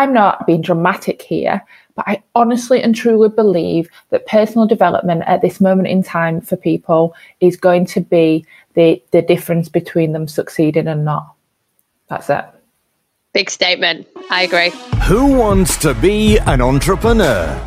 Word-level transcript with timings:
I'm 0.00 0.14
not 0.14 0.46
being 0.46 0.62
dramatic 0.62 1.20
here, 1.20 1.62
but 1.94 2.08
I 2.08 2.22
honestly 2.34 2.82
and 2.82 2.94
truly 2.94 3.28
believe 3.28 3.90
that 4.08 4.26
personal 4.26 4.66
development 4.66 5.24
at 5.26 5.42
this 5.42 5.60
moment 5.60 5.88
in 5.88 6.02
time 6.02 6.40
for 6.40 6.56
people 6.56 7.14
is 7.40 7.58
going 7.58 7.84
to 7.84 8.00
be 8.00 8.46
the, 8.72 9.02
the 9.10 9.20
difference 9.20 9.68
between 9.68 10.12
them 10.12 10.26
succeeding 10.26 10.88
and 10.88 11.04
not. 11.04 11.34
That's 12.08 12.30
it. 12.30 12.46
Big 13.34 13.50
statement. 13.50 14.08
I 14.30 14.44
agree. 14.44 14.70
Who 15.02 15.36
wants 15.36 15.76
to 15.82 15.92
be 15.92 16.38
an 16.38 16.62
entrepreneur? 16.62 17.60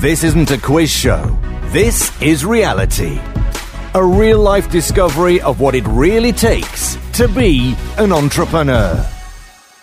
This 0.00 0.24
isn't 0.24 0.50
a 0.50 0.58
quiz 0.58 0.90
show. 0.90 1.38
This 1.66 2.20
is 2.20 2.44
reality. 2.44 3.20
A 3.94 4.04
real 4.04 4.40
life 4.40 4.68
discovery 4.72 5.40
of 5.40 5.60
what 5.60 5.76
it 5.76 5.86
really 5.86 6.32
takes 6.32 6.98
to 7.12 7.28
be 7.28 7.76
an 7.96 8.10
entrepreneur. 8.10 9.08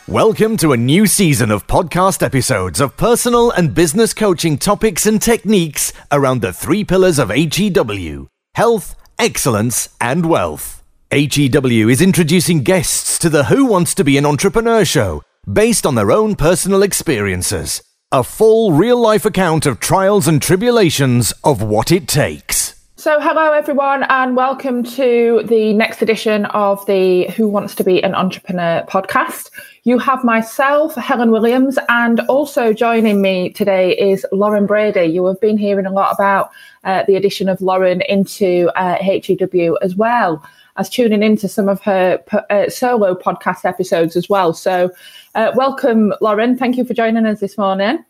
Welcome 0.10 0.56
to 0.58 0.72
a 0.72 0.78
new 0.78 1.06
season 1.06 1.52
of 1.52 1.68
podcast 1.68 2.24
episodes 2.24 2.80
of 2.80 2.96
personal 2.96 3.52
and 3.52 3.76
business 3.76 4.14
coaching 4.14 4.58
topics 4.58 5.06
and 5.06 5.22
techniques 5.22 5.92
around 6.14 6.40
the 6.40 6.54
three 6.54 6.86
pillars 6.86 7.20
of 7.20 7.30
HEW 7.30 8.30
health, 8.56 8.96
excellence, 9.20 9.90
and 10.00 10.30
wealth. 10.30 10.82
HEW 11.12 11.90
is 11.90 12.02
introducing 12.02 12.64
guests 12.64 13.20
to 13.20 13.28
the 13.28 13.44
Who 13.44 13.66
Wants 13.66 13.94
to 13.96 14.06
Be 14.06 14.18
an 14.18 14.26
Entrepreneur 14.26 14.86
show 14.86 15.24
based 15.52 15.86
on 15.86 15.96
their 15.96 16.14
own 16.14 16.36
personal 16.36 16.84
experiences. 16.84 17.82
A 18.10 18.24
full 18.24 18.72
real 18.72 19.02
life 19.02 19.26
account 19.26 19.66
of 19.66 19.82
trials 19.82 20.26
and 20.26 20.42
tribulations 20.42 21.34
of 21.44 21.62
what 21.62 21.92
it 21.92 22.08
takes. 22.08 22.67
So, 23.08 23.22
hello 23.22 23.54
everyone, 23.54 24.04
and 24.10 24.36
welcome 24.36 24.84
to 24.84 25.42
the 25.46 25.72
next 25.72 26.02
edition 26.02 26.44
of 26.48 26.86
the 26.88 27.28
Who 27.38 27.48
Wants 27.48 27.74
to 27.76 27.84
Be 27.86 28.04
an 28.04 28.14
Entrepreneur 28.14 28.84
podcast. 28.90 29.50
You 29.84 29.98
have 29.98 30.26
myself, 30.26 30.94
Helen 30.96 31.32
Williams, 31.32 31.80
and 31.88 32.20
also 32.28 32.74
joining 32.74 33.22
me 33.22 33.50
today 33.52 33.98
is 33.98 34.26
Lauren 34.34 34.66
Brady. 34.66 35.06
You 35.06 35.26
have 35.28 35.40
been 35.40 35.58
hearing 35.58 35.86
a 35.86 35.90
lot 35.90 36.16
about 36.16 36.50
uh, 36.84 37.06
the 37.08 37.16
addition 37.16 37.48
of 37.48 37.62
Lauren 37.62 38.02
into 38.10 38.70
uh, 38.76 38.98
HEW 39.02 39.78
as 39.82 39.96
well 39.96 40.46
as 40.76 40.90
tuning 40.90 41.24
into 41.24 41.48
some 41.48 41.70
of 41.70 41.82
her 41.84 42.22
uh, 42.50 42.70
solo 42.70 43.16
podcast 43.16 43.64
episodes 43.64 44.18
as 44.18 44.28
well. 44.28 44.52
So, 44.52 44.92
uh, 45.34 45.54
welcome, 45.56 46.14
Lauren. 46.20 46.58
Thank 46.58 46.76
you 46.76 46.84
for 46.84 46.94
joining 46.94 47.26
us 47.26 47.40
this 47.40 47.58
morning. 47.58 48.04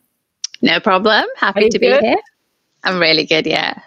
No 0.63 0.79
problem. 0.79 1.25
Happy 1.35 1.69
to 1.69 1.77
good? 1.77 1.99
be 2.01 2.07
here. 2.07 2.21
I'm 2.83 2.99
really 2.99 3.27
good. 3.27 3.45
Yeah. 3.45 3.79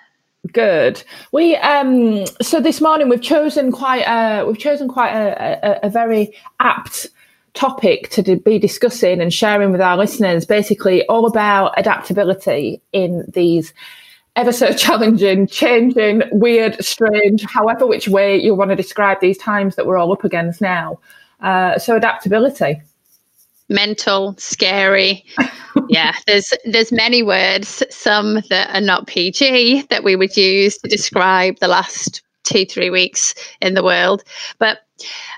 Good. 0.52 1.02
We 1.32 1.54
um 1.56 2.24
so 2.40 2.60
this 2.60 2.80
morning 2.80 3.10
we've 3.10 3.20
chosen 3.20 3.70
quite 3.70 4.04
a 4.06 4.44
we've 4.46 4.58
chosen 4.58 4.88
quite 4.88 5.12
a, 5.12 5.82
a, 5.84 5.86
a 5.86 5.90
very 5.90 6.34
apt 6.60 7.08
topic 7.52 8.08
to 8.10 8.36
be 8.36 8.58
discussing 8.58 9.20
and 9.20 9.34
sharing 9.34 9.70
with 9.70 9.82
our 9.82 9.98
listeners. 9.98 10.46
Basically, 10.46 11.06
all 11.08 11.26
about 11.26 11.74
adaptability 11.76 12.80
in 12.92 13.24
these 13.34 13.74
ever 14.34 14.50
so 14.50 14.72
challenging, 14.76 15.46
changing, 15.46 16.22
weird, 16.32 16.82
strange, 16.82 17.44
however 17.44 17.86
which 17.86 18.08
way 18.08 18.40
you 18.40 18.54
want 18.54 18.70
to 18.70 18.76
describe 18.76 19.20
these 19.20 19.36
times 19.36 19.76
that 19.76 19.86
we're 19.86 19.98
all 19.98 20.10
up 20.10 20.24
against 20.24 20.62
now. 20.62 20.98
Uh, 21.40 21.78
so 21.78 21.96
adaptability 21.96 22.80
mental, 23.70 24.34
scary. 24.38 25.24
yeah, 25.88 26.14
there's 26.26 26.52
there's 26.66 26.92
many 26.92 27.22
words, 27.22 27.82
some 27.90 28.42
that 28.50 28.74
are 28.74 28.80
not 28.80 29.06
PG 29.06 29.86
that 29.88 30.04
we 30.04 30.16
would 30.16 30.36
use 30.36 30.76
to 30.78 30.88
describe 30.88 31.58
the 31.60 31.68
last 31.68 32.22
two 32.44 32.66
three 32.66 32.90
weeks 32.90 33.34
in 33.60 33.74
the 33.74 33.84
world, 33.84 34.22
but. 34.58 34.80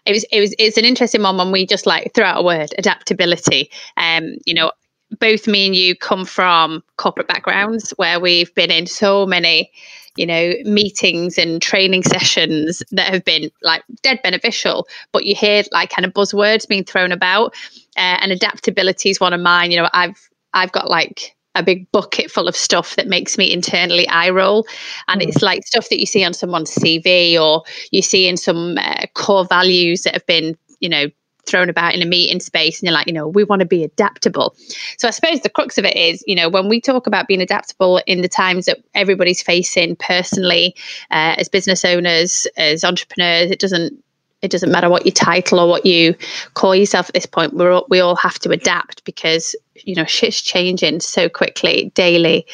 It 0.05 0.11
was 0.11 0.25
it 0.33 0.41
was 0.41 0.53
it's 0.59 0.77
an 0.77 0.85
interesting 0.85 1.23
one 1.23 1.37
when 1.37 1.53
we 1.53 1.67
just 1.67 1.87
like 1.87 2.13
throw 2.15 2.25
out 2.25 2.41
a 2.41 2.43
word 2.43 2.75
adaptability. 2.79 3.71
Um, 3.97 4.39
you 4.45 4.55
know, 4.55 4.73
both 5.21 5.47
me 5.47 5.67
and 5.67 5.77
you 5.77 5.95
come 5.95 6.25
from 6.25 6.83
corporate 6.97 7.29
backgrounds 7.29 7.91
where 7.97 8.19
we've 8.19 8.55
been 8.55 8.71
in 8.71 8.87
so 8.87 9.27
many 9.27 9.71
you 10.17 10.27
know, 10.27 10.55
meetings 10.65 11.39
and 11.39 11.63
training 11.63 12.03
sessions 12.03 12.83
that 12.91 13.13
have 13.13 13.25
been 13.25 13.51
like 13.63 13.83
dead 14.03 14.21
beneficial, 14.23 14.87
but 15.13 15.25
you 15.25 15.35
hear 15.35 15.63
like 15.73 15.91
kind 15.91 16.05
of 16.05 16.13
buzzwords 16.13 16.69
being 16.69 16.85
thrown 16.85 17.13
about. 17.13 17.55
Uh, 17.97 18.19
and 18.21 18.33
adaptability 18.33 19.11
is 19.11 19.21
one 19.21 19.33
of 19.33 19.41
mine. 19.41 19.71
You 19.71 19.83
know, 19.83 19.89
I've 19.93 20.29
I've 20.55 20.73
got 20.73 20.91
like 20.91 21.35
a 21.55 21.63
big 21.63 21.91
bucket 21.93 22.31
full 22.31 22.49
of 22.49 22.57
stuff 22.57 22.97
that 22.97 23.07
makes 23.07 23.37
me 23.37 23.53
internally 23.53 24.09
eye 24.09 24.31
roll. 24.31 24.67
And 25.09 25.21
mm. 25.21 25.29
it's 25.29 25.43
like 25.43 25.67
stuff 25.67 25.89
that 25.91 26.01
you 26.01 26.07
see 26.07 26.25
on 26.25 26.33
someone's 26.33 26.75
CV 26.75 27.39
or 27.39 27.63
you 27.91 28.03
see 28.03 28.27
in 28.27 28.37
some 28.37 28.79
uh, 28.79 29.07
core 29.15 29.45
values 29.45 30.03
that 30.03 30.15
have 30.15 30.27
been, 30.27 30.57
you 30.81 30.89
know, 30.89 31.07
thrown 31.47 31.69
about 31.69 31.95
in 31.95 32.03
a 32.03 32.07
meeting 32.07 32.41
space 32.41 32.81
and 32.81 32.87
you're 32.87 32.95
like 32.95 33.07
you 33.07 33.13
know 33.13 33.27
we 33.27 33.45
want 33.45 33.61
to 33.61 33.67
be 33.67 33.85
adaptable. 33.85 34.55
So 34.99 35.09
i 35.09 35.11
suppose 35.11 35.41
the 35.41 35.51
crux 35.51 35.79
of 35.79 35.85
it 35.85 35.97
is 35.97 36.23
you 36.27 36.35
know 36.35 36.49
when 36.49 36.69
we 36.69 36.81
talk 36.81 37.07
about 37.07 37.29
being 37.29 37.41
adaptable 37.41 38.01
in 38.07 38.23
the 38.23 38.29
times 38.29 38.67
that 38.67 38.79
everybody's 38.95 39.43
facing 39.43 39.97
personally 39.97 40.75
uh, 41.11 41.35
as 41.39 41.49
business 41.49 41.85
owners 41.85 42.47
as 42.57 42.85
entrepreneurs 42.85 43.51
it 43.51 43.59
doesn't 43.59 44.03
it 44.43 44.51
doesn't 44.51 44.73
matter 44.73 44.91
what 44.91 45.07
your 45.07 45.13
title 45.13 45.61
or 45.61 45.69
what 45.69 45.87
you 45.87 46.15
call 46.55 46.75
yourself 46.75 47.09
at 47.09 47.15
this 47.15 47.27
point 47.27 47.55
we're 47.55 47.73
all, 47.73 47.87
we 47.89 48.01
all 48.01 48.17
have 48.17 48.39
to 48.41 48.51
adapt 48.51 49.05
because 49.05 49.55
you 49.75 49.95
know 49.95 50.05
shit's 50.05 50.41
changing 50.41 51.01
so 51.01 51.29
quickly 51.29 51.91
daily 51.95 52.47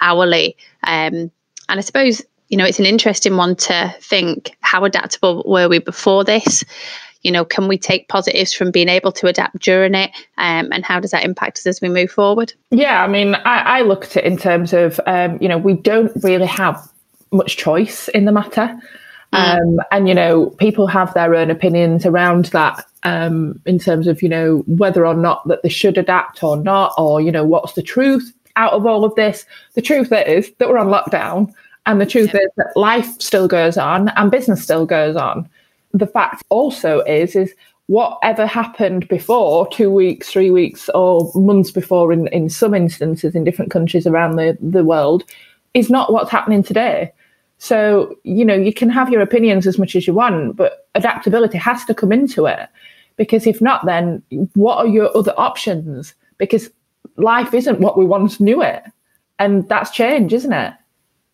hourly. 0.00 0.56
Um, 0.84 1.30
and 1.68 1.78
i 1.78 1.80
suppose 1.80 2.22
you 2.48 2.56
know 2.56 2.64
it's 2.64 2.78
an 2.78 2.86
interesting 2.86 3.36
one 3.36 3.56
to 3.56 3.94
think 4.00 4.56
how 4.60 4.84
adaptable 4.84 5.42
were 5.46 5.68
we 5.68 5.78
before 5.78 6.24
this 6.24 6.64
you 7.22 7.30
know, 7.30 7.44
can 7.44 7.68
we 7.68 7.78
take 7.78 8.08
positives 8.08 8.52
from 8.52 8.70
being 8.70 8.88
able 8.88 9.12
to 9.12 9.26
adapt 9.26 9.58
during 9.58 9.94
it? 9.94 10.10
Um, 10.38 10.70
and 10.72 10.84
how 10.84 11.00
does 11.00 11.10
that 11.10 11.24
impact 11.24 11.58
us 11.58 11.66
as 11.66 11.80
we 11.80 11.88
move 11.88 12.10
forward? 12.10 12.52
Yeah, 12.70 13.02
I 13.02 13.08
mean, 13.08 13.34
I, 13.34 13.78
I 13.78 13.82
look 13.82 14.04
at 14.04 14.16
it 14.16 14.24
in 14.24 14.36
terms 14.36 14.72
of, 14.72 15.00
um, 15.06 15.38
you 15.40 15.48
know, 15.48 15.58
we 15.58 15.74
don't 15.74 16.12
really 16.22 16.46
have 16.46 16.80
much 17.32 17.56
choice 17.56 18.08
in 18.08 18.24
the 18.24 18.32
matter. 18.32 18.78
Mm. 19.32 19.60
Um, 19.60 19.80
and, 19.92 20.08
you 20.08 20.14
know, 20.14 20.50
people 20.58 20.86
have 20.86 21.12
their 21.14 21.34
own 21.34 21.50
opinions 21.50 22.04
around 22.06 22.46
that 22.46 22.84
um, 23.02 23.60
in 23.66 23.78
terms 23.78 24.06
of, 24.06 24.22
you 24.22 24.28
know, 24.28 24.64
whether 24.66 25.06
or 25.06 25.14
not 25.14 25.46
that 25.48 25.62
they 25.62 25.68
should 25.68 25.98
adapt 25.98 26.42
or 26.42 26.56
not, 26.56 26.94
or, 26.98 27.20
you 27.20 27.30
know, 27.30 27.44
what's 27.44 27.74
the 27.74 27.82
truth 27.82 28.32
out 28.56 28.72
of 28.72 28.86
all 28.86 29.04
of 29.04 29.14
this. 29.14 29.46
The 29.74 29.82
truth 29.82 30.12
is 30.12 30.50
that 30.58 30.68
we're 30.68 30.78
on 30.78 30.88
lockdown. 30.88 31.52
And 31.86 32.00
the 32.00 32.06
truth 32.06 32.32
yeah. 32.34 32.40
is 32.40 32.50
that 32.56 32.76
life 32.76 33.20
still 33.20 33.48
goes 33.48 33.78
on 33.78 34.10
and 34.10 34.30
business 34.30 34.62
still 34.62 34.84
goes 34.84 35.16
on 35.16 35.48
the 35.92 36.06
fact 36.06 36.42
also 36.48 37.00
is 37.00 37.36
is 37.36 37.54
whatever 37.86 38.46
happened 38.46 39.08
before 39.08 39.66
two 39.68 39.90
weeks 39.90 40.30
three 40.30 40.50
weeks 40.50 40.88
or 40.90 41.30
months 41.34 41.70
before 41.72 42.12
in, 42.12 42.28
in 42.28 42.48
some 42.48 42.72
instances 42.74 43.34
in 43.34 43.42
different 43.42 43.70
countries 43.70 44.06
around 44.06 44.36
the, 44.36 44.56
the 44.60 44.84
world 44.84 45.24
is 45.74 45.90
not 45.90 46.12
what's 46.12 46.30
happening 46.30 46.62
today. 46.62 47.12
So 47.58 48.16
you 48.22 48.44
know 48.44 48.54
you 48.54 48.72
can 48.72 48.90
have 48.90 49.10
your 49.10 49.20
opinions 49.22 49.66
as 49.66 49.78
much 49.78 49.96
as 49.96 50.06
you 50.06 50.14
want 50.14 50.56
but 50.56 50.86
adaptability 50.94 51.58
has 51.58 51.84
to 51.86 51.94
come 51.94 52.12
into 52.12 52.46
it. 52.46 52.68
Because 53.16 53.46
if 53.46 53.60
not 53.60 53.84
then 53.86 54.22
what 54.54 54.78
are 54.78 54.86
your 54.86 55.14
other 55.16 55.34
options? 55.36 56.14
Because 56.38 56.70
life 57.16 57.52
isn't 57.52 57.80
what 57.80 57.98
we 57.98 58.04
once 58.04 58.38
knew 58.38 58.62
it. 58.62 58.84
And 59.40 59.68
that's 59.68 59.90
change 59.90 60.32
isn't 60.32 60.52
it? 60.52 60.74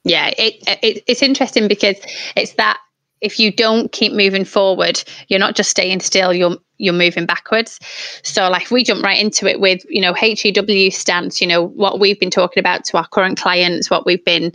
Yeah 0.05 0.28
it, 0.38 0.55
it, 0.83 1.05
it's 1.06 1.23
interesting 1.23 1.69
because 1.69 1.97
it's 2.34 2.55
that 2.55 2.78
if 3.26 3.41
you 3.41 3.50
don't 3.50 3.91
keep 3.91 4.12
moving 4.12 4.44
forward, 4.44 5.03
you're 5.26 5.41
not 5.41 5.56
just 5.56 5.70
staying 5.70 6.00
still, 6.00 6.32
you're 6.32 6.56
you're 6.78 6.94
moving 6.94 7.26
backwards. 7.26 7.81
So 8.22 8.48
like 8.48 8.70
we 8.70 8.84
jump 8.84 9.03
right 9.03 9.19
into 9.19 9.47
it 9.47 9.60
with, 9.60 9.84
you 9.88 10.00
know, 10.00 10.14
HEW 10.14 10.91
stance, 10.91 11.41
you 11.41 11.47
know, 11.47 11.66
what 11.69 11.98
we've 11.98 12.20
been 12.20 12.31
talking 12.31 12.60
about 12.60 12.84
to 12.84 12.98
our 12.98 13.09
current 13.09 13.38
clients, 13.38 13.91
what 13.91 14.06
we've 14.06 14.25
been 14.25 14.53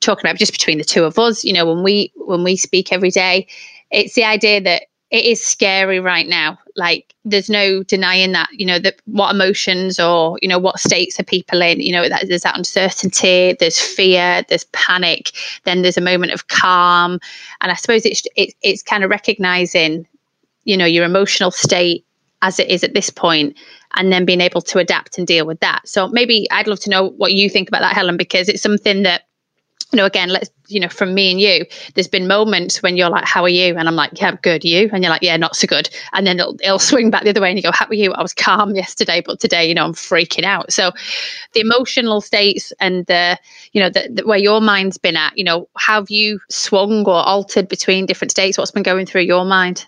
talking 0.00 0.24
about 0.24 0.38
just 0.38 0.52
between 0.52 0.78
the 0.78 0.84
two 0.84 1.04
of 1.04 1.18
us, 1.18 1.44
you 1.44 1.52
know, 1.52 1.66
when 1.66 1.82
we 1.84 2.12
when 2.16 2.42
we 2.42 2.56
speak 2.56 2.92
every 2.92 3.10
day, 3.10 3.46
it's 3.90 4.14
the 4.14 4.24
idea 4.24 4.60
that 4.60 4.84
it 5.10 5.24
is 5.24 5.44
scary 5.44 5.98
right 5.98 6.28
now. 6.28 6.58
Like 6.76 7.14
there's 7.24 7.50
no 7.50 7.82
denying 7.82 8.32
that, 8.32 8.48
you 8.52 8.64
know, 8.64 8.78
that 8.78 8.96
what 9.06 9.34
emotions 9.34 9.98
or, 9.98 10.38
you 10.40 10.48
know, 10.48 10.58
what 10.58 10.78
states 10.78 11.18
are 11.18 11.24
people 11.24 11.60
in, 11.62 11.80
you 11.80 11.92
know, 11.92 12.08
that 12.08 12.28
there's 12.28 12.42
that 12.42 12.56
uncertainty, 12.56 13.56
there's 13.58 13.78
fear, 13.78 14.44
there's 14.48 14.64
panic, 14.72 15.32
then 15.64 15.82
there's 15.82 15.98
a 15.98 16.02
moment 16.02 16.32
of 16.32 16.46
calm. 16.46 17.18
And 17.60 17.72
I 17.72 17.74
suppose 17.74 18.06
it's 18.06 18.22
it, 18.36 18.54
it's 18.62 18.82
kind 18.82 19.02
of 19.02 19.10
recognizing, 19.10 20.06
you 20.64 20.76
know, 20.76 20.86
your 20.86 21.04
emotional 21.04 21.50
state 21.50 22.04
as 22.42 22.60
it 22.60 22.68
is 22.68 22.84
at 22.84 22.94
this 22.94 23.10
point 23.10 23.56
and 23.96 24.12
then 24.12 24.24
being 24.24 24.40
able 24.40 24.62
to 24.62 24.78
adapt 24.78 25.18
and 25.18 25.26
deal 25.26 25.44
with 25.44 25.60
that. 25.60 25.86
So 25.86 26.08
maybe 26.08 26.46
I'd 26.52 26.68
love 26.68 26.80
to 26.80 26.90
know 26.90 27.08
what 27.10 27.32
you 27.32 27.50
think 27.50 27.68
about 27.68 27.80
that, 27.80 27.94
Helen, 27.94 28.16
because 28.16 28.48
it's 28.48 28.62
something 28.62 29.02
that 29.02 29.22
you 29.92 29.96
know, 29.96 30.04
again, 30.04 30.28
let's, 30.28 30.50
you 30.68 30.78
know, 30.78 30.88
from 30.88 31.14
me 31.14 31.32
and 31.32 31.40
you, 31.40 31.66
there's 31.94 32.06
been 32.06 32.28
moments 32.28 32.80
when 32.80 32.96
you're 32.96 33.10
like, 33.10 33.24
how 33.24 33.42
are 33.42 33.48
you? 33.48 33.76
And 33.76 33.88
I'm 33.88 33.96
like, 33.96 34.20
yeah, 34.20 34.36
good. 34.40 34.64
You? 34.64 34.88
And 34.92 35.02
you're 35.02 35.10
like, 35.10 35.22
yeah, 35.22 35.36
not 35.36 35.56
so 35.56 35.66
good. 35.66 35.90
And 36.12 36.26
then 36.26 36.38
it'll, 36.38 36.56
it'll 36.62 36.78
swing 36.78 37.10
back 37.10 37.24
the 37.24 37.30
other 37.30 37.40
way 37.40 37.48
and 37.48 37.58
you 37.58 37.62
go, 37.62 37.72
how 37.72 37.86
are 37.86 37.94
you? 37.94 38.12
I 38.12 38.22
was 38.22 38.32
calm 38.32 38.74
yesterday, 38.76 39.20
but 39.24 39.40
today, 39.40 39.68
you 39.68 39.74
know, 39.74 39.84
I'm 39.84 39.94
freaking 39.94 40.44
out. 40.44 40.72
So 40.72 40.92
the 41.54 41.60
emotional 41.60 42.20
states 42.20 42.72
and 42.78 43.04
the, 43.06 43.36
you 43.72 43.80
know, 43.80 43.90
the, 43.90 44.08
the, 44.12 44.26
where 44.26 44.38
your 44.38 44.60
mind's 44.60 44.96
been 44.96 45.16
at, 45.16 45.36
you 45.36 45.44
know, 45.44 45.68
have 45.76 46.08
you 46.08 46.38
swung 46.48 47.04
or 47.04 47.16
altered 47.16 47.68
between 47.68 48.06
different 48.06 48.30
states? 48.30 48.56
What's 48.58 48.70
been 48.70 48.84
going 48.84 49.06
through 49.06 49.22
your 49.22 49.44
mind? 49.44 49.86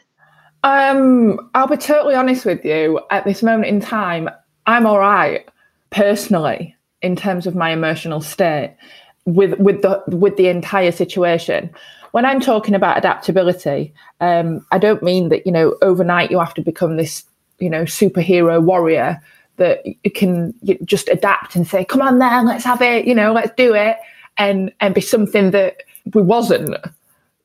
Um, 0.64 1.50
I'll 1.54 1.68
be 1.68 1.76
totally 1.76 2.14
honest 2.14 2.44
with 2.44 2.64
you. 2.64 3.00
At 3.10 3.24
this 3.24 3.42
moment 3.42 3.66
in 3.66 3.80
time, 3.80 4.28
I'm 4.66 4.86
all 4.86 4.98
right 4.98 5.48
personally 5.90 6.76
in 7.02 7.16
terms 7.16 7.46
of 7.46 7.54
my 7.54 7.70
emotional 7.70 8.20
state 8.20 8.76
with 9.24 9.58
with 9.58 9.82
the 9.82 10.02
with 10.08 10.36
the 10.36 10.48
entire 10.48 10.92
situation. 10.92 11.70
When 12.12 12.26
I'm 12.26 12.40
talking 12.40 12.74
about 12.74 12.98
adaptability, 12.98 13.92
um, 14.20 14.66
I 14.70 14.78
don't 14.78 15.02
mean 15.02 15.28
that 15.30 15.46
you 15.46 15.52
know 15.52 15.76
overnight 15.82 16.30
you 16.30 16.38
have 16.38 16.54
to 16.54 16.62
become 16.62 16.96
this 16.96 17.24
you 17.58 17.70
know 17.70 17.84
superhero 17.84 18.62
warrior 18.62 19.20
that 19.56 19.84
you 19.86 20.10
can 20.10 20.54
just 20.84 21.08
adapt 21.08 21.54
and 21.54 21.66
say, 21.66 21.84
"Come 21.84 22.02
on, 22.02 22.18
then, 22.18 22.46
let's 22.46 22.64
have 22.64 22.82
it," 22.82 23.06
you 23.06 23.14
know, 23.14 23.32
let's 23.32 23.52
do 23.56 23.74
it, 23.74 23.96
and 24.36 24.72
and 24.80 24.94
be 24.94 25.00
something 25.00 25.50
that 25.52 25.82
we 26.14 26.22
wasn't. 26.22 26.76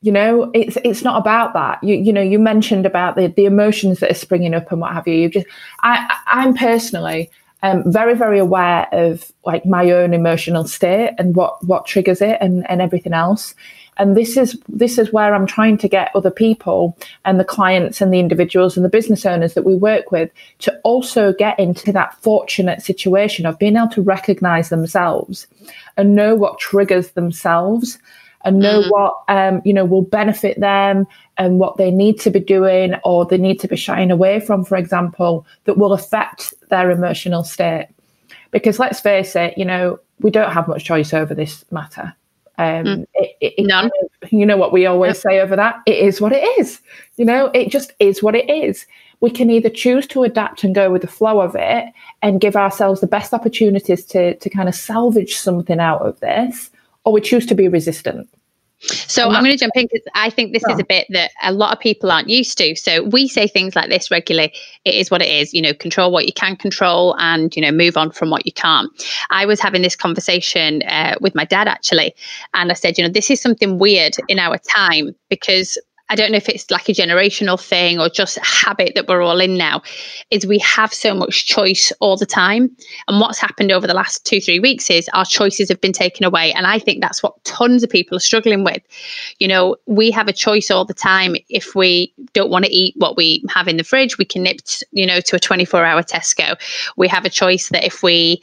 You 0.02 0.12
know, 0.12 0.52
it's 0.54 0.78
it's 0.84 1.04
not 1.04 1.20
about 1.20 1.54
that. 1.54 1.84
You 1.84 1.96
you 1.96 2.14
know, 2.14 2.22
you 2.22 2.40
mentioned 2.40 2.86
about 2.86 3.16
the 3.16 3.28
the 3.28 3.46
emotions 3.46 4.00
that 4.00 4.12
are 4.12 4.16
springing 4.16 4.54
up 4.54 4.72
and 4.72 4.82
what 4.82 4.94
have 4.94 5.08
you. 5.08 5.16
You 5.16 5.30
just, 5.30 5.48
I 5.84 6.18
I'm 6.28 6.54
personally 6.54 7.30
um, 7.68 7.92
very 7.92 8.16
very 8.16 8.40
aware 8.40 8.88
of 8.92 9.32
like 9.46 9.66
my 9.66 9.92
own 9.92 10.14
emotional 10.14 10.66
state 10.66 11.14
and 11.18 11.36
what 11.36 11.64
what 11.66 11.86
triggers 11.86 12.22
it 12.22 12.38
and 12.40 12.70
and 12.70 12.82
everything 12.82 13.14
else. 13.14 13.54
And 13.98 14.16
this 14.16 14.38
is 14.38 14.58
this 14.70 15.00
is 15.00 15.12
where 15.12 15.34
i'm 15.34 15.48
trying 15.48 15.78
to 15.80 15.88
get 15.88 16.12
other 16.14 16.30
people 16.30 16.96
and 17.26 17.40
the 17.40 17.44
clients 17.44 18.00
and 18.00 18.14
the 18.14 18.20
individuals 18.20 18.78
and 18.78 18.86
the 18.86 18.90
business 18.98 19.26
owners 19.26 19.56
that 19.56 19.66
we 19.66 19.76
work 19.76 20.12
with 20.12 20.30
to 20.60 20.80
also 20.84 21.34
get 21.34 21.60
into 21.60 21.92
that 21.92 22.14
fortunate 22.22 22.84
situation 22.84 23.48
of 23.48 23.58
being 23.58 23.76
able 23.76 23.88
to 23.88 24.04
recognize 24.04 24.70
themselves 24.70 25.48
and 25.98 26.16
know 26.16 26.36
what 26.36 26.60
triggers 26.60 27.12
themselves 27.12 27.98
and 28.48 28.60
know 28.60 28.82
mm-hmm. 28.82 28.90
what 28.90 29.24
um, 29.28 29.62
you 29.66 29.74
know 29.74 29.86
will 29.86 30.02
benefit 30.02 30.60
them 30.60 31.06
and 31.38 31.60
what 31.60 31.78
they 31.78 31.92
need 31.92 32.20
to 32.20 32.32
be 32.32 32.40
doing 32.40 32.96
or 33.04 33.26
they 33.26 33.38
need 33.38 33.60
to 33.60 33.68
be 33.68 33.76
shying 33.76 34.10
away 34.10 34.40
from 34.40 34.64
for 34.64 34.78
example 34.78 35.46
that 35.66 35.78
will 35.78 35.94
affect 35.94 36.54
their 36.70 36.90
emotional 36.90 37.44
state 37.44 37.88
because 38.52 38.80
let's 38.80 39.00
face 39.00 39.36
it 39.36 39.58
you 39.58 39.66
know 39.66 40.00
we 40.20 40.32
don't 40.32 40.52
have 40.52 40.68
much 40.68 40.86
choice 40.86 41.14
over 41.14 41.36
this 41.36 41.66
matter 41.72 42.16
um, 42.60 42.86
mm. 42.86 43.08
it, 43.14 43.38
it, 43.40 43.54
it 43.58 43.68
None. 43.68 43.92
You 44.32 44.46
know 44.46 44.58
what 44.58 44.74
we 44.74 44.86
always 44.86 45.10
yep. 45.10 45.18
say 45.18 45.40
over 45.40 45.56
that? 45.56 45.80
It 45.86 46.00
is 46.00 46.20
what 46.20 46.32
it 46.32 46.44
is. 46.60 46.82
You 47.18 47.26
know, 47.26 47.52
it 47.54 47.70
just 47.70 47.94
is 48.00 48.24
what 48.24 48.36
it 48.36 48.50
is. 48.50 48.86
We 49.20 49.30
can 49.30 49.50
either 49.50 49.70
choose 49.70 50.08
to 50.08 50.24
adapt 50.24 50.64
and 50.64 50.76
go 50.76 50.92
with 50.92 51.02
the 51.02 51.08
flow 51.08 51.40
of 51.42 51.56
it 51.56 51.86
and 52.22 52.42
give 52.42 52.56
ourselves 52.56 53.02
the 53.02 53.08
best 53.08 53.34
opportunities 53.34 54.06
to, 54.06 54.36
to 54.36 54.50
kind 54.50 54.68
of 54.68 54.76
salvage 54.76 55.36
something 55.36 55.80
out 55.80 56.02
of 56.02 56.20
this, 56.20 56.72
or 57.08 57.14
we 57.14 57.22
choose 57.22 57.46
to 57.46 57.56
be 57.56 57.70
resistant. 57.70 58.28
So 58.80 59.30
I'm 59.30 59.44
going 59.44 59.58
to 59.58 59.58
jump 59.58 59.72
in 59.76 59.88
because 59.92 60.06
I 60.14 60.30
think 60.30 60.52
this 60.52 60.64
is 60.70 60.78
a 60.78 60.84
bit 60.84 61.08
that 61.12 61.32
a 61.42 61.54
lot 61.54 61.72
of 61.72 61.80
people 61.80 62.12
aren't 62.12 62.28
used 62.30 62.58
to. 62.58 62.76
So 62.76 63.06
we 63.06 63.30
say 63.30 63.48
things 63.48 63.78
like 63.78 63.90
this 63.90 64.12
regularly. 64.12 64.54
It 64.84 64.94
is 64.94 65.10
what 65.10 65.22
it 65.22 65.30
is. 65.30 65.54
You 65.54 65.62
know, 65.62 65.74
control 65.74 66.12
what 66.12 66.26
you 66.28 66.34
can 66.34 66.58
control, 66.58 67.16
and 67.18 67.56
you 67.56 67.62
know, 67.62 67.72
move 67.72 67.96
on 67.96 68.12
from 68.12 68.30
what 68.30 68.46
you 68.46 68.52
can't. 68.52 68.92
I 69.30 69.46
was 69.46 69.62
having 69.62 69.84
this 69.84 69.96
conversation 69.96 70.84
uh, 70.84 71.16
with 71.22 71.34
my 71.34 71.46
dad 71.46 71.70
actually, 71.70 72.14
and 72.54 72.70
I 72.70 72.74
said, 72.76 72.98
you 72.98 73.06
know, 73.06 73.10
this 73.10 73.32
is 73.32 73.42
something 73.42 73.80
weird 73.80 74.16
in 74.28 74.38
our 74.38 74.58
time 74.58 75.16
because 75.30 75.78
I 76.10 76.16
don't 76.16 76.32
know 76.32 76.38
if 76.38 76.48
it's 76.48 76.70
like 76.72 76.88
a 76.88 76.94
generational 76.94 77.60
thing 77.62 78.00
or 78.00 78.10
just 78.10 78.38
a 78.38 78.46
habit 78.46 78.94
that 78.96 79.08
we're 79.08 79.22
all 79.22 79.42
in 79.42 79.58
now, 79.58 79.82
is 80.32 80.46
we 80.46 80.58
have 80.60 80.94
so 80.94 81.14
much 81.14 81.46
choice 81.46 81.92
all 82.00 82.16
the 82.16 82.26
time. 82.26 82.76
And 83.08 83.20
what's 83.20 83.40
happened 83.40 83.72
over 83.72 83.88
the 83.88 83.94
last 83.94 84.26
two, 84.26 84.40
three 84.40 84.60
weeks 84.60 84.90
is 84.90 85.10
our 85.14 85.26
choices 85.26 85.70
have 85.70 85.82
been 85.82 85.94
taken 85.94 86.26
away. 86.26 86.54
And 86.54 86.66
I 86.66 86.80
think 86.80 87.02
that's 87.02 87.22
what 87.22 87.44
tons 87.44 87.84
of 87.84 87.90
people 87.90 88.16
are 88.16 88.22
struggling 88.22 88.64
with. 88.64 88.82
You 89.40 89.48
know, 89.48 89.76
we 89.86 90.10
have 90.12 90.28
a 90.28 90.34
choice 90.34 90.72
all 90.72 90.86
the 90.86 90.94
time. 90.94 91.36
If 91.50 91.76
we 91.76 92.14
don't 92.34 92.50
want 92.50 92.66
to 92.66 92.72
eat 92.72 92.94
what 92.98 93.18
we 93.18 93.44
have 93.50 93.68
in 93.68 93.78
the 93.78 93.84
fridge, 93.84 94.18
we 94.18 94.26
can 94.26 94.44
nip, 94.44 94.60
you 94.92 95.06
know, 95.06 95.20
to 95.20 95.36
a 95.36 95.40
24 95.40 95.84
hour 95.84 96.04
Tesco. 96.04 96.58
We 96.96 97.08
have 97.10 97.26
a 97.26 97.30
choice 97.30 97.70
that 97.70 97.84
if 97.84 98.02
we, 98.02 98.42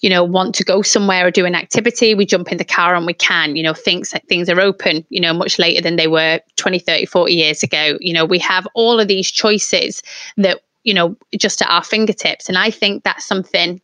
you 0.00 0.08
know, 0.08 0.22
want 0.22 0.54
to 0.54 0.64
go 0.64 0.82
somewhere 0.82 1.26
or 1.26 1.30
do 1.30 1.44
an 1.44 1.54
activity, 1.54 2.14
we 2.14 2.24
jump 2.24 2.52
in 2.52 2.58
the 2.58 2.64
car 2.64 2.94
and 2.94 3.06
we 3.06 3.14
can, 3.14 3.56
you 3.56 3.62
know, 3.62 3.74
things 3.74 4.14
things 4.28 4.48
are 4.48 4.60
open, 4.60 5.04
you 5.08 5.20
know, 5.20 5.32
much 5.32 5.58
later 5.58 5.82
than 5.82 5.96
they 5.96 6.06
were 6.06 6.40
20, 6.56 6.78
30, 6.78 7.06
40 7.06 7.32
years 7.32 7.62
ago. 7.62 7.98
You 8.00 8.12
know, 8.12 8.24
we 8.24 8.38
have 8.38 8.66
all 8.74 9.00
of 9.00 9.08
these 9.08 9.30
choices 9.30 10.02
that, 10.36 10.60
you 10.84 10.94
know, 10.94 11.16
just 11.36 11.62
at 11.62 11.70
our 11.70 11.82
fingertips. 11.82 12.48
And 12.48 12.56
I 12.56 12.70
think 12.70 13.02
that's 13.02 13.26
something, 13.26 13.80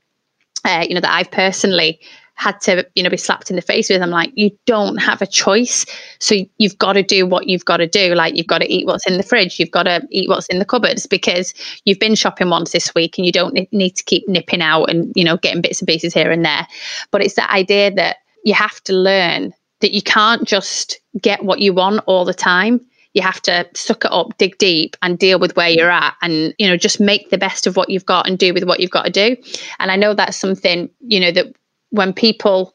uh, 0.64 0.86
you 0.88 0.94
know, 0.94 1.00
that 1.00 1.12
I've 1.14 1.30
personally 1.30 2.00
had 2.34 2.60
to 2.60 2.86
you 2.94 3.02
know 3.02 3.10
be 3.10 3.16
slapped 3.16 3.48
in 3.48 3.56
the 3.56 3.62
face 3.62 3.88
with 3.88 4.02
i'm 4.02 4.10
like 4.10 4.32
you 4.34 4.50
don't 4.66 4.96
have 4.96 5.22
a 5.22 5.26
choice. 5.26 5.84
So 6.18 6.36
you've 6.58 6.78
got 6.78 6.94
to 6.94 7.02
do 7.02 7.26
what 7.26 7.48
you've 7.48 7.64
got 7.64 7.78
to 7.78 7.86
do. 7.86 8.14
Like 8.14 8.36
you've 8.36 8.46
got 8.46 8.58
to 8.58 8.72
eat 8.72 8.86
what's 8.86 9.06
in 9.06 9.16
the 9.16 9.22
fridge. 9.22 9.58
You've 9.58 9.70
got 9.70 9.84
to 9.84 10.06
eat 10.10 10.28
what's 10.28 10.46
in 10.46 10.58
the 10.58 10.64
cupboards 10.64 11.06
because 11.06 11.52
you've 11.84 11.98
been 11.98 12.14
shopping 12.14 12.50
once 12.50 12.72
this 12.72 12.94
week 12.94 13.18
and 13.18 13.26
you 13.26 13.32
don't 13.32 13.54
need 13.72 13.96
to 13.96 14.04
keep 14.04 14.26
nipping 14.28 14.62
out 14.62 14.84
and 14.84 15.12
you 15.14 15.24
know 15.24 15.36
getting 15.36 15.62
bits 15.62 15.80
and 15.80 15.88
pieces 15.88 16.14
here 16.14 16.30
and 16.30 16.44
there. 16.44 16.66
But 17.10 17.22
it's 17.22 17.34
that 17.34 17.50
idea 17.50 17.90
that 17.92 18.18
you 18.44 18.54
have 18.54 18.82
to 18.84 18.92
learn 18.92 19.52
that 19.80 19.92
you 19.92 20.02
can't 20.02 20.46
just 20.46 20.98
get 21.20 21.44
what 21.44 21.60
you 21.60 21.74
want 21.74 22.02
all 22.06 22.24
the 22.24 22.34
time. 22.34 22.80
You 23.12 23.22
have 23.22 23.40
to 23.42 23.66
suck 23.74 24.04
it 24.04 24.12
up, 24.12 24.36
dig 24.38 24.58
deep, 24.58 24.96
and 25.02 25.18
deal 25.18 25.38
with 25.38 25.54
where 25.56 25.68
you're 25.68 25.90
at, 25.90 26.14
and 26.22 26.54
you 26.58 26.66
know 26.66 26.76
just 26.76 27.00
make 27.00 27.30
the 27.30 27.38
best 27.38 27.66
of 27.66 27.76
what 27.76 27.90
you've 27.90 28.06
got 28.06 28.28
and 28.28 28.38
do 28.38 28.52
with 28.52 28.64
what 28.64 28.80
you've 28.80 28.90
got 28.90 29.04
to 29.04 29.10
do. 29.10 29.36
And 29.78 29.90
I 29.90 29.96
know 29.96 30.14
that's 30.14 30.36
something 30.36 30.90
you 31.00 31.20
know 31.20 31.30
that 31.32 31.54
when 31.94 32.12
people 32.12 32.74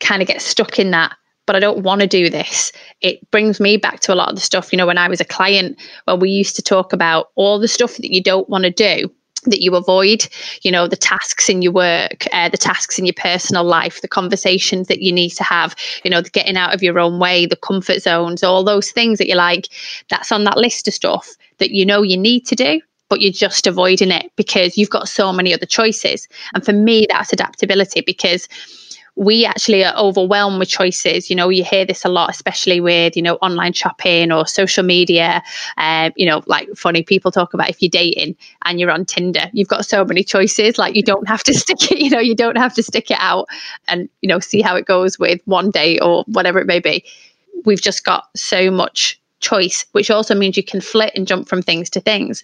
kind 0.00 0.22
of 0.22 0.28
get 0.28 0.42
stuck 0.42 0.78
in 0.78 0.90
that 0.90 1.16
but 1.46 1.56
I 1.56 1.60
don't 1.60 1.82
want 1.82 2.02
to 2.02 2.06
do 2.06 2.28
this. 2.28 2.72
It 3.00 3.28
brings 3.30 3.58
me 3.58 3.78
back 3.78 4.00
to 4.00 4.12
a 4.12 4.14
lot 4.14 4.28
of 4.28 4.34
the 4.34 4.40
stuff, 4.42 4.70
you 4.70 4.76
know, 4.76 4.86
when 4.86 4.98
I 4.98 5.08
was 5.08 5.18
a 5.18 5.24
client, 5.24 5.80
where 6.04 6.14
we 6.14 6.28
used 6.28 6.54
to 6.56 6.62
talk 6.62 6.92
about 6.92 7.30
all 7.36 7.58
the 7.58 7.66
stuff 7.66 7.96
that 7.96 8.12
you 8.12 8.22
don't 8.22 8.50
want 8.50 8.64
to 8.64 8.70
do 8.70 9.10
that 9.44 9.62
you 9.62 9.74
avoid, 9.74 10.28
you 10.60 10.70
know, 10.70 10.86
the 10.86 10.94
tasks 10.94 11.48
in 11.48 11.62
your 11.62 11.72
work, 11.72 12.26
uh, 12.32 12.50
the 12.50 12.58
tasks 12.58 12.98
in 12.98 13.06
your 13.06 13.14
personal 13.14 13.64
life, 13.64 14.02
the 14.02 14.08
conversations 14.08 14.88
that 14.88 15.00
you 15.00 15.10
need 15.10 15.30
to 15.30 15.42
have, 15.42 15.74
you 16.04 16.10
know, 16.10 16.20
the 16.20 16.28
getting 16.28 16.58
out 16.58 16.74
of 16.74 16.82
your 16.82 16.98
own 16.98 17.18
way, 17.18 17.46
the 17.46 17.56
comfort 17.56 18.02
zones, 18.02 18.42
all 18.42 18.62
those 18.62 18.90
things 18.90 19.16
that 19.18 19.26
you're 19.26 19.34
like, 19.34 19.68
that's 20.10 20.30
on 20.30 20.44
that 20.44 20.58
list 20.58 20.86
of 20.86 20.92
stuff 20.92 21.34
that 21.56 21.70
you 21.70 21.86
know 21.86 22.02
you 22.02 22.18
need 22.18 22.44
to 22.44 22.54
do 22.54 22.78
but 23.08 23.20
you're 23.20 23.32
just 23.32 23.66
avoiding 23.66 24.10
it 24.10 24.30
because 24.36 24.76
you've 24.76 24.90
got 24.90 25.08
so 25.08 25.32
many 25.32 25.54
other 25.54 25.66
choices. 25.66 26.28
And 26.54 26.64
for 26.64 26.72
me, 26.72 27.06
that's 27.08 27.32
adaptability 27.32 28.02
because 28.02 28.48
we 29.18 29.44
actually 29.44 29.84
are 29.84 29.96
overwhelmed 29.96 30.60
with 30.60 30.68
choices. 30.68 31.28
You 31.28 31.34
know, 31.34 31.48
you 31.48 31.64
hear 31.64 31.84
this 31.84 32.04
a 32.04 32.08
lot, 32.08 32.30
especially 32.30 32.80
with, 32.80 33.16
you 33.16 33.22
know, 33.22 33.34
online 33.36 33.72
shopping 33.72 34.30
or 34.30 34.46
social 34.46 34.84
media. 34.84 35.42
Um, 35.76 36.12
you 36.14 36.24
know, 36.24 36.42
like 36.46 36.68
funny 36.76 37.02
people 37.02 37.32
talk 37.32 37.52
about 37.52 37.68
if 37.68 37.82
you're 37.82 37.90
dating 37.90 38.36
and 38.64 38.78
you're 38.78 38.92
on 38.92 39.04
Tinder, 39.04 39.50
you've 39.52 39.66
got 39.66 39.84
so 39.84 40.04
many 40.04 40.22
choices. 40.22 40.78
Like 40.78 40.94
you 40.94 41.02
don't 41.02 41.26
have 41.26 41.42
to 41.44 41.54
stick 41.58 41.90
it, 41.90 41.98
you 41.98 42.10
know, 42.10 42.20
you 42.20 42.36
don't 42.36 42.56
have 42.56 42.74
to 42.74 42.82
stick 42.82 43.10
it 43.10 43.18
out 43.18 43.48
and, 43.88 44.08
you 44.22 44.28
know, 44.28 44.38
see 44.38 44.62
how 44.62 44.76
it 44.76 44.86
goes 44.86 45.18
with 45.18 45.40
one 45.46 45.72
date 45.72 45.98
or 46.00 46.22
whatever 46.28 46.60
it 46.60 46.68
may 46.68 46.78
be. 46.78 47.04
We've 47.64 47.82
just 47.82 48.04
got 48.04 48.28
so 48.36 48.70
much 48.70 49.17
choice, 49.40 49.84
which 49.92 50.10
also 50.10 50.34
means 50.34 50.56
you 50.56 50.62
can 50.62 50.80
flit 50.80 51.12
and 51.14 51.26
jump 51.26 51.48
from 51.48 51.62
things 51.62 51.90
to 51.90 52.00
things. 52.00 52.42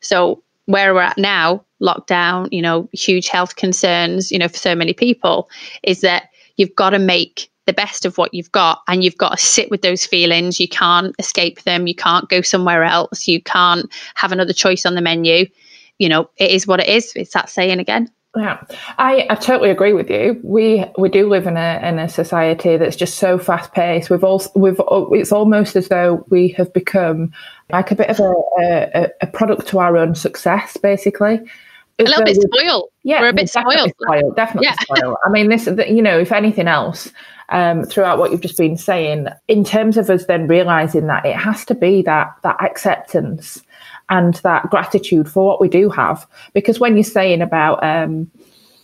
So 0.00 0.42
where 0.66 0.92
we're 0.94 1.00
at 1.00 1.18
now, 1.18 1.64
lockdown, 1.80 2.48
you 2.52 2.62
know, 2.62 2.88
huge 2.92 3.28
health 3.28 3.56
concerns, 3.56 4.30
you 4.30 4.38
know, 4.38 4.48
for 4.48 4.58
so 4.58 4.74
many 4.74 4.92
people, 4.92 5.48
is 5.82 6.02
that 6.02 6.30
you've 6.56 6.74
got 6.74 6.90
to 6.90 6.98
make 6.98 7.50
the 7.66 7.72
best 7.72 8.04
of 8.04 8.16
what 8.16 8.32
you've 8.32 8.52
got 8.52 8.80
and 8.88 9.04
you've 9.04 9.18
got 9.18 9.38
to 9.38 9.44
sit 9.44 9.70
with 9.70 9.82
those 9.82 10.06
feelings. 10.06 10.58
You 10.58 10.68
can't 10.68 11.14
escape 11.18 11.62
them. 11.62 11.86
You 11.86 11.94
can't 11.94 12.28
go 12.28 12.40
somewhere 12.40 12.82
else. 12.82 13.28
You 13.28 13.42
can't 13.42 13.90
have 14.14 14.32
another 14.32 14.52
choice 14.54 14.86
on 14.86 14.94
the 14.94 15.02
menu. 15.02 15.46
You 15.98 16.08
know, 16.08 16.30
it 16.36 16.50
is 16.50 16.66
what 16.66 16.80
it 16.80 16.88
is. 16.88 17.12
It's 17.14 17.34
that 17.34 17.50
saying 17.50 17.78
again. 17.78 18.10
Yeah, 18.38 18.62
I, 18.98 19.26
I 19.30 19.34
totally 19.34 19.70
agree 19.70 19.92
with 19.92 20.08
you. 20.08 20.40
We 20.44 20.84
we 20.96 21.08
do 21.08 21.28
live 21.28 21.46
in 21.46 21.56
a 21.56 21.80
in 21.82 21.98
a 21.98 22.08
society 22.08 22.76
that's 22.76 22.94
just 22.94 23.18
so 23.18 23.36
fast 23.36 23.72
paced. 23.72 24.10
We've 24.10 24.22
all 24.22 24.42
we've 24.54 24.80
it's 25.12 25.32
almost 25.32 25.74
as 25.74 25.88
though 25.88 26.24
we 26.28 26.48
have 26.50 26.72
become 26.72 27.32
like 27.72 27.90
a 27.90 27.96
bit 27.96 28.10
of 28.10 28.20
a 28.20 28.32
a, 28.60 29.08
a 29.22 29.26
product 29.26 29.66
to 29.68 29.80
our 29.80 29.96
own 29.96 30.14
success, 30.14 30.76
basically. 30.76 31.40
A 31.98 32.04
little 32.04 32.24
bit 32.24 32.36
spoiled. 32.36 32.90
Yeah, 33.02 33.22
we're 33.22 33.30
a 33.30 33.32
bit 33.32 33.50
definitely 33.50 33.90
spoiled. 33.90 33.94
spoiled 34.00 34.36
definitely 34.36 34.68
yeah. 34.68 34.76
spoiled. 34.80 35.16
I 35.26 35.30
mean, 35.30 35.48
this 35.48 35.66
you 35.88 36.00
know, 36.02 36.20
if 36.20 36.30
anything 36.30 36.68
else, 36.68 37.10
um, 37.48 37.82
throughout 37.84 38.18
what 38.18 38.30
you've 38.30 38.40
just 38.40 38.56
been 38.56 38.76
saying, 38.76 39.26
in 39.48 39.64
terms 39.64 39.96
of 39.96 40.08
us 40.10 40.26
then 40.26 40.46
realizing 40.46 41.08
that 41.08 41.26
it 41.26 41.34
has 41.34 41.64
to 41.64 41.74
be 41.74 42.02
that 42.02 42.28
that 42.44 42.62
acceptance 42.62 43.62
and 44.10 44.34
that 44.36 44.70
gratitude 44.70 45.28
for 45.28 45.46
what 45.46 45.60
we 45.60 45.68
do 45.68 45.88
have. 45.90 46.26
Because 46.52 46.80
when 46.80 46.94
you're 46.94 47.04
saying 47.04 47.42
about 47.42 47.82
um, 47.84 48.30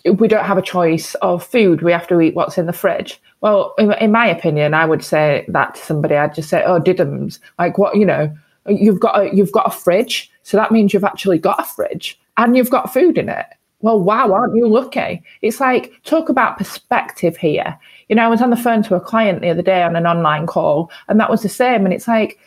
we 0.05 0.29
don't 0.29 0.45
have 0.45 0.59
a 0.59 0.63
choice 0.63 1.15
of 1.17 1.45
food, 1.45 1.83
we 1.83 1.93
have 1.93 2.09
to 2.09 2.21
eat 2.21 2.35
what's 2.35 2.59
in 2.59 2.67
the 2.67 2.73
fridge. 2.73 3.21
Well, 3.41 3.75
in, 3.79 3.93
in 3.95 4.13
my 4.13 4.27
opinion, 4.27 4.75
I 4.75 4.85
would 4.85 5.05
say 5.05 5.45
that 5.49 5.75
to 5.75 5.83
somebody. 5.83 6.17
I'd 6.17 6.35
just 6.35 6.49
say, 6.49 6.63
"Oh, 6.65 6.81
diddums!" 6.81 7.39
Like 7.59 7.79
what 7.79 7.97
you 7.97 8.07
know, 8.07 8.35
you've 8.67 9.01
got 9.01 9.21
a, 9.21 9.35
you've 9.35 9.53
got 9.53 9.67
a 9.67 9.77
fridge, 9.77 10.31
so 10.43 10.57
that 10.57 10.73
means 10.73 10.93
you've 10.93 11.05
actually 11.05 11.39
got 11.39 11.61
a 11.61 11.65
fridge 11.65 12.19
and 12.37 12.57
you've 12.57 12.71
got 12.71 12.93
food 12.93 13.19
in 13.19 13.29
it. 13.29 13.47
Well, 13.81 14.01
wow, 14.01 14.33
aren't 14.33 14.57
you 14.57 14.67
lucky? 14.67 15.23
It's 15.43 15.61
like 15.61 15.93
talk 16.05 16.31
about 16.31 16.57
perspective 16.57 17.37
here. 17.37 17.79
You 18.09 18.17
know, 18.17 18.25
I 18.25 18.29
was 18.29 18.41
on 18.41 18.49
the 18.49 18.57
phone 18.57 18.83
to 18.85 18.95
a 18.95 19.01
client 19.01 19.43
the 19.43 19.51
other 19.51 19.63
day 19.63 19.83
on 19.83 19.95
an 19.95 20.07
online 20.07 20.47
call, 20.47 20.91
and 21.09 21.21
that 21.21 21.31
was 21.31 21.43
the 21.43 21.51
same. 21.51 21.85
And 21.85 21.93
it's 21.93 22.09
like 22.09 22.39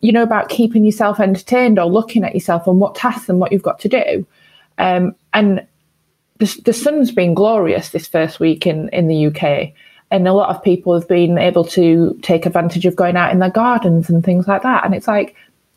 you 0.00 0.12
know, 0.12 0.22
about 0.22 0.48
keeping 0.48 0.84
yourself 0.84 1.20
entertained 1.20 1.78
or 1.78 1.86
looking 1.86 2.24
at 2.24 2.34
yourself 2.34 2.66
and 2.66 2.80
what 2.80 2.94
tasks 2.94 3.28
and 3.28 3.38
what 3.38 3.52
you've 3.52 3.62
got 3.62 3.78
to 3.80 3.88
do. 3.88 4.26
Um, 4.78 5.14
and 5.32 5.66
the, 6.38 6.60
the 6.64 6.72
sun's 6.72 7.10
been 7.10 7.34
glorious 7.34 7.90
this 7.90 8.06
first 8.06 8.40
week 8.40 8.66
in, 8.66 8.88
in 8.90 9.08
the 9.08 9.26
UK. 9.26 9.72
And 10.10 10.28
a 10.28 10.32
lot 10.32 10.54
of 10.54 10.62
people 10.62 10.94
have 10.94 11.08
been 11.08 11.38
able 11.38 11.64
to 11.64 12.18
take 12.22 12.46
advantage 12.46 12.86
of 12.86 12.94
going 12.94 13.16
out 13.16 13.32
in 13.32 13.40
their 13.40 13.50
gardens 13.50 14.08
and 14.08 14.24
things 14.24 14.46
like 14.46 14.62
that. 14.62 14.84
And 14.84 14.94
it's 14.94 15.08
like, 15.08 15.34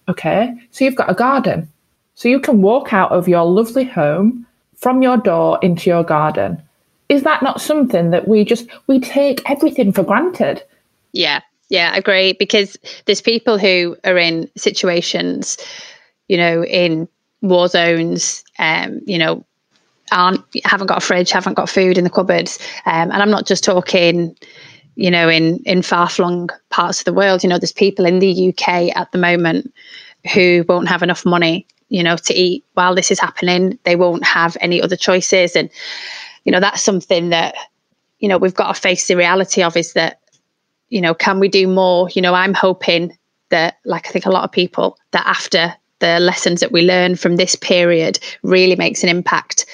okay, 0.07 0.53
so 0.71 0.85
you've 0.85 0.95
got 0.95 1.09
a 1.09 1.15
garden. 1.15 1.71
So 2.15 2.27
you 2.27 2.39
can 2.39 2.61
walk 2.61 2.93
out 2.93 3.11
of 3.11 3.27
your 3.27 3.45
lovely 3.45 3.85
home 3.85 4.45
from 4.75 5.01
your 5.01 5.17
door 5.17 5.57
into 5.61 5.89
your 5.89 6.03
garden. 6.03 6.61
Is 7.07 7.23
that 7.23 7.41
not 7.41 7.61
something 7.61 8.11
that 8.11 8.27
we 8.27 8.45
just 8.45 8.67
we 8.87 8.99
take 8.99 9.49
everything 9.49 9.91
for 9.91 10.03
granted? 10.03 10.63
Yeah, 11.11 11.41
yeah, 11.69 11.91
I 11.93 11.97
agree. 11.97 12.33
Because 12.33 12.77
there's 13.05 13.21
people 13.21 13.57
who 13.57 13.95
are 14.03 14.17
in 14.17 14.49
situations, 14.57 15.57
you 16.27 16.37
know, 16.37 16.63
in 16.65 17.07
war 17.41 17.67
zones, 17.67 18.43
um, 18.57 19.01
you 19.05 19.17
know, 19.17 19.45
aren't 20.11 20.43
haven't 20.65 20.87
got 20.87 20.97
a 20.97 21.05
fridge, 21.05 21.31
haven't 21.31 21.53
got 21.53 21.69
food 21.69 21.97
in 21.97 22.03
the 22.03 22.09
cupboards, 22.09 22.57
um, 22.85 23.11
and 23.11 23.21
I'm 23.21 23.29
not 23.29 23.45
just 23.45 23.63
talking, 23.63 24.35
you 24.95 25.11
know, 25.11 25.29
in 25.29 25.59
in 25.65 25.83
far 25.83 26.09
flung 26.09 26.49
parts 26.71 26.99
of 26.99 27.05
the 27.05 27.13
world. 27.13 27.43
You 27.43 27.49
know, 27.49 27.59
there's 27.59 27.71
people 27.71 28.05
in 28.05 28.19
the 28.19 28.49
UK 28.49 28.95
at 28.97 29.11
the 29.11 29.19
moment 29.19 29.71
who 30.33 30.65
won't 30.67 30.89
have 30.89 31.03
enough 31.03 31.25
money, 31.25 31.67
you 31.89 32.03
know, 32.03 32.17
to 32.17 32.33
eat 32.33 32.65
while 32.73 32.95
this 32.95 33.11
is 33.11 33.19
happening. 33.19 33.77
They 33.83 33.95
won't 33.95 34.25
have 34.25 34.57
any 34.59 34.81
other 34.81 34.95
choices, 34.95 35.55
and 35.55 35.69
you 36.45 36.51
know, 36.51 36.59
that's 36.59 36.83
something 36.83 37.29
that 37.29 37.53
you 38.19 38.27
know 38.27 38.39
we've 38.39 38.55
got 38.55 38.73
to 38.73 38.81
face 38.81 39.07
the 39.07 39.15
reality 39.15 39.61
of 39.61 39.77
is 39.77 39.93
that 39.93 40.19
you 40.89 41.01
know, 41.01 41.13
can 41.13 41.39
we 41.39 41.47
do 41.47 41.67
more? 41.67 42.09
You 42.09 42.21
know, 42.21 42.33
I'm 42.33 42.53
hoping 42.53 43.17
that, 43.49 43.77
like 43.85 44.07
I 44.07 44.11
think 44.11 44.25
a 44.25 44.31
lot 44.31 44.43
of 44.43 44.51
people, 44.51 44.97
that 45.11 45.25
after 45.25 45.73
the 45.99 46.19
lessons 46.19 46.61
that 46.61 46.71
we 46.71 46.81
learn 46.81 47.15
from 47.15 47.35
this 47.35 47.55
period 47.55 48.19
really 48.43 48.75
makes 48.75 49.03
an 49.03 49.09
impact 49.09 49.65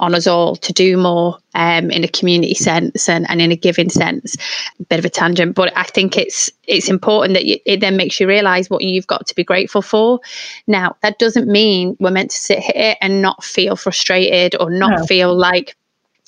on 0.00 0.14
us 0.14 0.26
all 0.26 0.56
to 0.56 0.72
do 0.72 0.96
more 0.96 1.38
um, 1.54 1.90
in 1.90 2.02
a 2.02 2.08
community 2.08 2.54
sense 2.54 3.08
and, 3.08 3.28
and 3.30 3.40
in 3.40 3.52
a 3.52 3.56
giving 3.56 3.88
sense. 3.88 4.36
A 4.80 4.84
bit 4.84 4.98
of 4.98 5.04
a 5.04 5.08
tangent, 5.10 5.54
but 5.54 5.72
I 5.76 5.84
think 5.84 6.16
it's 6.18 6.50
it's 6.64 6.88
important 6.88 7.34
that 7.34 7.44
you, 7.44 7.58
it 7.64 7.80
then 7.80 7.96
makes 7.96 8.18
you 8.18 8.26
realise 8.26 8.68
what 8.68 8.82
you've 8.82 9.06
got 9.06 9.26
to 9.26 9.34
be 9.34 9.44
grateful 9.44 9.82
for. 9.82 10.20
Now, 10.66 10.96
that 11.02 11.18
doesn't 11.18 11.46
mean 11.46 11.96
we're 12.00 12.10
meant 12.10 12.32
to 12.32 12.36
sit 12.36 12.58
here 12.58 12.96
and 13.00 13.22
not 13.22 13.44
feel 13.44 13.76
frustrated 13.76 14.60
or 14.60 14.70
not 14.70 14.98
no. 14.98 15.06
feel 15.06 15.34
like 15.34 15.76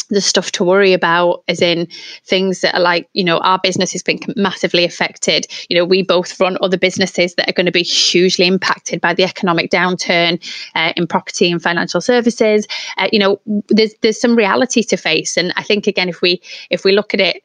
the 0.08 0.20
stuff 0.20 0.52
to 0.52 0.64
worry 0.64 0.92
about 0.92 1.42
as 1.48 1.60
in 1.60 1.88
things 2.24 2.60
that 2.60 2.74
are 2.74 2.80
like 2.80 3.08
you 3.12 3.24
know 3.24 3.38
our 3.38 3.58
business 3.58 3.92
has 3.92 4.02
been 4.02 4.18
massively 4.36 4.84
affected. 4.84 5.46
You 5.68 5.76
know 5.76 5.84
we 5.84 6.02
both 6.02 6.38
run 6.40 6.58
other 6.60 6.78
businesses 6.78 7.34
that 7.34 7.48
are 7.48 7.52
going 7.52 7.66
to 7.66 7.72
be 7.72 7.82
hugely 7.82 8.46
impacted 8.46 9.00
by 9.00 9.14
the 9.14 9.24
economic 9.24 9.70
downturn 9.70 10.42
uh, 10.74 10.92
in 10.96 11.06
property 11.06 11.50
and 11.50 11.62
financial 11.62 12.00
services. 12.00 12.66
Uh, 12.96 13.08
you 13.12 13.18
know 13.18 13.40
there's 13.68 13.94
there's 14.02 14.20
some 14.20 14.36
reality 14.36 14.82
to 14.82 14.96
face. 14.96 15.36
And 15.36 15.52
i 15.56 15.62
think 15.62 15.86
again 15.86 16.08
if 16.08 16.22
we 16.22 16.40
if 16.70 16.84
we 16.84 16.92
look 16.92 17.14
at 17.14 17.20
it 17.20 17.42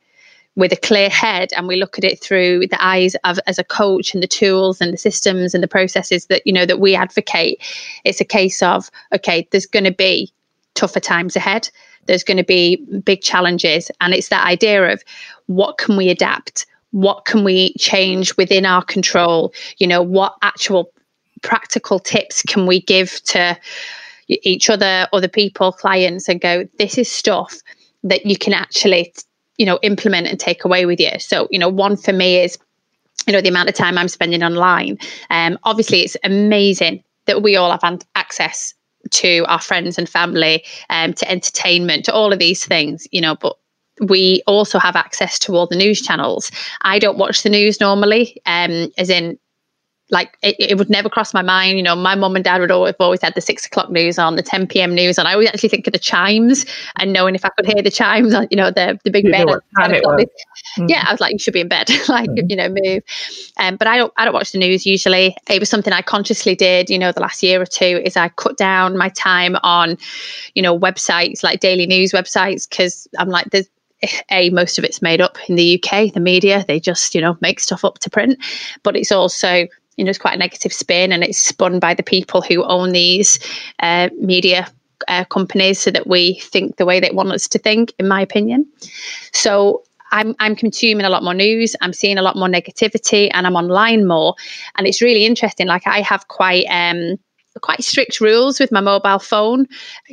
with 0.55 0.73
a 0.73 0.77
clear 0.77 1.09
head 1.09 1.51
and 1.55 1.67
we 1.67 1.77
look 1.77 1.97
at 1.97 2.03
it 2.03 2.21
through 2.21 2.67
the 2.67 2.83
eyes 2.83 3.15
of 3.23 3.39
as 3.47 3.57
a 3.57 3.63
coach 3.63 4.13
and 4.13 4.21
the 4.21 4.27
tools 4.27 4.81
and 4.81 4.93
the 4.93 4.97
systems 4.97 5.53
and 5.53 5.63
the 5.63 5.67
processes 5.67 6.25
that 6.25 6.45
you 6.45 6.53
know 6.53 6.65
that 6.65 6.79
we 6.79 6.95
advocate 6.95 7.61
it's 8.03 8.21
a 8.21 8.25
case 8.25 8.61
of 8.61 8.91
okay 9.13 9.47
there's 9.51 9.65
going 9.65 9.85
to 9.85 9.91
be 9.91 10.31
tougher 10.73 10.99
times 10.99 11.35
ahead 11.35 11.69
there's 12.05 12.23
going 12.23 12.37
to 12.37 12.43
be 12.43 12.77
big 13.03 13.21
challenges. 13.21 13.91
And 14.01 14.13
it's 14.13 14.29
that 14.29 14.45
idea 14.45 14.91
of 14.91 15.03
what 15.47 15.77
can 15.77 15.97
we 15.97 16.09
adapt? 16.09 16.65
What 16.91 17.25
can 17.25 17.43
we 17.43 17.73
change 17.75 18.35
within 18.37 18.65
our 18.65 18.83
control? 18.83 19.53
You 19.77 19.87
know, 19.87 20.01
what 20.01 20.35
actual 20.41 20.91
practical 21.41 21.99
tips 21.99 22.41
can 22.43 22.65
we 22.65 22.81
give 22.81 23.21
to 23.23 23.57
each 24.27 24.69
other, 24.69 25.07
other 25.11 25.27
people, 25.27 25.71
clients, 25.71 26.29
and 26.29 26.39
go, 26.39 26.67
this 26.77 26.97
is 26.97 27.11
stuff 27.11 27.57
that 28.03 28.25
you 28.25 28.37
can 28.37 28.53
actually, 28.53 29.13
you 29.57 29.65
know, 29.65 29.79
implement 29.83 30.27
and 30.27 30.39
take 30.39 30.65
away 30.65 30.85
with 30.85 30.99
you. 30.99 31.11
So, 31.19 31.47
you 31.51 31.59
know, 31.59 31.69
one 31.69 31.97
for 31.97 32.13
me 32.13 32.39
is, 32.39 32.57
you 33.27 33.33
know, 33.33 33.41
the 33.41 33.49
amount 33.49 33.69
of 33.69 33.75
time 33.75 33.97
I'm 33.97 34.07
spending 34.07 34.43
online. 34.43 34.97
Um, 35.29 35.59
obviously, 35.63 36.01
it's 36.01 36.17
amazing 36.23 37.03
that 37.25 37.41
we 37.41 37.55
all 37.55 37.71
have 37.71 37.99
access 38.15 38.73
to 39.09 39.45
our 39.47 39.59
friends 39.61 39.97
and 39.97 40.07
family, 40.07 40.63
um, 40.89 41.13
to 41.13 41.29
entertainment, 41.29 42.05
to 42.05 42.13
all 42.13 42.31
of 42.31 42.39
these 42.39 42.65
things, 42.65 43.07
you 43.11 43.21
know, 43.21 43.35
but 43.35 43.57
we 44.01 44.41
also 44.47 44.79
have 44.79 44.95
access 44.95 45.37
to 45.39 45.55
all 45.55 45.67
the 45.67 45.75
news 45.75 46.01
channels. 46.01 46.51
I 46.81 46.97
don't 46.99 47.17
watch 47.17 47.43
the 47.43 47.49
news 47.49 47.79
normally, 47.79 48.41
um, 48.45 48.91
as 48.97 49.09
in 49.09 49.37
like 50.11 50.37
it, 50.41 50.55
it, 50.59 50.77
would 50.77 50.89
never 50.89 51.09
cross 51.09 51.33
my 51.33 51.41
mind. 51.41 51.77
You 51.77 51.83
know, 51.83 51.95
my 51.95 52.15
mum 52.15 52.35
and 52.35 52.43
dad 52.43 52.59
would 52.59 52.69
always, 52.69 52.93
always 52.99 53.21
had 53.21 53.33
the 53.33 53.41
six 53.41 53.65
o'clock 53.65 53.89
news 53.89 54.19
on, 54.19 54.35
the 54.35 54.43
10 54.43 54.67
p.m. 54.67 54.93
news 54.93 55.17
on. 55.17 55.25
I 55.25 55.33
always 55.33 55.47
actually 55.47 55.69
think 55.69 55.87
of 55.87 55.93
the 55.93 55.99
chimes 55.99 56.65
and 56.99 57.13
knowing 57.13 57.33
if 57.33 57.45
I 57.45 57.49
could 57.49 57.65
hear 57.65 57.81
the 57.81 57.89
chimes, 57.89 58.33
you 58.51 58.57
know, 58.57 58.71
the, 58.71 58.99
the 59.05 59.09
big 59.09 59.25
you 59.25 59.31
bed. 59.31 59.47
Mm. 59.47 60.27
Yeah, 60.87 61.05
I 61.07 61.11
was 61.13 61.21
like, 61.21 61.31
you 61.31 61.39
should 61.39 61.53
be 61.53 61.61
in 61.61 61.69
bed, 61.69 61.89
like, 62.09 62.29
mm. 62.29 62.49
you 62.49 62.57
know, 62.57 62.69
move. 62.69 63.03
Um, 63.57 63.77
but 63.77 63.87
I 63.87 63.97
don't, 63.97 64.13
I 64.17 64.25
don't 64.25 64.33
watch 64.33 64.51
the 64.51 64.59
news 64.59 64.85
usually. 64.85 65.35
It 65.49 65.59
was 65.59 65.69
something 65.69 65.93
I 65.93 66.01
consciously 66.01 66.55
did, 66.55 66.89
you 66.89 66.99
know, 66.99 67.13
the 67.13 67.21
last 67.21 67.41
year 67.41 67.61
or 67.61 67.65
two 67.65 68.01
is 68.03 68.17
I 68.17 68.29
cut 68.29 68.57
down 68.57 68.97
my 68.97 69.09
time 69.09 69.55
on, 69.63 69.97
you 70.55 70.61
know, 70.61 70.77
websites 70.77 71.41
like 71.41 71.61
daily 71.61 71.87
news 71.87 72.11
websites 72.11 72.69
because 72.69 73.07
I'm 73.17 73.29
like, 73.29 73.49
there's, 73.51 73.69
a 74.31 74.49
most 74.49 74.79
of 74.79 74.83
it's 74.83 74.99
made 75.01 75.21
up 75.21 75.37
in 75.47 75.55
the 75.55 75.75
UK 75.75 76.11
the 76.13 76.19
media 76.19 76.65
they 76.67 76.79
just 76.79 77.13
you 77.13 77.21
know 77.21 77.37
make 77.39 77.59
stuff 77.59 77.85
up 77.85 77.99
to 77.99 78.09
print 78.09 78.35
but 78.81 78.95
it's 78.95 79.11
also 79.11 79.67
you 79.97 80.03
know, 80.03 80.09
it's 80.09 80.19
quite 80.19 80.35
a 80.35 80.37
negative 80.37 80.73
spin 80.73 81.11
and 81.11 81.23
it's 81.23 81.37
spun 81.37 81.79
by 81.79 81.93
the 81.93 82.03
people 82.03 82.41
who 82.41 82.63
own 82.63 82.91
these 82.91 83.39
uh, 83.79 84.09
media 84.19 84.67
uh, 85.07 85.25
companies 85.25 85.79
so 85.79 85.91
that 85.91 86.07
we 86.07 86.39
think 86.39 86.77
the 86.77 86.85
way 86.85 86.99
they 86.99 87.11
want 87.11 87.31
us 87.31 87.47
to 87.47 87.59
think, 87.59 87.93
in 87.99 88.07
my 88.07 88.21
opinion. 88.21 88.65
So 89.33 89.83
I'm, 90.11 90.35
I'm 90.39 90.55
consuming 90.55 91.05
a 91.05 91.09
lot 91.09 91.23
more 91.23 91.33
news. 91.33 91.75
I'm 91.81 91.93
seeing 91.93 92.17
a 92.17 92.21
lot 92.21 92.35
more 92.35 92.47
negativity 92.47 93.29
and 93.33 93.47
I'm 93.47 93.55
online 93.55 94.07
more. 94.07 94.35
And 94.75 94.87
it's 94.87 95.01
really 95.01 95.25
interesting. 95.25 95.67
Like 95.67 95.87
I 95.87 96.01
have 96.01 96.27
quite, 96.27 96.65
um, 96.65 97.17
quite 97.59 97.83
strict 97.83 98.21
rules 98.21 98.59
with 98.59 98.71
my 98.71 98.81
mobile 98.81 99.19
phone. 99.19 99.67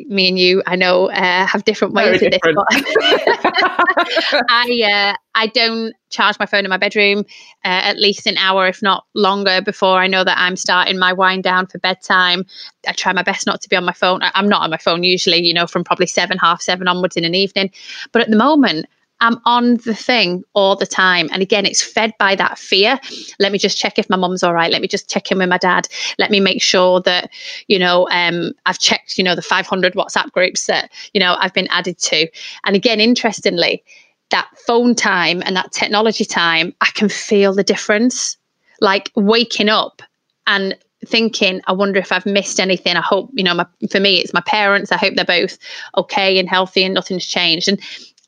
Me 0.07 0.29
and 0.29 0.39
you, 0.39 0.63
I 0.67 0.77
know, 0.77 1.11
uh, 1.11 1.47
have 1.47 1.65
different 1.65 1.95
ways 1.95 2.21
Very 2.21 2.27
of 2.27 2.33
different. 2.33 2.59
this. 2.71 2.85
I 4.51 5.13
uh, 5.13 5.17
I 5.35 5.47
don't 5.47 5.95
charge 6.11 6.39
my 6.41 6.47
phone 6.47 6.65
in 6.65 6.71
my 6.71 6.79
bedroom 6.79 7.21
uh, 7.65 7.83
at 7.85 7.99
least 7.99 8.27
an 8.27 8.37
hour, 8.39 8.67
if 8.67 8.83
not 8.83 9.05
longer, 9.15 9.61
before 9.63 9.99
I 9.99 10.07
know 10.07 10.25
that 10.25 10.39
I'm 10.39 10.57
starting 10.57 10.99
my 10.99 11.13
wind 11.13 11.43
down 11.43 11.67
for 11.67 11.79
bedtime. 11.79 12.45
I 12.87 12.93
try 12.93 13.13
my 13.13 13.23
best 13.23 13.47
not 13.47 13.61
to 13.63 13.69
be 13.69 13.77
on 13.77 13.85
my 13.85 13.93
phone. 13.93 14.21
I'm 14.23 14.49
not 14.49 14.63
on 14.63 14.71
my 14.71 14.79
phone 14.79 15.03
usually, 15.03 15.43
you 15.45 15.55
know, 15.55 15.67
from 15.67 15.85
probably 15.85 16.07
seven, 16.07 16.39
half 16.39 16.63
seven 16.63 16.89
onwards 16.89 17.17
in 17.17 17.25
an 17.25 17.35
evening. 17.35 17.71
But 18.13 18.23
at 18.23 18.31
the 18.31 18.37
moment, 18.37 18.87
I'm 19.21 19.41
on 19.45 19.77
the 19.79 19.95
thing 19.95 20.45
all 20.53 20.77
the 20.77 20.87
time. 20.87 21.29
And 21.33 21.43
again, 21.43 21.67
it's 21.67 21.83
fed 21.83 22.13
by 22.19 22.35
that 22.37 22.59
fear. 22.59 22.99
Let 23.39 23.53
me 23.53 23.59
just 23.59 23.77
check 23.77 23.99
if 23.99 24.09
my 24.09 24.17
mum's 24.17 24.43
all 24.43 24.55
right. 24.55 24.71
Let 24.71 24.81
me 24.81 24.89
just 24.89 25.11
check 25.11 25.31
in 25.31 25.39
with 25.39 25.49
my 25.49 25.59
dad. 25.59 25.89
Let 26.19 26.31
me 26.31 26.41
make 26.41 26.63
sure 26.63 27.01
that, 27.03 27.31
you 27.67 27.79
know, 27.79 28.09
um, 28.11 28.53
I've 28.67 28.79
checked, 28.79 29.19
you 29.19 29.25
know, 29.25 29.35
the 29.35 29.43
500 29.43 29.95
WhatsApp 29.95 30.31
groups 30.33 30.67
that, 30.67 30.93
you 31.15 31.21
know, 31.21 31.37
I've 31.39 31.55
been 31.55 31.69
added 31.69 31.99
to. 31.99 32.29
And 32.65 32.77
again, 32.77 33.01
interestingly, 33.01 33.83
that 34.31 34.49
phone 34.67 34.95
time 34.95 35.43
and 35.45 35.57
that 35.57 35.73
technology 35.73 36.25
time, 36.25 36.75
I 36.81 36.91
can 36.95 37.09
feel 37.09 37.55
the 37.55 37.65
difference. 37.65 38.37
Like 38.81 39.11
waking 39.17 39.69
up 39.69 40.03
and 40.47 40.77
thinking, 41.05 41.61
I 41.67 41.73
wonder 41.73 41.99
if 41.99 42.13
I've 42.13 42.27
missed 42.27 42.61
anything. 42.61 42.97
I 42.97 43.01
hope, 43.01 43.31
you 43.33 43.43
know, 43.43 43.55
my, 43.55 43.67
for 43.91 44.01
me, 44.01 44.19
it's 44.19 44.35
my 44.35 44.41
parents. 44.41 44.93
I 44.93 44.97
hope 44.97 45.15
they're 45.15 45.25
both 45.25 45.59
okay 45.97 46.39
and 46.39 46.49
healthy 46.49 46.85
and 46.85 46.95
nothing's 46.95 47.27
changed. 47.27 47.69
And 47.69 47.81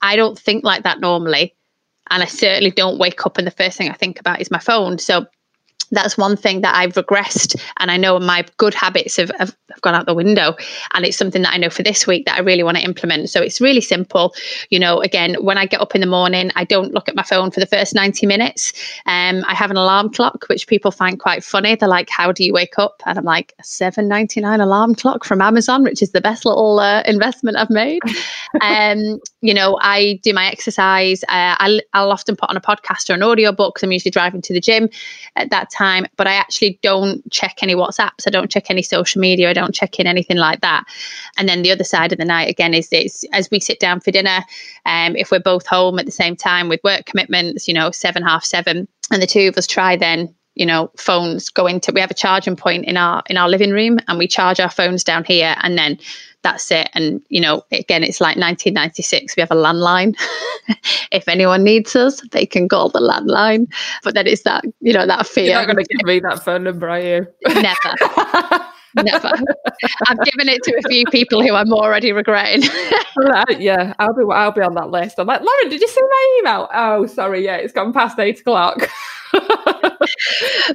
I 0.02 0.16
don't 0.16 0.38
think 0.38 0.64
like 0.64 0.85
that 0.85 1.00
normally. 1.00 1.54
And 2.11 2.23
I 2.23 2.26
certainly 2.26 2.71
don't 2.71 2.99
wake 2.99 3.25
up 3.25 3.38
and 3.38 3.47
the 3.47 3.52
first 3.52 3.78
thing 3.78 3.90
I 3.90 3.95
think 3.95 4.19
about 4.19 4.40
is 4.40 4.50
my 4.50 4.59
phone. 4.59 4.99
So 4.99 5.26
that's 5.90 6.16
one 6.16 6.37
thing 6.37 6.61
that 6.61 6.75
I've 6.75 6.94
regressed. 6.94 7.61
And 7.78 7.90
I 7.90 7.97
know 7.97 8.18
my 8.18 8.44
good 8.56 8.75
habits 8.75 9.16
have, 9.16 9.30
have, 9.38 9.56
have, 9.70 9.80
gone 9.80 9.94
out 9.94 10.06
the 10.06 10.14
window. 10.14 10.56
And 10.94 11.04
it's 11.04 11.16
something 11.16 11.42
that 11.42 11.52
I 11.52 11.56
know 11.56 11.70
for 11.70 11.82
this 11.82 12.06
week 12.06 12.26
that 12.26 12.37
I 12.37 12.40
really 12.40 12.62
want 12.62 12.76
to 12.76 12.85
implement. 12.85 13.30
So 13.30 13.40
it's 13.42 13.61
really 13.61 13.80
simple. 13.80 14.35
You 14.70 14.78
know, 14.78 15.00
again, 15.00 15.37
when 15.40 15.59
I 15.59 15.66
get 15.66 15.80
up 15.80 15.94
in 15.94 16.00
the 16.00 16.06
morning, 16.06 16.50
I 16.54 16.64
don't 16.64 16.92
look 16.92 17.09
at 17.09 17.16
my 17.16 17.23
phone 17.23 17.50
for 17.50 17.61
the 17.61 17.66
first 17.66 17.94
90 17.94 18.26
minutes. 18.26 18.73
Um, 19.06 19.44
I 19.47 19.54
have 19.54 19.70
an 19.70 19.76
alarm 19.76 20.12
clock, 20.12 20.44
which 20.49 20.66
people 20.66 20.90
find 20.90 21.18
quite 21.18 21.42
funny. 21.42 21.75
They're 21.75 21.88
like, 21.88 22.11
how 22.11 22.32
do 22.32 22.44
you 22.44 22.52
wake 22.52 22.78
up? 22.78 23.02
And 23.06 23.18
I'm 23.18 23.25
like, 23.25 23.54
a 23.59 23.62
7.99 23.62 24.61
alarm 24.61 24.94
clock 24.94 25.25
from 25.25 25.40
Amazon, 25.40 25.82
which 25.82 26.02
is 26.02 26.12
the 26.12 26.20
best 26.20 26.44
little 26.44 26.78
uh, 26.78 27.02
investment 27.06 27.56
I've 27.56 27.70
made. 27.70 28.00
um, 28.61 29.18
you 29.40 29.54
know, 29.54 29.78
I 29.80 30.20
do 30.23 30.32
my 30.35 30.47
exercise. 30.47 31.23
Uh, 31.25 31.56
I, 31.59 31.80
I'll 31.94 32.12
often 32.12 32.37
put 32.37 32.50
on 32.50 32.56
a 32.56 32.61
podcast 32.61 33.09
or 33.11 33.14
an 33.14 33.23
audio 33.23 33.52
book 33.52 33.80
I'm 33.82 33.92
usually 33.92 34.11
driving 34.11 34.42
to 34.42 34.52
the 34.52 34.61
gym 34.61 34.88
at 35.37 35.50
that 35.50 35.70
time 35.70 35.80
time, 35.81 36.07
but 36.17 36.27
I 36.27 36.35
actually 36.35 36.79
don't 36.83 37.29
check 37.31 37.63
any 37.63 37.75
WhatsApps. 37.75 38.27
I 38.27 38.31
don't 38.31 38.51
check 38.51 38.71
any 38.71 38.83
social 38.83 39.21
media. 39.21 39.49
I 39.49 39.55
don't 39.55 39.75
check 39.75 39.99
in 39.99 40.07
anything 40.07 40.37
like 40.37 40.61
that. 40.61 40.85
And 41.39 41.49
then 41.49 41.63
the 41.63 41.71
other 41.71 41.85
side 41.85 42.13
of 42.13 42.19
the 42.19 42.25
night 42.25 42.51
again 42.51 42.75
is 42.75 42.89
this: 42.91 43.25
as 43.33 43.51
we 43.51 43.61
sit 43.61 43.81
down 43.81 44.01
for 44.01 44.11
dinner, 44.11 44.45
um, 44.85 45.17
if 45.17 45.31
we're 45.31 45.41
both 45.41 45.67
home 45.67 45.99
at 45.99 46.07
the 46.07 46.13
same 46.13 46.37
time 46.37 46.69
with 46.69 46.81
work 46.85 47.07
commitments, 47.07 47.67
you 47.67 47.75
know, 47.75 47.91
seven 47.91 48.23
half 48.23 48.45
seven, 48.45 48.87
and 49.11 49.23
the 49.23 49.27
two 49.27 49.49
of 49.49 49.57
us 49.57 49.67
try 49.67 49.97
then 49.97 50.35
you 50.61 50.67
know 50.67 50.90
phones 50.99 51.49
go 51.49 51.67
into 51.67 51.90
we 51.90 52.00
have 52.02 52.11
a 52.11 52.14
charging 52.14 52.55
point 52.55 52.85
in 52.85 52.99
our 52.99 53.23
in 53.31 53.38
our 53.38 53.49
living 53.49 53.71
room 53.71 53.99
and 54.07 54.19
we 54.19 54.29
charge 54.29 54.61
our 54.61 54.69
phones 54.69 55.02
down 55.02 55.25
here 55.25 55.57
and 55.62 55.79
then 55.79 55.99
that's 56.43 56.71
it 56.71 56.90
and 56.93 57.23
you 57.31 57.40
know 57.40 57.64
again 57.73 58.05
it's 58.05 58.21
like 58.21 58.37
1996 58.37 59.37
we 59.37 59.40
have 59.40 59.50
a 59.50 59.55
landline 59.55 60.14
if 61.12 61.26
anyone 61.29 61.64
needs 61.64 61.97
us 61.97 62.21
they 62.33 62.45
can 62.45 62.69
call 62.69 62.90
the 62.90 63.00
landline 63.00 63.67
but 64.05 64.12
then 64.14 64.26
it's 64.26 64.43
that 64.43 64.62
you 64.81 64.93
know 64.93 65.07
that 65.07 65.26
fear 65.26 65.47
you're 65.47 65.55
not 65.55 65.64
going 65.64 65.83
to 65.83 65.85
give 65.85 66.07
me 66.07 66.21
that 66.21 66.45
phone 66.45 66.62
number 66.62 66.90
are 66.90 67.00
you 67.00 67.26
never 67.47 68.64
Never. 68.97 69.31
I've 70.09 70.19
given 70.25 70.49
it 70.49 70.64
to 70.64 70.83
a 70.85 70.88
few 70.88 71.05
people 71.07 71.43
who 71.43 71.55
I'm 71.55 71.73
already 71.73 72.11
regretting. 72.11 72.69
right, 73.17 73.49
uh, 73.49 73.59
yeah, 73.59 73.95
I'll 74.00 74.12
be 74.12 74.25
I'll 74.33 74.50
be 74.50 74.62
on 74.62 74.75
that 74.75 74.90
list. 74.90 75.21
I'm 75.21 75.29
like, 75.29 75.43
Lauren, 75.43 75.69
did 75.69 75.81
you 75.81 75.87
see 75.87 76.00
my 76.02 76.38
email? 76.40 76.69
Oh, 76.75 77.07
sorry, 77.07 77.45
yeah, 77.45 77.55
it's 77.55 77.73
gone 77.73 77.93
past 77.93 78.19
eight 78.19 78.40
o'clock. 78.40 78.90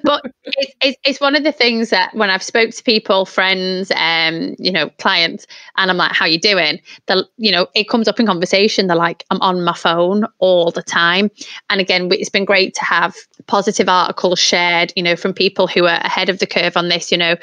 But 0.04 0.24
it's, 0.44 0.74
it's, 0.82 0.98
it's, 1.06 1.22
one 1.22 1.36
of 1.36 1.44
the 1.44 1.52
things 1.52 1.90
that 1.90 2.14
when 2.14 2.30
I've 2.30 2.44
spoke 2.44 2.72
to 2.72 2.84
people, 2.84 3.26
friends, 3.26 3.92
um, 3.96 4.56
you 4.60 4.72
know, 4.72 4.90
clients, 5.00 5.48
and 5.78 5.90
I'm 5.90 5.98
like, 5.98 6.12
"How 6.12 6.26
you 6.26 6.40
doing?" 6.40 6.80
The 7.08 7.28
you 7.38 7.52
know, 7.52 7.68
it 7.76 7.90
comes 7.90 8.08
up 8.08 8.20
in 8.20 8.26
conversation. 8.26 8.88
They're 8.88 8.96
like, 8.96 9.24
"I'm 9.32 9.42
on 9.42 9.64
my 9.64 9.76
phone 9.76 10.26
all 10.40 10.72
the 10.72 10.84
time," 10.84 11.30
and 11.70 11.82
again, 11.82 12.10
it's 12.12 12.30
been 12.30 12.46
great 12.46 12.74
to 12.76 12.86
have 12.86 13.16
positive 13.48 13.90
articles 13.90 14.40
shared, 14.40 14.94
you 14.96 15.04
know, 15.04 15.16
from 15.16 15.34
people 15.34 15.68
who 15.68 15.86
are 15.86 16.00
ahead 16.04 16.30
of 16.30 16.40
the 16.40 16.48
curve 16.48 16.78
on 16.78 16.90
this. 16.90 17.12
You 17.12 17.18
know, 17.18 17.36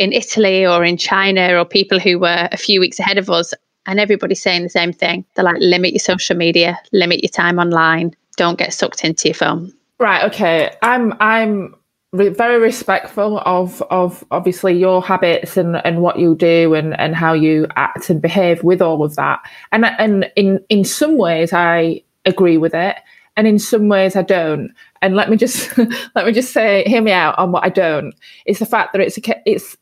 in 0.00 0.12
Italy 0.12 0.66
or 0.66 0.84
in 0.84 0.96
China 0.96 1.58
or 1.58 1.64
people 1.64 1.98
who 1.98 2.18
were 2.18 2.48
a 2.50 2.56
few 2.56 2.80
weeks 2.80 2.98
ahead 2.98 3.18
of 3.18 3.30
us. 3.30 3.54
And 3.86 4.00
everybody's 4.00 4.42
saying 4.42 4.62
the 4.62 4.70
same 4.70 4.92
thing. 4.92 5.24
They're 5.34 5.44
like, 5.44 5.60
limit 5.60 5.92
your 5.92 6.00
social 6.00 6.36
media, 6.36 6.78
limit 6.92 7.22
your 7.22 7.30
time 7.30 7.58
online, 7.58 8.16
don't 8.36 8.58
get 8.58 8.72
sucked 8.72 9.04
into 9.04 9.28
your 9.28 9.34
phone. 9.34 9.72
Right. 9.98 10.24
Okay. 10.24 10.74
I'm 10.82 11.14
I'm 11.20 11.74
very 12.12 12.58
respectful 12.60 13.38
of 13.40 13.82
of 13.90 14.24
obviously 14.30 14.76
your 14.78 15.02
habits 15.02 15.56
and 15.56 15.76
and 15.84 16.00
what 16.00 16.18
you 16.18 16.34
do 16.36 16.74
and 16.74 16.98
and 16.98 17.14
how 17.14 17.32
you 17.32 17.66
act 17.76 18.10
and 18.10 18.20
behave 18.22 18.62
with 18.62 18.80
all 18.80 19.04
of 19.04 19.16
that. 19.16 19.40
And 19.72 19.84
and 19.84 20.30
in 20.36 20.60
in 20.68 20.84
some 20.84 21.16
ways 21.16 21.52
I 21.52 22.02
agree 22.24 22.56
with 22.56 22.74
it, 22.74 22.96
and 23.36 23.46
in 23.46 23.58
some 23.58 23.88
ways 23.88 24.16
I 24.16 24.22
don't. 24.22 24.72
And 25.02 25.16
let 25.16 25.30
me 25.30 25.36
just 25.36 25.76
let 26.14 26.26
me 26.26 26.32
just 26.32 26.52
say, 26.52 26.84
hear 26.86 27.02
me 27.02 27.12
out 27.12 27.38
on 27.38 27.52
what 27.52 27.64
I 27.64 27.68
don't. 27.68 28.14
It's 28.46 28.60
the 28.60 28.66
fact 28.66 28.92
that 28.92 29.00
it's 29.00 29.18
a 29.18 29.42
it's 29.46 29.76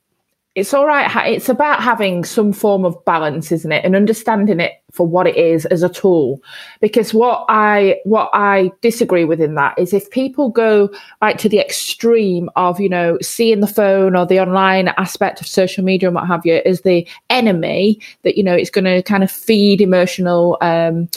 it's 0.55 0.75
all 0.75 0.87
right. 0.87 1.11
It's 1.29 1.49
about 1.49 1.83
having 1.83 2.25
some 2.25 2.53
form 2.53 2.85
of 2.85 3.03
balance, 3.07 3.51
isn't 3.53 3.73
it? 3.73 3.87
And 3.87 3.97
understanding 3.97 4.61
it 4.61 4.73
for 4.93 5.07
what 5.07 5.27
it 5.27 5.37
is 5.37 5.65
as 5.67 5.83
a 5.83 5.89
tool. 5.89 6.43
Because 6.83 7.15
what 7.15 7.47
I 7.49 8.01
what 8.05 8.29
I 8.35 8.71
disagree 8.83 9.25
with 9.25 9.41
in 9.41 9.55
that 9.55 9.79
is 9.79 9.95
if 9.95 10.11
people 10.11 10.51
go 10.51 10.91
right 11.23 11.39
to 11.39 11.49
the 11.49 11.59
extreme 11.59 12.51
of, 12.55 12.79
you 12.81 12.91
know, 12.91 13.17
seeing 13.23 13.61
the 13.61 13.67
phone 13.67 14.15
or 14.15 14.27
the 14.27 14.41
online 14.41 14.89
aspect 14.99 15.41
of 15.41 15.47
social 15.47 15.83
media 15.83 16.11
and 16.11 16.17
what 16.17 16.27
have 16.27 16.45
you 16.45 16.61
as 16.67 16.83
the 16.83 17.09
enemy, 17.31 17.99
that, 18.23 18.37
you 18.37 18.45
know, 18.45 18.55
it's 18.55 18.71
going 18.71 18.85
to 18.85 19.03
kind 19.03 19.25
of 19.25 19.31
feed 19.31 19.81
emotional 19.81 20.59
um, 20.61 21.09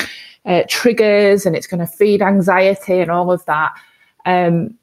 uh, 0.45 0.63
triggers 0.69 1.45
and 1.45 1.57
it's 1.57 1.67
going 1.67 1.81
to 1.81 1.87
feed 1.87 2.21
anxiety 2.21 3.01
and 3.01 3.11
all 3.11 3.29
of 3.29 3.43
that, 3.47 3.73
um, 4.25 4.73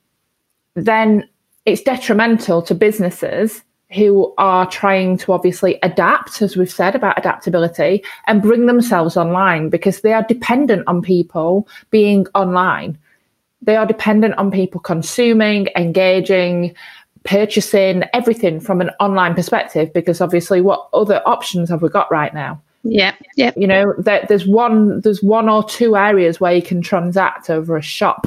then 0.75 1.27
it's 1.65 1.81
detrimental 1.81 2.61
to 2.61 2.75
businesses 2.75 3.63
who 3.95 4.33
are 4.39 4.67
trying 4.67 5.19
to 5.19 5.33
obviously 5.33 5.79
adapt, 5.83 6.41
as 6.43 6.57
we've 6.57 6.71
said 6.71 6.95
about 6.95 7.19
adaptability, 7.19 8.03
and 8.27 8.43
bring 8.43 8.67
themselves 8.67 9.17
online 9.17 9.69
because 9.69 10.01
they 10.01 10.13
are 10.13 10.25
dependent 10.25 10.85
on 10.87 11.03
people 11.03 11.69
being 11.91 12.27
online. 12.35 12.99
They 13.61 13.77
are 13.77 13.87
dependent 13.87 14.35
on 14.39 14.51
people 14.51 14.81
consuming, 14.81 15.69
engaging, 15.77 16.75
purchasing, 17.25 18.03
everything 18.13 18.61
from 18.61 18.81
an 18.81 18.91
online 18.99 19.35
perspective 19.35 19.93
because 19.93 20.21
obviously 20.21 20.61
what 20.61 20.89
other 20.93 21.23
options 21.27 21.69
have 21.69 21.83
we 21.83 21.89
got 21.89 22.11
right 22.11 22.35
now? 22.35 22.61
Yeah, 22.85 23.15
yeah. 23.37 23.53
You 23.57 23.69
know, 23.69 23.95
there, 23.99 24.27
there's 24.29 24.47
one 24.47 25.03
there's 25.03 25.23
one 25.23 25.49
or 25.49 25.63
two 25.63 25.97
areas 25.97 26.41
where 26.41 26.53
you 26.53 26.63
can 26.63 26.83
transact 26.83 27.49
over 27.49 27.77
a 27.77 27.83
shop 27.83 28.27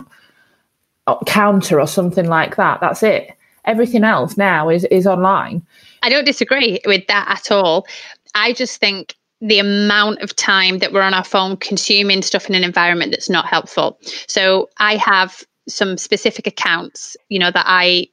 uh, 1.08 1.18
counter 1.26 1.82
or 1.82 1.88
something 1.88 2.28
like 2.28 2.56
that. 2.56 2.80
That's 2.80 3.04
it 3.04 3.35
everything 3.66 4.04
else 4.04 4.38
now 4.38 4.70
is 4.70 4.86
is 4.86 5.08
online. 5.08 5.66
I 6.04 6.10
don't 6.10 6.26
disagree 6.26 6.80
with 6.86 7.06
that 7.08 7.26
at 7.28 7.52
all. 7.52 7.88
I 8.34 8.54
just 8.54 8.80
think 8.80 9.16
the 9.42 9.60
amount 9.60 10.22
of 10.22 10.36
time 10.36 10.80
that 10.80 10.94
we're 10.94 11.02
on 11.02 11.14
our 11.14 11.24
phone 11.24 11.58
consuming 11.58 12.22
stuff 12.22 12.48
in 12.50 12.56
an 12.56 12.64
environment 12.64 13.12
that's 13.12 13.30
not 13.30 13.46
helpful. 13.46 14.00
So 14.28 14.70
I 14.78 14.96
have 14.98 15.44
some 15.68 15.98
specific 15.98 16.48
accounts, 16.48 17.18
you 17.30 17.40
know, 17.40 17.52
that 17.52 17.66
I 17.68 18.08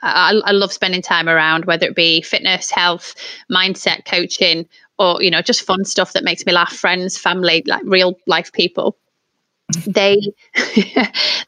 I, 0.00 0.40
I 0.44 0.52
love 0.52 0.72
spending 0.72 1.02
time 1.02 1.28
around, 1.28 1.64
whether 1.64 1.86
it 1.86 1.96
be 1.96 2.22
fitness, 2.22 2.70
health, 2.70 3.14
mindset 3.50 4.04
coaching, 4.04 4.68
or 4.98 5.22
you 5.22 5.30
know, 5.30 5.42
just 5.42 5.62
fun 5.62 5.84
stuff 5.84 6.12
that 6.12 6.24
makes 6.24 6.46
me 6.46 6.52
laugh. 6.52 6.72
Friends, 6.72 7.18
family, 7.18 7.62
like 7.66 7.82
real 7.84 8.16
life 8.26 8.52
people 8.52 8.96
they 9.86 10.18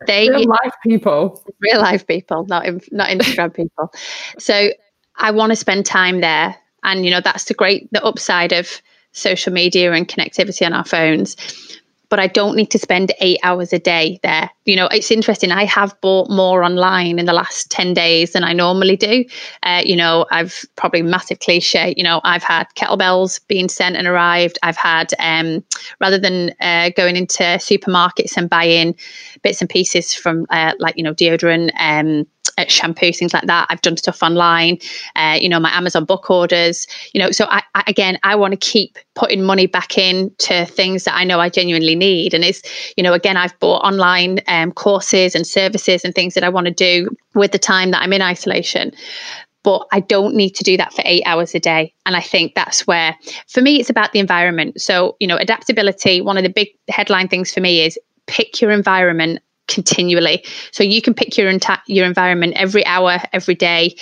they 0.07 0.29
real 0.29 0.49
life 0.49 0.75
people. 0.83 1.43
Real 1.61 1.81
life 1.81 2.07
people 2.07 2.47
not 2.47 2.67
not 2.91 3.09
instagram 3.09 3.55
people. 3.55 3.93
So 4.39 4.71
i 5.17 5.31
want 5.31 5.51
to 5.51 5.57
spend 5.57 5.87
time 5.87 6.21
there. 6.21 6.57
And 6.83 7.05
you 7.05 7.11
know 7.11 7.21
that's 7.21 7.45
the 7.45 7.55
great 7.55 7.91
the 7.93 8.05
upside 8.05 8.53
of 8.53 8.81
social 9.13 9.53
media 9.53 9.93
and 9.93 10.07
connectivity 10.09 10.65
on 10.65 10.73
our 10.73 10.85
phones 10.85 11.37
but 12.11 12.19
I 12.19 12.27
don't 12.27 12.57
need 12.57 12.71
to 12.73 12.79
spend 12.79 13.13
eight 13.21 13.39
hours 13.43 13.73
a 13.73 13.79
day 13.79 14.19
there. 14.23 14.51
You 14.67 14.77
know, 14.77 14.89
it's 14.89 15.11
interesting. 15.11 15.53
I 15.53 15.65
have 15.65 15.99
bought 16.01 16.29
more 16.29 16.63
online 16.63 17.19
in 17.19 17.25
the 17.25 17.33
last 17.33 17.71
10 17.71 17.95
days 17.95 18.33
than 18.33 18.45
I 18.45 18.53
normally 18.53 18.97
do. 18.97 19.25
Uh, 19.63 19.83
you 19.85 19.97
know, 19.97 20.27
I've 20.31 20.65
probably 20.77 21.03
massive 21.03 21.39
cliche, 21.39 21.95
you 21.97 22.03
know, 22.03 22.21
I've 22.25 22.43
had 22.43 22.67
kettlebells 22.75 23.41
being 23.47 23.69
sent 23.69 23.97
and 23.97 24.07
arrived. 24.07 24.59
I've 24.63 24.77
had, 24.77 25.15
um, 25.19 25.65
rather 26.01 26.19
than 26.19 26.53
uh, 26.61 26.91
going 26.91 27.17
into 27.17 27.43
supermarkets 27.43 28.37
and 28.37 28.51
buying 28.51 28.97
bits 29.43 29.61
and 29.61 29.71
pieces 29.71 30.13
from 30.13 30.47
uh, 30.51 30.73
like, 30.79 30.97
you 30.97 31.05
know, 31.05 31.15
deodorant, 31.15 31.71
um, 31.79 32.27
shampoo, 32.69 33.13
things 33.13 33.33
like 33.33 33.47
that. 33.47 33.67
I've 33.71 33.81
done 33.83 33.97
stuff 33.97 34.23
online, 34.23 34.79
uh, 35.17 35.39
you 35.41 35.49
know, 35.49 35.61
my 35.61 35.71
Amazon 35.71 36.05
book 36.05 36.29
orders, 36.31 36.87
you 37.13 37.21
know. 37.21 37.31
So 37.31 37.47
I, 37.49 37.63
I 37.75 37.85
again, 37.87 38.19
I 38.23 38.35
want 38.35 38.53
to 38.53 38.59
keep 38.59 38.99
putting 39.15 39.43
money 39.43 39.67
back 39.67 39.97
in 39.97 40.35
to 40.39 40.67
things 40.67 41.05
that 41.05 41.15
I 41.15 41.25
know 41.25 41.39
I 41.39 41.49
genuinely 41.49 41.95
need. 41.95 42.35
And 42.35 42.45
it's, 42.45 42.63
you 42.97 43.03
know, 43.03 43.13
again, 43.13 43.37
I've 43.37 43.59
bought 43.61 43.85
online 43.85 44.41
um, 44.49 44.73
courses 44.73 45.35
and 45.35 45.47
services 45.47 46.05
and 46.05 46.15
things 46.15 46.35
that 46.35 46.43
I 46.43 46.49
want 46.49 46.67
to 46.67 46.73
do 46.73 47.09
with 47.35 47.53
the 47.53 47.59
time 47.59 47.93
that 47.93 48.03
I'm 48.03 48.13
in 48.13 48.23
isolation 48.23 48.93
but 49.63 49.87
I 49.93 50.01
don't 50.01 50.35
need 50.35 50.55
to 50.57 50.65
do 50.65 50.77
that 50.77 50.93
for 50.93 51.03
eight 51.05 51.23
hours 51.27 51.55
a 51.55 51.61
day. 51.61 51.93
And 52.07 52.17
I 52.17 52.21
think 52.21 52.55
that's 52.55 52.87
where, 52.87 53.17
for 53.49 53.61
me, 53.61 53.79
it's 53.79 53.91
about 53.91 54.13
the 54.13 54.19
environment. 54.19 54.81
So, 54.81 55.17
you 55.21 55.27
know, 55.27 55.37
adaptability, 55.37 56.21
one 56.21 56.39
of 56.39 56.45
the 56.45 56.51
big 56.51 56.69
headline 56.89 57.29
things 57.29 57.53
for 57.53 57.61
me 57.61 57.85
is 57.85 57.99
pick 58.27 58.61
your 58.61 58.71
environment 58.71 59.41
continually. 59.71 60.45
So 60.73 60.83
you 60.83 61.01
can 61.01 61.15
pick 61.15 61.39
your 61.39 61.51
enta- 61.51 61.81
your 61.87 62.05
environment 62.05 62.55
every 62.57 62.85
hour, 62.85 63.19
every 63.33 63.55
day. 63.55 63.97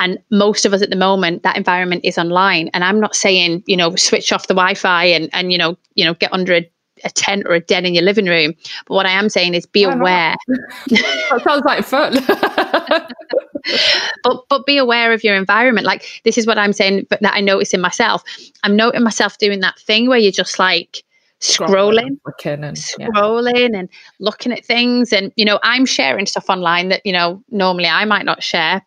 And 0.00 0.18
most 0.30 0.64
of 0.64 0.72
us 0.72 0.82
at 0.82 0.90
the 0.90 0.96
moment, 0.96 1.42
that 1.44 1.56
environment 1.56 2.04
is 2.04 2.18
online. 2.18 2.68
And 2.74 2.82
I'm 2.82 2.98
not 2.98 3.14
saying, 3.14 3.62
you 3.66 3.76
know, 3.76 3.94
switch 3.94 4.32
off 4.32 4.48
the 4.48 4.54
Wi-Fi 4.54 5.04
and 5.04 5.30
and 5.32 5.52
you 5.52 5.58
know, 5.58 5.76
you 5.94 6.04
know, 6.04 6.14
get 6.14 6.32
under 6.32 6.54
a, 6.54 6.70
a 7.04 7.10
tent 7.10 7.44
or 7.46 7.54
a 7.54 7.60
den 7.60 7.86
in 7.86 7.94
your 7.94 8.02
living 8.02 8.26
room. 8.26 8.54
But 8.86 8.94
what 8.94 9.06
I 9.06 9.10
am 9.10 9.28
saying 9.28 9.54
is 9.54 9.66
be 9.66 9.84
aware. 9.84 10.34
that 10.88 11.40
sounds 11.44 11.64
like 11.64 11.84
fun. 11.84 12.14
but 14.24 14.44
but 14.48 14.66
be 14.66 14.78
aware 14.78 15.12
of 15.12 15.22
your 15.22 15.36
environment. 15.36 15.86
Like 15.86 16.20
this 16.24 16.38
is 16.38 16.46
what 16.46 16.58
I'm 16.58 16.72
saying, 16.72 17.06
but 17.10 17.20
that 17.20 17.34
I 17.34 17.40
notice 17.40 17.74
in 17.74 17.80
myself. 17.80 18.24
I'm 18.64 18.74
noting 18.74 19.02
myself 19.02 19.38
doing 19.38 19.60
that 19.60 19.78
thing 19.78 20.08
where 20.08 20.18
you're 20.18 20.32
just 20.32 20.58
like 20.58 21.04
scrolling, 21.42 22.18
scrolling, 22.26 22.64
and, 22.64 22.76
scrolling 22.76 23.78
and 23.78 23.88
looking 24.20 24.52
at 24.52 24.64
things. 24.64 25.12
And, 25.12 25.32
you 25.36 25.44
know, 25.44 25.58
I'm 25.62 25.84
sharing 25.84 26.26
stuff 26.26 26.48
online 26.48 26.88
that, 26.88 27.04
you 27.04 27.12
know, 27.12 27.42
normally 27.50 27.88
I 27.88 28.04
might 28.04 28.24
not 28.24 28.42
share 28.42 28.82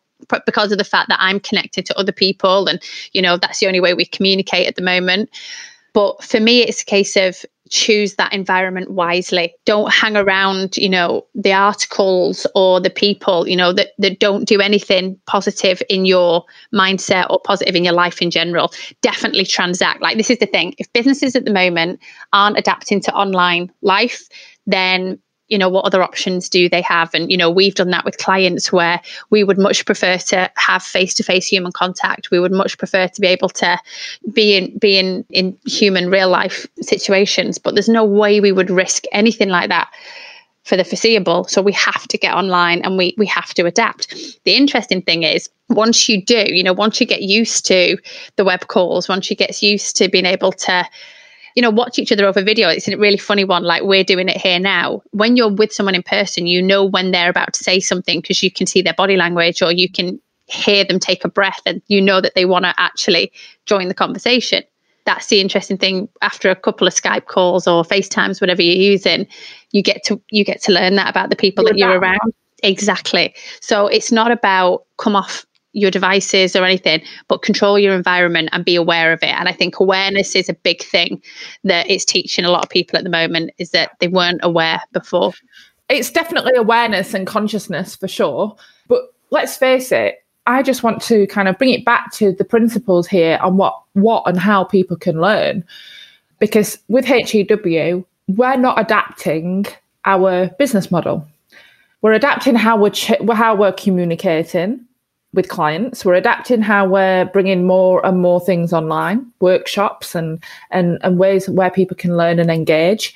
because 0.45 0.71
of 0.71 0.77
the 0.77 0.83
fact 0.83 1.09
that 1.09 1.19
I'm 1.21 1.39
connected 1.39 1.85
to 1.85 1.99
other 1.99 2.13
people. 2.13 2.67
And, 2.67 2.81
you 3.11 3.21
know, 3.21 3.37
that's 3.37 3.59
the 3.59 3.67
only 3.67 3.81
way 3.81 3.93
we 3.93 4.05
communicate 4.05 4.67
at 4.67 4.75
the 4.75 4.81
moment. 4.81 5.29
But 5.93 6.23
for 6.23 6.39
me, 6.39 6.61
it's 6.61 6.81
a 6.81 6.85
case 6.85 7.15
of 7.15 7.45
choose 7.69 8.15
that 8.15 8.34
environment 8.34 8.91
wisely. 8.91 9.54
Don't 9.65 9.91
hang 9.91 10.15
around, 10.15 10.78
you 10.78 10.89
know, 10.89 11.25
the 11.34 11.54
articles 11.54 12.45
or 12.56 12.80
the 12.80 12.89
people, 12.89 13.47
you 13.47 13.56
know, 13.56 13.73
that, 13.73 13.89
that 13.97 14.19
don't 14.19 14.45
do 14.45 14.62
anything 14.62 15.19
positive 15.25 15.82
in 15.89 16.06
your 16.06 16.45
mindset 16.73 17.30
or 17.30 17.39
positive 17.39 17.75
in 17.75 17.84
your 17.84 17.93
life 17.93 18.21
in 18.21 18.30
general. 18.30 18.71
Definitely 19.01 19.45
transact. 19.45 20.01
Like 20.01 20.17
this 20.17 20.30
is 20.30 20.39
the 20.39 20.45
thing. 20.45 20.75
If 20.78 20.91
businesses 20.93 21.36
at 21.36 21.45
the 21.45 21.54
moment 21.54 21.99
aren't 22.34 22.58
adapting 22.58 23.01
to 23.01 23.13
online 23.13 23.71
life, 23.82 24.30
then 24.67 25.19
you 25.47 25.58
know 25.58 25.69
what 25.69 25.86
other 25.86 26.01
options 26.01 26.49
do 26.49 26.67
they 26.67 26.81
have 26.81 27.13
and 27.13 27.31
you 27.31 27.38
know 27.38 27.49
we've 27.49 27.75
done 27.75 27.91
that 27.91 28.05
with 28.05 28.17
clients 28.17 28.71
where 28.71 28.99
we 29.29 29.43
would 29.43 29.58
much 29.58 29.86
prefer 29.86 30.17
to 30.17 30.49
have 30.55 30.81
face-to-face 30.81 31.47
human 31.47 31.71
contact 31.71 32.31
we 32.31 32.39
would 32.39 32.51
much 32.51 32.77
prefer 32.77 33.08
to 33.08 33.21
be 33.21 33.27
able 33.27 33.49
to 33.49 33.77
be 34.34 34.55
in 34.55 34.77
be 34.77 34.97
in 34.97 35.25
in 35.29 35.58
human 35.65 36.10
real 36.10 36.29
life 36.29 36.65
situations 36.81 37.58
but 37.58 37.75
there's 37.75 37.89
no 37.89 38.03
way 38.03 38.39
we 38.39 38.51
would 38.51 38.69
risk 38.69 39.03
anything 39.12 39.49
like 39.49 39.69
that 39.69 39.91
for 40.65 40.75
the 40.75 40.84
foreseeable. 40.84 41.45
So 41.45 41.62
we 41.62 41.71
have 41.73 42.08
to 42.08 42.17
get 42.17 42.34
online 42.34 42.81
and 42.81 42.97
we 42.97 43.13
we 43.17 43.27
have 43.27 43.53
to 43.53 43.65
adapt. 43.65 44.13
The 44.43 44.55
interesting 44.55 45.01
thing 45.01 45.23
is 45.23 45.49
once 45.69 46.10
you 46.10 46.23
do, 46.23 46.43
you 46.47 46.63
know, 46.63 46.73
once 46.73 46.99
you 46.99 47.08
get 47.08 47.21
used 47.21 47.65
to 47.67 47.97
the 48.36 48.43
web 48.43 48.67
calls, 48.67 49.08
once 49.08 49.29
you 49.29 49.36
get 49.36 49.62
used 49.62 49.95
to 49.97 50.10
being 50.10 50.25
able 50.25 50.51
to 50.51 50.86
you 51.55 51.61
know, 51.61 51.69
watch 51.69 51.97
each 51.97 52.11
other 52.11 52.25
over 52.25 52.43
video. 52.43 52.69
It's 52.69 52.87
a 52.87 52.97
really 52.97 53.17
funny 53.17 53.45
one, 53.45 53.63
like 53.63 53.83
we're 53.83 54.03
doing 54.03 54.29
it 54.29 54.37
here 54.37 54.59
now. 54.59 55.01
When 55.11 55.37
you're 55.37 55.53
with 55.53 55.71
someone 55.71 55.95
in 55.95 56.03
person, 56.03 56.47
you 56.47 56.61
know 56.61 56.83
when 56.83 57.11
they're 57.11 57.29
about 57.29 57.53
to 57.53 57.63
say 57.63 57.79
something 57.79 58.21
because 58.21 58.43
you 58.43 58.51
can 58.51 58.67
see 58.67 58.81
their 58.81 58.93
body 58.93 59.15
language 59.15 59.61
or 59.61 59.71
you 59.71 59.89
can 59.89 60.19
hear 60.47 60.83
them 60.83 60.99
take 60.99 61.25
a 61.25 61.29
breath 61.29 61.61
and 61.65 61.81
you 61.87 62.01
know 62.01 62.21
that 62.21 62.35
they 62.35 62.45
want 62.45 62.65
to 62.65 62.73
actually 62.77 63.31
join 63.65 63.87
the 63.87 63.95
conversation 63.95 64.63
that's 65.05 65.27
the 65.27 65.39
interesting 65.39 65.77
thing 65.77 66.09
after 66.21 66.49
a 66.49 66.55
couple 66.55 66.87
of 66.87 66.93
Skype 66.93 67.27
calls 67.27 67.67
or 67.67 67.83
FaceTimes, 67.83 68.41
whatever 68.41 68.61
you're 68.61 68.75
using, 68.75 69.27
you 69.71 69.81
get 69.81 70.03
to 70.05 70.21
you 70.31 70.43
get 70.43 70.61
to 70.63 70.71
learn 70.71 70.95
that 70.95 71.09
about 71.09 71.29
the 71.29 71.35
people 71.35 71.63
you're 71.63 71.73
that 71.73 71.77
you're 71.77 71.99
around. 71.99 72.33
Exactly. 72.63 73.33
So 73.61 73.87
it's 73.87 74.11
not 74.11 74.31
about 74.31 74.85
come 74.97 75.15
off 75.15 75.45
your 75.75 75.91
devices 75.91 76.55
or 76.55 76.63
anything, 76.63 77.01
but 77.27 77.41
control 77.41 77.77
your 77.77 77.93
environment 77.93 78.49
and 78.53 78.63
be 78.63 78.75
aware 78.75 79.11
of 79.11 79.21
it. 79.21 79.29
And 79.29 79.47
I 79.47 79.51
think 79.51 79.79
awareness 79.79 80.35
is 80.35 80.49
a 80.49 80.53
big 80.53 80.81
thing 80.81 81.21
that 81.65 81.89
it's 81.89 82.05
teaching 82.05 82.45
a 82.45 82.49
lot 82.49 82.63
of 82.63 82.69
people 82.69 82.97
at 82.97 83.03
the 83.03 83.09
moment 83.09 83.51
is 83.57 83.71
that 83.71 83.91
they 83.99 84.07
weren't 84.07 84.39
aware 84.41 84.81
before. 84.93 85.33
It's 85.89 86.09
definitely 86.09 86.55
awareness 86.55 87.13
and 87.13 87.27
consciousness 87.27 87.95
for 87.95 88.07
sure. 88.07 88.55
But 88.88 89.13
let's 89.31 89.57
face 89.57 89.91
it, 89.91 90.23
I 90.47 90.63
just 90.63 90.81
want 90.81 91.01
to 91.03 91.27
kind 91.27 91.47
of 91.47 91.57
bring 91.57 91.71
it 91.71 91.85
back 91.85 92.11
to 92.13 92.31
the 92.31 92.45
principles 92.45 93.07
here 93.07 93.38
on 93.41 93.57
what 93.57 93.79
what 93.93 94.23
and 94.25 94.39
how 94.39 94.63
people 94.63 94.95
can 94.95 95.19
learn. 95.19 95.63
Because 96.39 96.77
with 96.88 97.05
HEW, 97.05 98.05
we're 98.27 98.57
not 98.57 98.79
adapting 98.79 99.65
our 100.05 100.47
business 100.57 100.89
model. 100.89 101.27
We're 102.01 102.13
adapting 102.13 102.55
how 102.55 102.77
we're 102.77 102.91
ch- 102.91 103.21
how 103.33 103.55
we're 103.55 103.73
communicating 103.73 104.85
with 105.36 105.50
clients. 105.50 106.04
We're 106.04 106.15
adapting 106.15 106.62
how 106.62 106.88
we're 106.88 107.26
bringing 107.26 107.65
more 107.65 108.06
and 108.06 108.19
more 108.19 108.39
things 108.39 108.74
online, 108.74 109.26
workshops 109.39 110.15
and 110.15 110.43
and 110.71 110.98
and 111.02 111.19
ways 111.19 111.50
where 111.50 111.69
people 111.69 111.95
can 111.95 112.17
learn 112.17 112.39
and 112.39 112.50
engage. 112.50 113.15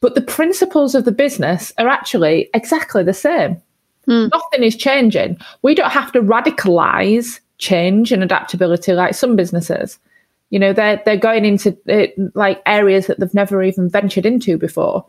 But 0.00 0.14
the 0.14 0.20
principles 0.20 0.94
of 0.94 1.04
the 1.04 1.12
business 1.12 1.72
are 1.78 1.88
actually 1.88 2.50
exactly 2.54 3.04
the 3.04 3.14
same. 3.14 3.62
Mm. 4.08 4.30
Nothing 4.32 4.64
is 4.64 4.76
changing. 4.76 5.38
We 5.62 5.74
don't 5.74 5.92
have 5.92 6.12
to 6.12 6.20
radicalize 6.20 7.40
change 7.58 8.10
and 8.10 8.22
adaptability 8.22 8.92
like 8.92 9.14
some 9.14 9.36
businesses. 9.36 9.98
You 10.50 10.58
know, 10.58 10.72
they're 10.72 11.00
they're 11.04 11.16
going 11.16 11.44
into 11.44 11.78
it, 11.86 12.14
uh, 12.18 12.24
like 12.34 12.60
areas 12.66 13.06
that 13.06 13.20
they've 13.20 13.32
never 13.32 13.62
even 13.62 13.88
ventured 13.88 14.26
into 14.26 14.58
before. 14.58 15.06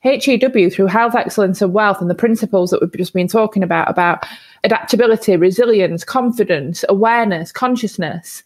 HEW 0.00 0.70
through 0.70 0.86
health 0.86 1.14
excellence 1.14 1.60
and 1.60 1.72
wealth 1.72 2.00
and 2.00 2.08
the 2.08 2.14
principles 2.14 2.70
that 2.70 2.80
we've 2.80 2.92
just 2.92 3.14
been 3.14 3.28
talking 3.28 3.62
about 3.62 3.90
about 3.90 4.24
adaptability, 4.64 5.36
resilience, 5.36 6.04
confidence, 6.04 6.84
awareness, 6.88 7.52
consciousness, 7.52 8.42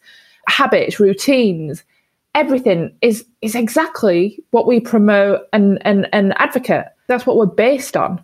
habits, 0.47 0.99
routines, 0.99 1.83
everything 2.35 2.95
is 3.01 3.25
is 3.41 3.55
exactly 3.55 4.43
what 4.51 4.67
we 4.67 4.79
promote 4.79 5.41
and 5.53 5.79
and, 5.85 6.07
and 6.11 6.33
advocate. 6.39 6.85
That's 7.07 7.25
what 7.25 7.37
we're 7.37 7.45
based 7.45 7.95
on 7.95 8.23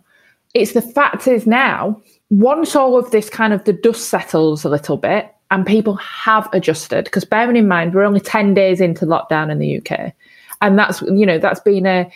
it's 0.54 0.72
the 0.72 0.82
fact 0.82 1.26
is 1.26 1.46
now, 1.46 2.00
once 2.30 2.74
all 2.74 2.96
of 2.96 3.10
this 3.10 3.30
kind 3.30 3.52
of 3.52 3.64
the 3.64 3.72
dust 3.72 4.08
settles 4.08 4.64
a 4.64 4.68
little 4.68 4.96
bit 4.96 5.32
and 5.50 5.66
people 5.66 5.94
have 5.96 6.48
adjusted, 6.52 7.04
because 7.04 7.24
bearing 7.24 7.56
in 7.56 7.68
mind, 7.68 7.94
we're 7.94 8.04
only 8.04 8.20
10 8.20 8.54
days 8.54 8.80
into 8.80 9.06
lockdown 9.06 9.50
in 9.50 9.58
the 9.58 9.78
UK. 9.78 10.12
And 10.60 10.78
that's, 10.78 11.02
you 11.02 11.26
know, 11.26 11.38
that's 11.38 11.60
been 11.60 11.86
a, 11.86 12.10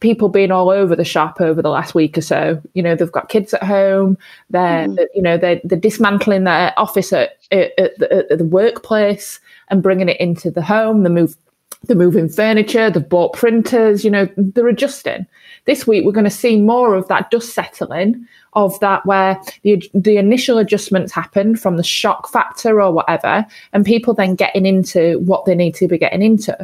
people 0.00 0.28
being 0.28 0.50
all 0.50 0.70
over 0.70 0.96
the 0.96 1.04
shop 1.04 1.40
over 1.40 1.62
the 1.62 1.68
last 1.68 1.94
week 1.94 2.18
or 2.18 2.22
so. 2.22 2.60
You 2.74 2.82
know, 2.82 2.94
they've 2.94 3.12
got 3.12 3.28
kids 3.28 3.54
at 3.54 3.62
home. 3.62 4.18
They're, 4.50 4.88
mm. 4.88 5.06
you 5.14 5.22
know, 5.22 5.36
they're, 5.36 5.60
they're 5.64 5.78
dismantling 5.78 6.44
their 6.44 6.72
office 6.78 7.12
at, 7.12 7.36
at, 7.50 7.72
at, 7.78 7.98
the, 7.98 8.26
at, 8.30 8.38
the, 8.38 8.44
workplace 8.44 9.40
and 9.68 9.82
bringing 9.82 10.08
it 10.08 10.20
into 10.20 10.50
the 10.50 10.62
home. 10.62 11.02
They 11.02 11.10
move, 11.10 11.36
they're 11.84 11.96
moving 11.96 12.28
furniture. 12.28 12.90
They've 12.90 13.08
bought 13.08 13.34
printers. 13.34 14.04
You 14.04 14.10
know, 14.10 14.28
they're 14.36 14.68
adjusting 14.68 15.26
this 15.66 15.86
week 15.86 16.04
we're 16.04 16.12
going 16.12 16.24
to 16.24 16.30
see 16.30 16.60
more 16.60 16.94
of 16.94 17.06
that 17.08 17.30
dust 17.30 17.54
settling 17.54 18.26
of 18.54 18.78
that 18.80 19.04
where 19.06 19.40
the 19.62 19.82
the 19.94 20.16
initial 20.16 20.58
adjustments 20.58 21.12
happen 21.12 21.56
from 21.56 21.76
the 21.76 21.82
shock 21.82 22.28
factor 22.28 22.80
or 22.80 22.92
whatever 22.92 23.46
and 23.72 23.84
people 23.84 24.14
then 24.14 24.34
getting 24.34 24.66
into 24.66 25.18
what 25.20 25.44
they 25.44 25.54
need 25.54 25.74
to 25.74 25.86
be 25.86 25.98
getting 25.98 26.22
into 26.22 26.56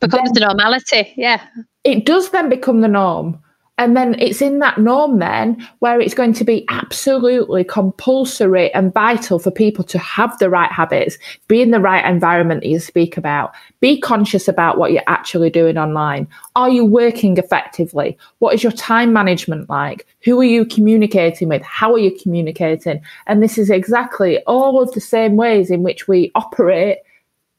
becomes 0.00 0.30
then, 0.30 0.34
the 0.34 0.40
normality 0.40 1.12
yeah 1.16 1.44
it 1.84 2.06
does 2.06 2.30
then 2.30 2.48
become 2.48 2.80
the 2.80 2.88
norm 2.88 3.38
and 3.76 3.96
then 3.96 4.14
it's 4.20 4.40
in 4.40 4.60
that 4.60 4.78
norm 4.78 5.18
then 5.18 5.68
where 5.80 6.00
it's 6.00 6.14
going 6.14 6.32
to 6.34 6.44
be 6.44 6.64
absolutely 6.68 7.64
compulsory 7.64 8.72
and 8.72 8.94
vital 8.94 9.40
for 9.40 9.50
people 9.50 9.82
to 9.84 9.98
have 9.98 10.38
the 10.38 10.48
right 10.48 10.70
habits, 10.70 11.18
be 11.48 11.60
in 11.60 11.72
the 11.72 11.80
right 11.80 12.04
environment 12.04 12.60
that 12.60 12.68
you 12.68 12.78
speak 12.78 13.16
about, 13.16 13.52
be 13.80 14.00
conscious 14.00 14.46
about 14.46 14.78
what 14.78 14.92
you're 14.92 15.02
actually 15.08 15.50
doing 15.50 15.76
online. 15.76 16.28
Are 16.54 16.70
you 16.70 16.84
working 16.84 17.36
effectively? 17.36 18.16
What 18.38 18.54
is 18.54 18.62
your 18.62 18.72
time 18.72 19.12
management 19.12 19.68
like? 19.68 20.06
Who 20.22 20.40
are 20.40 20.44
you 20.44 20.64
communicating 20.64 21.48
with? 21.48 21.62
How 21.62 21.92
are 21.92 21.98
you 21.98 22.16
communicating? 22.16 23.02
And 23.26 23.42
this 23.42 23.58
is 23.58 23.70
exactly 23.70 24.38
all 24.44 24.80
of 24.80 24.92
the 24.92 25.00
same 25.00 25.34
ways 25.34 25.72
in 25.72 25.82
which 25.82 26.06
we 26.06 26.30
operate 26.36 26.98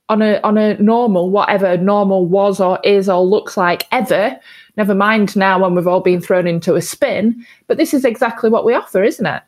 on 0.09 0.21
a 0.21 0.39
on 0.43 0.57
a 0.57 0.77
normal, 0.77 1.29
whatever 1.29 1.77
normal 1.77 2.25
was 2.25 2.59
or 2.59 2.79
is 2.83 3.09
or 3.09 3.23
looks 3.23 3.57
like 3.57 3.87
ever 3.91 4.39
Never 4.77 4.95
mind 4.95 5.35
now 5.35 5.59
when 5.59 5.75
we've 5.75 5.87
all 5.87 6.01
been 6.01 6.21
thrown 6.21 6.47
into 6.47 6.75
a 6.75 6.81
spin. 6.81 7.45
But 7.67 7.77
this 7.77 7.93
is 7.93 8.03
exactly 8.03 8.49
what 8.49 8.65
we 8.65 8.73
offer, 8.73 9.03
isn't 9.03 9.25
it? 9.25 9.43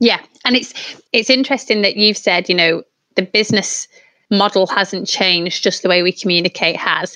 Yeah, 0.00 0.20
and 0.44 0.56
it's 0.56 1.00
it's 1.12 1.30
interesting 1.30 1.82
that 1.82 1.96
you've 1.96 2.16
said, 2.16 2.48
you 2.48 2.54
know, 2.54 2.82
the 3.16 3.22
business 3.22 3.86
model 4.30 4.66
hasn't 4.66 5.06
changed 5.06 5.62
just 5.62 5.82
the 5.82 5.88
way 5.88 6.02
we 6.02 6.10
communicate 6.10 6.76
has 6.76 7.14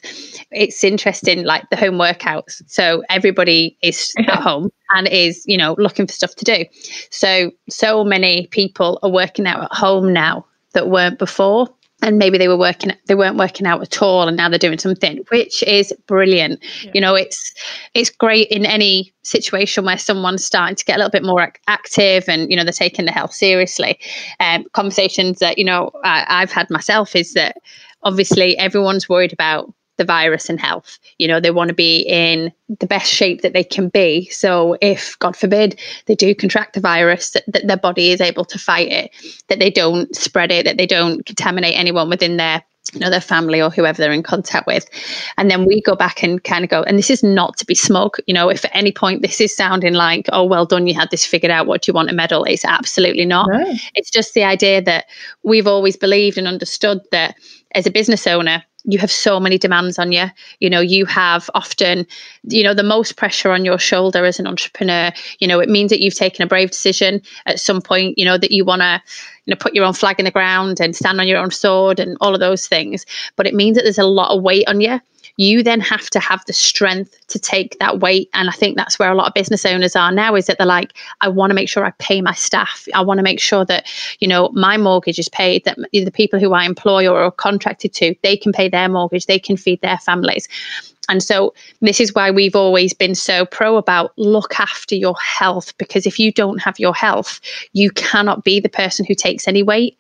it's 0.50 0.84
interesting 0.84 1.42
like 1.42 1.68
the 1.70 1.76
home 1.76 1.94
workouts 1.94 2.62
so 2.66 3.02
everybody 3.08 3.76
is 3.82 4.12
at 4.18 4.28
home 4.28 4.70
and 4.94 5.08
is 5.08 5.42
you 5.46 5.56
know 5.56 5.74
looking 5.78 6.06
for 6.06 6.12
stuff 6.12 6.34
to 6.34 6.44
do 6.44 6.66
so 7.10 7.50
so 7.70 8.04
many 8.04 8.46
people 8.48 8.98
are 9.02 9.10
working 9.10 9.46
out 9.46 9.64
at 9.64 9.72
home 9.72 10.12
now 10.12 10.44
that 10.74 10.90
weren't 10.90 11.18
before 11.18 11.66
and 12.02 12.18
maybe 12.18 12.38
they 12.38 12.48
were 12.48 12.56
working 12.56 12.92
they 13.06 13.14
weren't 13.14 13.37
working 13.37 13.66
out 13.66 13.80
at 13.82 14.00
all 14.02 14.28
and 14.28 14.37
now 14.37 14.48
they're 14.48 14.58
doing 14.58 14.78
something 14.78 15.24
which 15.30 15.62
is 15.64 15.92
brilliant 16.06 16.62
yeah. 16.82 16.90
you 16.94 17.00
know 17.00 17.14
it's 17.14 17.54
it's 17.94 18.11
great 18.11 18.48
in 18.48 18.64
any 18.64 19.12
situation 19.22 19.84
where 19.84 19.98
someone's 19.98 20.44
starting 20.44 20.76
to 20.76 20.84
get 20.84 20.96
a 20.96 20.98
little 20.98 21.11
bit 21.11 21.24
more 21.24 21.52
active 21.66 22.24
and 22.28 22.50
you 22.50 22.56
know 22.56 22.64
they're 22.64 22.72
taking 22.72 23.04
their 23.04 23.14
health 23.14 23.32
seriously 23.32 23.98
um, 24.40 24.64
conversations 24.72 25.38
that 25.38 25.58
you 25.58 25.64
know 25.64 25.90
I, 26.04 26.24
i've 26.28 26.52
had 26.52 26.70
myself 26.70 27.16
is 27.16 27.34
that 27.34 27.56
obviously 28.02 28.56
everyone's 28.58 29.08
worried 29.08 29.32
about 29.32 29.72
the 29.98 30.04
virus 30.04 30.48
and 30.48 30.58
health. 30.58 30.98
You 31.18 31.28
know, 31.28 31.40
they 31.40 31.50
want 31.50 31.68
to 31.68 31.74
be 31.74 32.00
in 32.00 32.52
the 32.80 32.87
best 32.87 33.12
shape 33.12 33.42
that 33.42 33.52
they 33.52 33.64
can 33.64 33.88
be. 33.88 34.28
So 34.30 34.76
if, 34.80 35.18
God 35.18 35.37
forbid, 35.37 35.78
they 36.06 36.14
do 36.14 36.34
contract 36.34 36.74
the 36.74 36.80
virus, 36.80 37.30
that, 37.30 37.44
that 37.48 37.66
their 37.66 37.76
body 37.76 38.11
is 38.11 38.20
able 38.20 38.44
to 38.46 38.58
fight 38.58 38.90
it, 38.90 39.11
that 39.48 39.58
they 39.58 39.70
don't 39.70 40.14
spread 40.16 40.50
it, 40.50 40.64
that 40.64 40.78
they 40.78 40.87
don't 40.87 41.26
contaminate 41.26 41.76
anyone 41.76 42.08
within 42.08 42.38
their 42.38 42.62
you 42.94 43.00
know 43.00 43.11
their 43.11 43.20
family 43.20 43.61
or 43.61 43.70
whoever 43.70 43.98
they're 43.98 44.12
in 44.12 44.22
contact 44.22 44.66
with 44.66 44.88
and 45.37 45.50
then 45.50 45.66
we 45.66 45.80
go 45.82 45.94
back 45.94 46.22
and 46.22 46.42
kind 46.44 46.64
of 46.64 46.70
go 46.70 46.82
and 46.84 46.96
this 46.96 47.11
is 47.11 47.22
not 47.22 47.56
to 47.56 47.66
be 47.66 47.74
smug 47.74 48.16
you 48.26 48.32
know 48.32 48.48
if 48.48 48.64
at 48.64 48.70
any 48.74 48.92
point 48.92 49.20
this 49.20 49.40
is 49.40 49.54
sounding 49.54 49.92
like 49.92 50.26
oh 50.32 50.44
well 50.44 50.64
done 50.64 50.87
you 50.87 50.94
had 50.94 51.11
this 51.11 51.24
figured 51.24 51.50
out 51.50 51.66
what 51.66 51.82
do 51.82 51.90
you 51.90 51.94
want 51.94 52.11
a 52.11 52.14
medal 52.14 52.44
it's 52.44 52.64
absolutely 52.64 53.26
not 53.26 53.46
no. 53.50 53.74
it's 53.94 54.11
just 54.11 54.32
the 54.34 54.44
idea 54.44 54.80
that 54.80 55.04
we've 55.42 55.66
always 55.66 55.96
believed 55.96 56.38
and 56.38 56.48
understood 56.48 56.98
that 57.12 57.34
as 57.74 57.87
a 57.87 57.90
business 57.90 58.26
owner 58.26 58.64
you 58.84 58.98
have 58.98 59.10
so 59.10 59.40
many 59.40 59.58
demands 59.58 59.98
on 59.98 60.12
you. 60.12 60.26
You 60.60 60.70
know 60.70 60.80
you 60.80 61.06
have 61.06 61.50
often 61.54 62.06
you 62.44 62.62
know 62.62 62.74
the 62.74 62.82
most 62.82 63.16
pressure 63.16 63.50
on 63.50 63.64
your 63.64 63.78
shoulder 63.78 64.24
as 64.24 64.38
an 64.38 64.46
entrepreneur. 64.46 65.12
You 65.40 65.48
know 65.48 65.60
it 65.60 65.68
means 65.68 65.90
that 65.90 66.00
you've 66.00 66.14
taken 66.14 66.42
a 66.42 66.46
brave 66.46 66.70
decision 66.70 67.22
at 67.46 67.60
some 67.60 67.82
point 67.82 68.18
you 68.18 68.24
know 68.24 68.38
that 68.38 68.52
you 68.52 68.64
want 68.64 68.82
to 68.82 69.02
you 69.44 69.52
know 69.52 69.56
put 69.56 69.74
your 69.74 69.84
own 69.84 69.94
flag 69.94 70.18
in 70.18 70.24
the 70.24 70.30
ground 70.30 70.80
and 70.80 70.94
stand 70.94 71.20
on 71.20 71.28
your 71.28 71.38
own 71.38 71.50
sword 71.50 72.00
and 72.00 72.16
all 72.20 72.34
of 72.34 72.40
those 72.40 72.66
things. 72.66 73.04
But 73.36 73.46
it 73.46 73.54
means 73.54 73.76
that 73.76 73.82
there's 73.82 73.98
a 73.98 74.04
lot 74.04 74.34
of 74.34 74.42
weight 74.42 74.68
on 74.68 74.80
you 74.80 75.00
you 75.38 75.62
then 75.62 75.81
have 75.81 76.11
to 76.11 76.20
have 76.20 76.44
the 76.46 76.53
strength 76.53 77.27
to 77.29 77.38
take 77.38 77.79
that 77.79 78.01
weight. 78.01 78.29
And 78.35 78.51
i 78.51 78.53
think 78.53 78.77
that's 78.77 78.98
where 78.98 79.11
a 79.11 79.14
lot 79.14 79.29
of 79.29 79.35
business 79.35 79.64
owners 79.64 79.96
are 79.96 80.12
now 80.12 80.35
is 80.35 80.46
that 80.46 80.59
they're 80.59 80.66
like 80.66 80.92
i 81.22 81.29
want 81.29 81.51
to 81.51 81.55
make 81.55 81.68
sure 81.68 81.87
i 81.87 81.92
pay 81.92 82.20
my 82.20 82.35
staff. 82.35 82.87
I 82.94 83.01
want 83.01 83.18
to 83.18 83.24
make 83.24 83.40
sure 83.40 83.64
that 83.64 83.87
you 84.18 84.29
know 84.29 84.51
my 84.51 84.77
mortgage 84.77 85.18
is 85.18 85.29
paid 85.31 85.64
that 85.64 85.79
the 85.92 86.11
people 86.11 86.38
who 86.38 86.53
i 86.53 86.64
employ 86.64 87.09
or 87.09 87.22
are 87.22 87.31
contracted 87.31 87.94
to 87.94 88.14
they 88.22 88.37
can 88.37 88.53
pay 88.53 88.68
their 88.68 88.88
mortgage 88.88 89.27
they 89.27 89.38
can 89.38 89.57
feed 89.57 89.81
their 89.81 89.98
families. 89.98 90.48
And 91.11 91.22
so 91.22 91.55
this 91.81 92.01
is 92.01 92.14
why 92.14 92.31
we've 92.31 92.55
always 92.55 92.92
been 92.92 93.14
so 93.14 93.46
pro 93.46 93.79
about 93.79 94.12
look 94.18 94.61
after 94.61 94.94
your 94.94 95.18
health 95.18 95.72
because 95.79 96.05
if 96.07 96.18
you 96.18 96.31
don't 96.31 96.59
have 96.59 96.79
your 96.79 96.94
health 96.94 97.40
you 97.72 97.90
cannot 97.92 98.44
be 98.44 98.61
the 98.61 98.68
person 98.68 99.07
who 99.07 99.14
takes 99.14 99.48
any 99.48 99.62
weight 99.62 99.96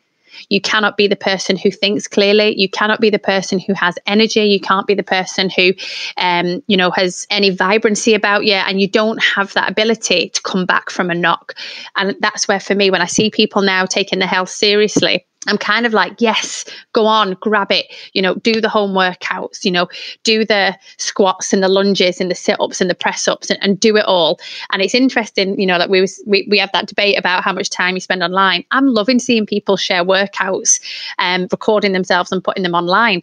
You 0.48 0.60
cannot 0.60 0.96
be 0.96 1.06
the 1.06 1.16
person 1.16 1.56
who 1.56 1.70
thinks 1.70 2.06
clearly. 2.06 2.58
You 2.58 2.68
cannot 2.68 3.00
be 3.00 3.10
the 3.10 3.18
person 3.18 3.58
who 3.58 3.74
has 3.74 3.96
energy. 4.06 4.42
You 4.42 4.60
can't 4.60 4.86
be 4.86 4.94
the 4.94 5.02
person 5.02 5.50
who, 5.50 5.72
um, 6.16 6.62
you 6.66 6.76
know, 6.76 6.90
has 6.90 7.26
any 7.30 7.50
vibrancy 7.50 8.14
about 8.14 8.44
you, 8.44 8.54
and 8.54 8.80
you 8.80 8.88
don't 8.88 9.22
have 9.22 9.52
that 9.54 9.70
ability 9.70 10.30
to 10.30 10.42
come 10.42 10.66
back 10.66 10.90
from 10.90 11.10
a 11.10 11.14
knock. 11.14 11.54
And 11.96 12.16
that's 12.20 12.48
where, 12.48 12.60
for 12.60 12.74
me, 12.74 12.90
when 12.90 13.02
I 13.02 13.06
see 13.06 13.30
people 13.30 13.62
now 13.62 13.86
taking 13.86 14.18
their 14.18 14.28
health 14.28 14.50
seriously, 14.50 15.26
I'm 15.48 15.58
kind 15.58 15.86
of 15.86 15.92
like, 15.92 16.20
yes, 16.20 16.64
go 16.92 17.06
on, 17.06 17.36
grab 17.40 17.72
it, 17.72 17.86
you 18.12 18.22
know, 18.22 18.34
do 18.36 18.60
the 18.60 18.68
home 18.68 18.92
workouts, 18.92 19.64
you 19.64 19.70
know, 19.70 19.88
do 20.22 20.44
the 20.44 20.76
squats 20.98 21.52
and 21.52 21.62
the 21.62 21.68
lunges 21.68 22.20
and 22.20 22.30
the 22.30 22.34
sit 22.34 22.60
ups 22.60 22.80
and 22.80 22.90
the 22.90 22.94
press 22.94 23.26
ups 23.26 23.50
and, 23.50 23.58
and, 23.62 23.78
do 23.78 23.96
it 23.96 24.04
all. 24.06 24.40
And 24.72 24.82
it's 24.82 24.94
interesting, 24.94 25.58
you 25.58 25.66
know, 25.66 25.78
that 25.78 25.88
we, 25.88 26.06
we 26.26 26.46
we 26.50 26.58
have 26.58 26.72
that 26.72 26.88
debate 26.88 27.16
about 27.18 27.44
how 27.44 27.52
much 27.52 27.70
time 27.70 27.94
you 27.94 28.00
spend 28.00 28.22
online. 28.22 28.64
I'm 28.72 28.88
loving 28.88 29.20
seeing 29.20 29.46
people 29.46 29.76
share 29.76 30.04
workouts 30.04 30.80
and 31.18 31.44
um, 31.44 31.48
recording 31.52 31.92
themselves 31.92 32.32
and 32.32 32.42
putting 32.42 32.64
them 32.64 32.74
online 32.74 33.22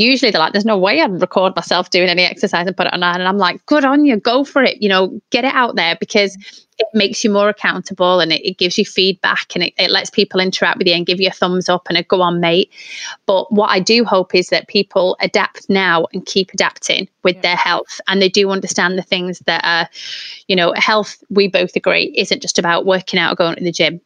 usually 0.00 0.30
they're 0.30 0.40
like, 0.40 0.52
there's 0.52 0.64
no 0.64 0.78
way 0.78 1.00
I'd 1.00 1.20
record 1.20 1.54
myself 1.54 1.90
doing 1.90 2.08
any 2.08 2.22
exercise 2.22 2.66
and 2.66 2.76
put 2.76 2.86
it 2.86 2.92
online. 2.92 3.20
And 3.20 3.28
I'm 3.28 3.38
like, 3.38 3.64
good 3.66 3.84
on 3.84 4.04
you, 4.04 4.18
go 4.18 4.44
for 4.44 4.62
it, 4.62 4.82
you 4.82 4.88
know, 4.88 5.20
get 5.30 5.44
it 5.44 5.54
out 5.54 5.76
there 5.76 5.96
because 6.00 6.36
it 6.78 6.88
makes 6.92 7.22
you 7.22 7.30
more 7.30 7.48
accountable 7.48 8.18
and 8.18 8.32
it, 8.32 8.44
it 8.44 8.58
gives 8.58 8.76
you 8.76 8.84
feedback 8.84 9.54
and 9.54 9.64
it, 9.64 9.74
it 9.78 9.90
lets 9.90 10.10
people 10.10 10.40
interact 10.40 10.78
with 10.78 10.88
you 10.88 10.94
and 10.94 11.06
give 11.06 11.20
you 11.20 11.28
a 11.28 11.32
thumbs 11.32 11.68
up 11.68 11.86
and 11.88 11.96
a 11.96 12.02
go 12.02 12.20
on, 12.20 12.40
mate. 12.40 12.72
But 13.26 13.52
what 13.52 13.70
I 13.70 13.78
do 13.78 14.04
hope 14.04 14.34
is 14.34 14.48
that 14.48 14.66
people 14.66 15.16
adapt 15.20 15.70
now 15.70 16.06
and 16.12 16.26
keep 16.26 16.50
adapting 16.52 17.08
with 17.22 17.36
yeah. 17.36 17.42
their 17.42 17.56
health 17.56 18.00
and 18.08 18.20
they 18.20 18.28
do 18.28 18.50
understand 18.50 18.98
the 18.98 19.02
things 19.02 19.38
that 19.46 19.64
are, 19.64 19.88
you 20.48 20.56
know, 20.56 20.72
health, 20.76 21.22
we 21.30 21.46
both 21.46 21.76
agree, 21.76 22.12
isn't 22.16 22.42
just 22.42 22.58
about 22.58 22.84
working 22.84 23.20
out 23.20 23.32
or 23.32 23.36
going 23.36 23.56
to 23.56 23.64
the 23.64 23.72
gym. 23.72 24.00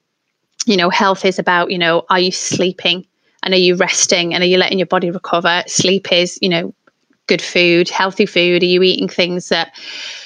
You 0.66 0.76
know, 0.76 0.90
health 0.90 1.24
is 1.24 1.38
about, 1.38 1.70
you 1.70 1.78
know, 1.78 2.04
are 2.10 2.20
you 2.20 2.32
sleeping? 2.32 3.06
And 3.42 3.54
are 3.54 3.58
you 3.58 3.76
resting? 3.76 4.34
And 4.34 4.42
are 4.42 4.46
you 4.46 4.58
letting 4.58 4.78
your 4.78 4.86
body 4.86 5.10
recover? 5.10 5.62
Sleep 5.66 6.12
is 6.12 6.38
you 6.42 6.48
know 6.48 6.74
good 7.26 7.42
food 7.42 7.88
healthy 7.88 8.26
food. 8.26 8.62
Are 8.62 8.66
you 8.66 8.82
eating 8.82 9.08
things 9.08 9.50
that 9.50 9.76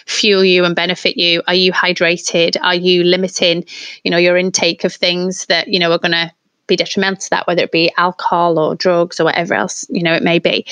fuel 0.06 0.44
you 0.44 0.64
and 0.64 0.74
benefit 0.74 1.16
you? 1.16 1.42
Are 1.46 1.54
you 1.54 1.72
hydrated? 1.72 2.56
Are 2.62 2.74
you 2.74 3.04
limiting 3.04 3.64
you 4.04 4.10
know 4.10 4.18
your 4.18 4.36
intake 4.36 4.84
of 4.84 4.94
things 4.94 5.46
that 5.46 5.68
you 5.68 5.78
know 5.78 5.92
are 5.92 5.98
going 5.98 6.12
to 6.12 6.32
be 6.68 6.76
detrimental 6.76 7.20
to 7.20 7.30
that 7.30 7.46
whether 7.46 7.62
it 7.62 7.72
be 7.72 7.92
alcohol 7.96 8.58
or 8.58 8.76
drugs 8.76 9.18
or 9.18 9.24
whatever 9.24 9.54
else 9.54 9.84
you 9.90 10.02
know 10.02 10.14
it 10.14 10.22
may 10.22 10.38
be? 10.38 10.66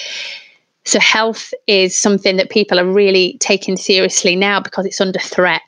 So 0.85 0.99
health 0.99 1.53
is 1.67 1.97
something 1.97 2.37
that 2.39 2.49
people 2.49 2.81
are 2.81 2.87
really 2.87 3.37
taking 3.39 3.77
seriously 3.77 4.35
now 4.35 4.61
because 4.61 4.87
it's 4.87 5.01
under 5.01 5.19
threat 5.19 5.61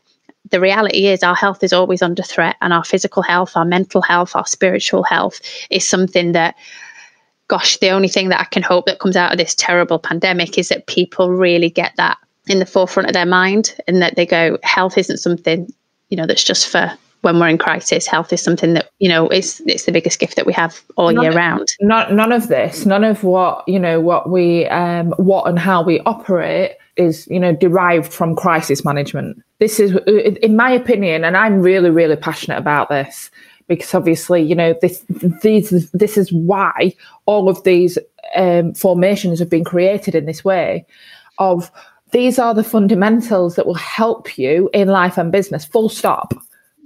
the 0.53 0.61
reality 0.61 1.07
is 1.09 1.23
our 1.23 1.35
health 1.35 1.65
is 1.65 1.73
always 1.73 2.03
under 2.03 2.23
threat 2.23 2.57
and 2.61 2.73
our 2.73 2.85
physical 2.85 3.23
health 3.23 3.57
our 3.57 3.65
mental 3.65 4.03
health 4.03 4.37
our 4.37 4.47
spiritual 4.47 5.03
health 5.03 5.41
is 5.71 5.87
something 5.87 6.33
that 6.33 6.55
gosh 7.49 7.79
the 7.79 7.91
only 7.91 8.09
thing 8.09 8.29
that 8.29 8.41
i 8.41 8.45
can 8.45 8.63
hope 8.63 8.87
that 8.87 9.01
comes 9.01 9.17
out 9.17 9.33
of 9.33 9.39
this 9.39 9.55
terrible 9.55 9.99
pandemic 9.99 10.57
is 10.57 10.69
that 10.69 10.87
people 10.87 11.31
really 11.31 11.71
get 11.71 11.93
that 11.97 12.17
in 12.47 12.61
the 12.61 12.67
forefront 12.67 13.09
of 13.09 13.15
their 13.15 13.27
mind 13.27 13.75
and 13.89 14.01
that 14.01 14.15
they 14.15 14.27
go 14.27 14.57
health 14.63 14.97
isn't 14.97 15.19
something 15.19 15.73
you 16.11 16.17
know 16.17 16.27
that's 16.27 16.45
just 16.45 16.69
for 16.69 16.97
when 17.23 17.39
we're 17.39 17.49
in 17.49 17.59
crisis. 17.59 18.07
Health 18.07 18.33
is 18.33 18.43
something 18.43 18.75
that 18.75 18.91
you 18.99 19.09
know 19.09 19.29
is 19.29 19.63
it's 19.67 19.87
the 19.87 19.93
biggest 19.93 20.19
gift 20.19 20.37
that 20.37 20.47
we 20.47 20.53
have 20.53 20.83
all 20.97 21.13
none, 21.13 21.25
year 21.25 21.33
round. 21.33 21.69
Not, 21.81 22.13
none 22.13 22.33
of 22.33 22.49
this 22.49 22.85
none 22.85 23.05
of 23.05 23.25
what 23.25 23.67
you 23.67 23.79
know 23.79 24.01
what 24.01 24.29
we 24.29 24.67
um 24.67 25.13
what 25.13 25.49
and 25.49 25.59
how 25.59 25.83
we 25.83 26.01
operate 26.01 26.77
is 26.97 27.27
you 27.29 27.41
know 27.41 27.55
derived 27.55 28.13
from 28.13 28.37
crisis 28.37 28.85
management. 28.85 29.43
This 29.59 29.81
is 29.81 29.97
in 30.07 30.57
my 30.57 30.71
opinion 30.71 31.25
and 31.25 31.37
i'm 31.37 31.61
really 31.61 31.91
really 31.91 32.17
passionate 32.17 32.59
about 32.59 32.89
this 32.89 33.31
because 33.69 33.95
obviously 33.95 34.43
you 34.43 34.55
know 34.55 34.75
this 34.81 35.05
these 35.43 35.91
this 35.93 36.17
is 36.19 36.33
why 36.33 36.93
all 37.27 37.49
of 37.49 37.63
these 37.63 37.97
um, 38.35 38.75
formations 38.75 39.39
have 39.39 39.49
been 39.49 39.65
created 39.65 40.15
in 40.15 40.27
this 40.27 40.45
way 40.45 40.85
of 41.39 41.71
these 42.13 42.39
are 42.39 42.55
the 42.55 42.65
fundamentals 42.65 43.57
that 43.57 43.67
will 43.67 43.75
help 43.75 44.39
you 44.39 44.71
in 44.73 44.89
life 44.89 45.19
and 45.19 45.33
business 45.33 45.65
full 45.65 45.89
stop. 45.89 46.35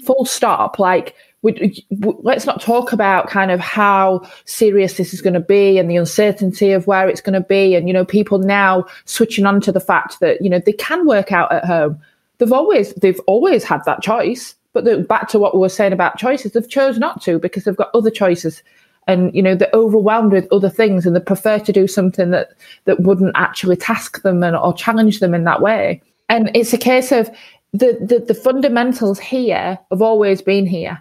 Full 0.04 0.24
stop. 0.24 0.78
Like 0.78 1.14
we, 1.54 1.86
let's 2.22 2.46
not 2.46 2.60
talk 2.60 2.92
about 2.92 3.28
kind 3.28 3.50
of 3.50 3.60
how 3.60 4.28
serious 4.44 4.96
this 4.96 5.14
is 5.14 5.20
going 5.20 5.34
to 5.34 5.40
be 5.40 5.78
and 5.78 5.90
the 5.90 5.96
uncertainty 5.96 6.72
of 6.72 6.86
where 6.86 7.08
it's 7.08 7.20
going 7.20 7.40
to 7.40 7.46
be 7.46 7.74
and 7.74 7.86
you 7.86 7.94
know 7.94 8.04
people 8.04 8.38
now 8.38 8.84
switching 9.04 9.46
on 9.46 9.60
to 9.60 9.72
the 9.72 9.80
fact 9.80 10.20
that 10.20 10.40
you 10.40 10.50
know 10.50 10.58
they 10.58 10.72
can 10.72 11.06
work 11.06 11.32
out 11.32 11.52
at 11.52 11.64
home. 11.64 12.00
They've 12.38 12.52
always 12.52 12.92
they've 12.94 13.20
always 13.26 13.64
had 13.64 13.84
that 13.84 14.02
choice 14.02 14.54
but 14.72 14.84
the, 14.84 14.98
back 14.98 15.28
to 15.28 15.38
what 15.38 15.54
we 15.54 15.60
were 15.60 15.68
saying 15.68 15.92
about 15.92 16.18
choices 16.18 16.52
they've 16.52 16.68
chose 16.68 16.98
not 16.98 17.22
to 17.22 17.38
because 17.38 17.64
they've 17.64 17.76
got 17.76 17.94
other 17.94 18.10
choices 18.10 18.62
and 19.06 19.34
you 19.34 19.42
know 19.42 19.54
they're 19.54 19.70
overwhelmed 19.72 20.32
with 20.32 20.48
other 20.52 20.68
things 20.68 21.06
and 21.06 21.14
they 21.14 21.20
prefer 21.20 21.58
to 21.58 21.72
do 21.72 21.86
something 21.86 22.30
that 22.30 22.54
that 22.84 23.00
wouldn't 23.00 23.32
actually 23.36 23.76
task 23.76 24.22
them 24.22 24.42
and 24.42 24.56
or 24.56 24.74
challenge 24.74 25.20
them 25.20 25.34
in 25.34 25.44
that 25.44 25.62
way. 25.62 26.02
And 26.28 26.50
it's 26.54 26.72
a 26.72 26.78
case 26.78 27.12
of 27.12 27.30
the, 27.72 27.98
the, 28.00 28.24
the 28.26 28.34
fundamentals 28.34 29.18
here 29.18 29.78
have 29.90 30.02
always 30.02 30.42
been 30.42 30.66
here 30.66 31.00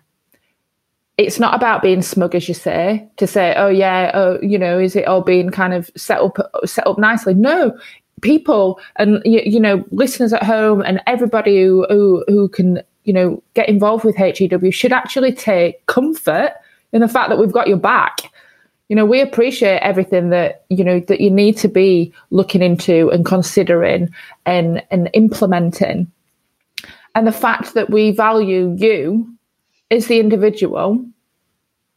it's 1.18 1.40
not 1.40 1.56
about 1.56 1.82
being 1.82 2.02
smug, 2.02 2.36
as 2.36 2.48
you 2.48 2.54
say, 2.54 3.08
to 3.18 3.26
say, 3.26 3.54
oh 3.56 3.70
yeah, 3.70 4.12
oh, 4.14 4.38
you 4.42 4.60
know, 4.60 4.78
is 4.78 4.96
it 4.96 5.08
all 5.08 5.22
being 5.22 5.50
kind 5.50 5.74
of 5.74 5.90
set 5.96 6.20
up 6.20 6.38
set 6.66 6.86
up 6.86 6.98
nicely? 6.98 7.34
No, 7.34 7.78
people 8.22 8.80
and 8.98 9.22
you, 9.24 9.42
you 9.46 9.60
know, 9.60 9.86
listeners 9.92 10.34
at 10.34 10.44
home 10.44 10.82
and 10.82 11.02
everybody 11.08 11.64
who, 11.64 11.86
who 11.90 12.26
who 12.28 12.50
can 12.50 12.82
you 13.06 13.14
know 13.14 13.42
get 13.54 13.70
involved 13.70 14.04
with 14.04 14.16
HEW 14.16 14.72
should 14.72 14.92
actually 14.92 15.32
take 15.32 15.86
comfort 15.86 16.54
in 16.92 17.02
the 17.02 17.08
fact 17.08 17.30
that 17.30 17.40
we've 17.40 17.52
got 17.52 17.68
your 17.68 17.78
back. 17.78 18.20
You 18.90 18.96
know, 18.96 19.06
we 19.06 19.22
appreciate 19.22 19.80
everything 19.80 20.30
that 20.32 20.66
you 20.70 20.84
know 20.84 21.00
that 21.00 21.22
you 21.22 21.32
need 21.32 21.58
to 21.58 21.70
be 21.70 22.14
looking 22.30 22.62
into 22.62 23.10
and 23.10 23.26
considering 23.26 24.14
and 24.46 24.84
and 24.92 25.10
implementing, 25.14 26.12
and 27.16 27.26
the 27.26 27.32
fact 27.32 27.74
that 27.74 27.90
we 27.90 28.12
value 28.12 28.76
you 28.78 29.32
is 29.90 30.08
the 30.08 30.20
individual 30.20 31.06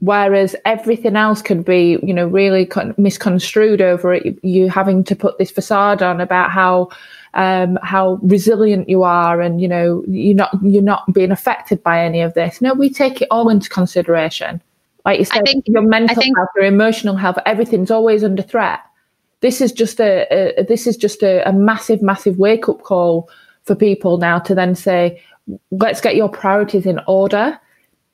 whereas 0.00 0.54
everything 0.64 1.16
else 1.16 1.42
can 1.42 1.62
be 1.62 1.98
you 2.02 2.14
know 2.14 2.26
really 2.26 2.68
misconstrued 2.96 3.80
over 3.80 4.14
it. 4.14 4.38
You 4.42 4.68
having 4.68 5.04
to 5.04 5.16
put 5.16 5.38
this 5.38 5.50
facade 5.50 6.02
on 6.02 6.20
about 6.20 6.50
how 6.50 6.90
um, 7.34 7.78
how 7.82 8.18
resilient 8.22 8.88
you 8.88 9.02
are 9.02 9.40
and 9.40 9.60
you 9.60 9.68
know 9.68 10.04
you're 10.08 10.36
not 10.36 10.56
you're 10.62 10.82
not 10.82 11.12
being 11.12 11.32
affected 11.32 11.82
by 11.82 12.04
any 12.04 12.20
of 12.20 12.34
this. 12.34 12.60
No 12.60 12.74
we 12.74 12.90
take 12.90 13.22
it 13.22 13.28
all 13.30 13.48
into 13.48 13.68
consideration. 13.68 14.62
Like 15.04 15.18
you 15.20 15.24
said 15.24 15.44
think, 15.44 15.64
your 15.66 15.82
mental 15.82 16.14
think, 16.16 16.36
health 16.36 16.48
your 16.56 16.66
emotional 16.66 17.16
health 17.16 17.38
everything's 17.46 17.90
always 17.90 18.22
under 18.22 18.42
threat. 18.42 18.80
This 19.40 19.60
is 19.60 19.72
just 19.72 20.00
a, 20.00 20.58
a 20.58 20.64
this 20.64 20.86
is 20.86 20.96
just 20.96 21.22
a, 21.22 21.46
a 21.48 21.52
massive 21.52 22.02
massive 22.02 22.38
wake 22.38 22.68
up 22.68 22.82
call 22.82 23.28
for 23.64 23.74
people 23.74 24.18
now 24.18 24.38
to 24.38 24.54
then 24.54 24.74
say 24.74 25.22
let's 25.70 26.00
get 26.00 26.14
your 26.14 26.28
priorities 26.28 26.86
in 26.86 27.00
order 27.06 27.58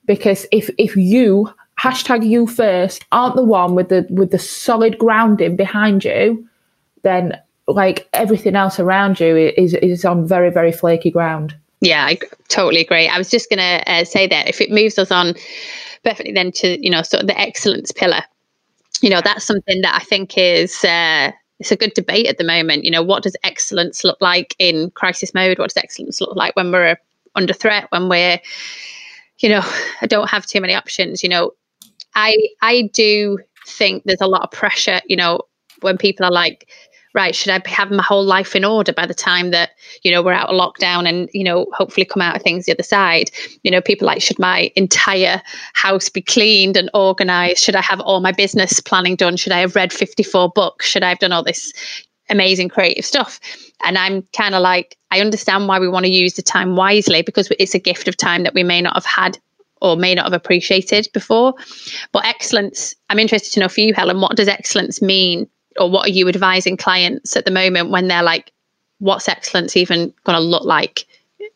because 0.07 0.47
if 0.53 0.71
if 0.79 0.97
you 0.97 1.53
hashtag 1.79 2.27
you 2.27 2.47
first 2.47 3.05
aren't 3.13 3.37
the 3.37 3.45
one 3.45 3.75
with 3.75 3.89
the 3.89 4.07
with 4.11 4.31
the 4.31 4.39
solid 4.39 4.99
grounding 4.99 5.57
behind 5.57 6.05
you, 6.05 6.47
then 7.03 7.39
like 7.67 8.09
everything 8.13 8.55
else 8.57 8.79
around 8.79 9.21
you 9.21 9.37
is 9.37 9.75
is 9.75 10.05
on 10.05 10.27
very 10.27 10.51
very 10.51 10.73
flaky 10.73 11.11
ground. 11.11 11.55
Yeah, 11.81 12.05
I 12.07 12.19
totally 12.49 12.81
agree. 12.81 13.09
I 13.09 13.19
was 13.19 13.29
just 13.29 13.51
going 13.51 13.59
to 13.59 13.91
uh, 13.91 14.05
say 14.05 14.27
that 14.27 14.49
if 14.49 14.61
it 14.61 14.71
moves 14.71 14.99
us 14.99 15.11
on 15.11 15.35
perfectly 16.03 16.33
then 16.33 16.51
to 16.53 16.83
you 16.83 16.91
know 16.91 17.03
sort 17.03 17.23
of 17.23 17.29
the 17.29 17.39
excellence 17.39 17.93
pillar, 17.93 18.23
you 19.01 19.11
know 19.11 19.21
that's 19.23 19.45
something 19.45 19.81
that 19.83 19.95
I 19.95 20.05
think 20.05 20.39
is. 20.39 20.85
Uh, 20.85 21.33
it's 21.61 21.71
a 21.71 21.77
good 21.77 21.95
debate 21.95 22.27
at 22.27 22.37
the 22.37 22.45
moment. 22.45 22.85
You 22.85 22.91
know, 22.91 23.03
what 23.03 23.23
does 23.23 23.37
excellence 23.45 24.03
look 24.03 24.19
like 24.21 24.57
in 24.59 24.91
crisis 24.91 25.33
mode? 25.35 25.59
What 25.59 25.71
does 25.71 25.83
excellence 25.83 26.21
look 26.21 26.35
like 26.35 26.57
when 26.57 26.73
we're 26.73 26.99
under 27.37 27.53
threat? 27.53 27.87
When 27.91 28.09
we're 28.09 28.41
you 29.45 29.51
know, 29.51 29.61
I 30.01 30.07
don't 30.07 30.31
have 30.31 30.47
too 30.47 30.63
many 30.63 30.75
options. 30.75 31.23
You 31.23 31.29
know, 31.29 31.51
I 32.15 32.35
I 32.63 32.89
do 32.95 33.39
think 33.67 34.05
there's 34.05 34.23
a 34.23 34.27
lot 34.27 34.41
of 34.41 34.51
pressure. 34.51 35.03
You 35.07 35.17
know, 35.17 35.43
when 35.83 35.99
people 35.99 36.25
are 36.25 36.33
like, 36.33 36.71
right, 37.15 37.35
should 37.35 37.53
I 37.53 37.61
have 37.69 37.91
my 37.91 38.03
whole 38.03 38.25
life 38.25 38.57
in 38.57 38.65
order 38.65 38.95
by 38.95 39.05
the 39.05 39.13
time 39.13 39.51
that 39.51 39.73
you 40.03 40.11
know 40.11 40.23
we're 40.23 40.33
out 40.33 40.49
of 40.49 40.59
lockdown 40.59 41.07
and 41.07 41.29
you 41.35 41.45
know 41.45 41.67
hopefully 41.75 42.07
come 42.07 42.23
out 42.23 42.37
of 42.37 42.43
things 42.43 42.65
the 42.65 42.73
other 42.73 42.83
side? 42.83 43.31
You 43.65 43.71
know, 43.71 43.83
people 43.83 44.07
like, 44.07 44.23
should 44.23 44.39
my 44.39 44.73
entire 44.77 45.43
house 45.75 46.09
be 46.09 46.23
cleaned 46.23 46.79
and 46.79 46.89
organized? 46.95 47.59
Should 47.59 47.77
I 47.77 47.83
have 47.83 48.01
all 48.01 48.21
my 48.21 48.33
business 48.33 48.81
planning 48.81 49.15
done? 49.15 49.37
Should 49.37 49.53
I 49.53 49.61
have 49.61 49.77
read 49.77 49.93
54 49.93 50.53
books? 50.55 50.87
Should 50.87 51.03
I 51.03 51.11
have 51.11 51.19
done 51.19 51.33
all 51.33 51.45
this 51.45 51.71
amazing 52.31 52.69
creative 52.69 53.05
stuff? 53.05 53.41
And 53.85 53.99
I'm 53.99 54.23
kind 54.37 54.55
of 54.55 54.63
like, 54.63 54.97
I 55.11 55.21
understand 55.21 55.69
why 55.69 55.79
we 55.79 55.89
want 55.89 56.07
to 56.07 56.13
use 56.13 56.35
the 56.35 56.43
time 56.43 56.77
wisely 56.77 57.23
because 57.23 57.51
it's 57.59 57.75
a 57.75 57.79
gift 57.79 58.09
of 58.09 58.17
time 58.17 58.43
that 58.45 58.55
we 58.55 58.63
may 58.63 58.81
not 58.81 58.95
have 58.95 59.05
had 59.05 59.39
or 59.81 59.97
may 59.97 60.15
not 60.15 60.25
have 60.25 60.33
appreciated 60.33 61.09
before. 61.13 61.55
But 62.13 62.25
excellence, 62.25 62.95
I'm 63.11 63.19
interested 63.19 63.53
to 63.55 63.61
know 63.61 63.69
for 63.69 63.81
you, 63.81 63.93
Helen, 63.95 64.21
what 64.21 64.37
does 64.37 64.49
excellence 64.49 65.03
mean? 65.03 65.49
Or 65.79 65.91
what 65.91 66.07
are 66.07 66.13
you 66.13 66.29
advising 66.29 66.77
clients 66.77 67.37
at 67.37 67.45
the 67.45 67.51
moment 67.51 67.91
when 67.91 68.09
they're 68.09 68.23
like, 68.23 68.53
what's 68.99 69.29
excellence 69.29 69.77
even 69.77 70.15
going 70.25 70.37
to 70.37 70.41
look 70.41 70.65
like 70.65 71.05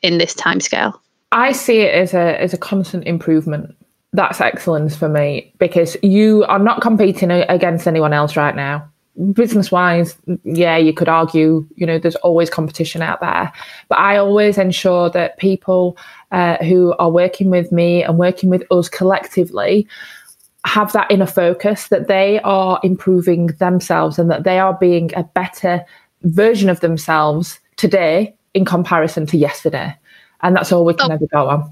in 0.02 0.18
this 0.18 0.34
time 0.34 0.60
scale? 0.60 1.00
I 1.32 1.52
see 1.52 1.80
it 1.80 1.94
as 1.94 2.14
a 2.14 2.40
as 2.40 2.54
a 2.54 2.58
constant 2.58 3.04
improvement. 3.06 3.74
that's 4.12 4.40
excellence 4.40 4.96
for 4.96 5.08
me 5.08 5.52
because 5.58 5.96
you 6.02 6.44
are 6.48 6.58
not 6.58 6.80
competing 6.80 7.30
against 7.30 7.86
anyone 7.86 8.12
else 8.12 8.36
right 8.36 8.56
now 8.56 8.88
business 9.32 9.70
wise, 9.70 10.16
yeah, 10.44 10.76
you 10.76 10.92
could 10.92 11.08
argue, 11.08 11.66
you 11.76 11.86
know, 11.86 11.98
there's 11.98 12.16
always 12.16 12.50
competition 12.50 13.02
out 13.02 13.20
there. 13.20 13.52
But 13.88 13.98
I 13.98 14.16
always 14.16 14.58
ensure 14.58 15.10
that 15.10 15.38
people 15.38 15.96
uh, 16.30 16.56
who 16.64 16.94
are 16.98 17.10
working 17.10 17.50
with 17.50 17.72
me 17.72 18.02
and 18.02 18.18
working 18.18 18.50
with 18.50 18.64
us 18.70 18.88
collectively 18.88 19.86
have 20.64 20.92
that 20.92 21.10
inner 21.10 21.26
focus 21.26 21.88
that 21.88 22.08
they 22.08 22.40
are 22.40 22.80
improving 22.82 23.46
themselves 23.58 24.18
and 24.18 24.30
that 24.30 24.44
they 24.44 24.58
are 24.58 24.74
being 24.74 25.10
a 25.14 25.24
better 25.24 25.84
version 26.22 26.68
of 26.68 26.80
themselves 26.80 27.58
today 27.76 28.34
in 28.54 28.64
comparison 28.64 29.26
to 29.26 29.36
yesterday. 29.36 29.94
And 30.42 30.54
that's 30.54 30.72
all 30.72 30.84
we 30.84 30.94
can 30.94 31.10
oh. 31.10 31.14
ever 31.14 31.26
go 31.32 31.48
on. 31.48 31.70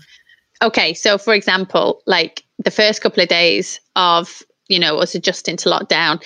Okay. 0.63 0.95
So, 0.95 1.19
for 1.19 1.35
example, 1.35 2.03
like 2.07 2.45
the 2.59 2.71
first 2.71 3.03
couple 3.03 3.23
of 3.23 3.29
days 3.29 3.81
of 3.97 4.43
you 4.69 4.79
know 4.79 4.99
us 4.99 5.15
adjusting 5.15 5.57
to 5.57 5.69
lockdown 5.69 6.17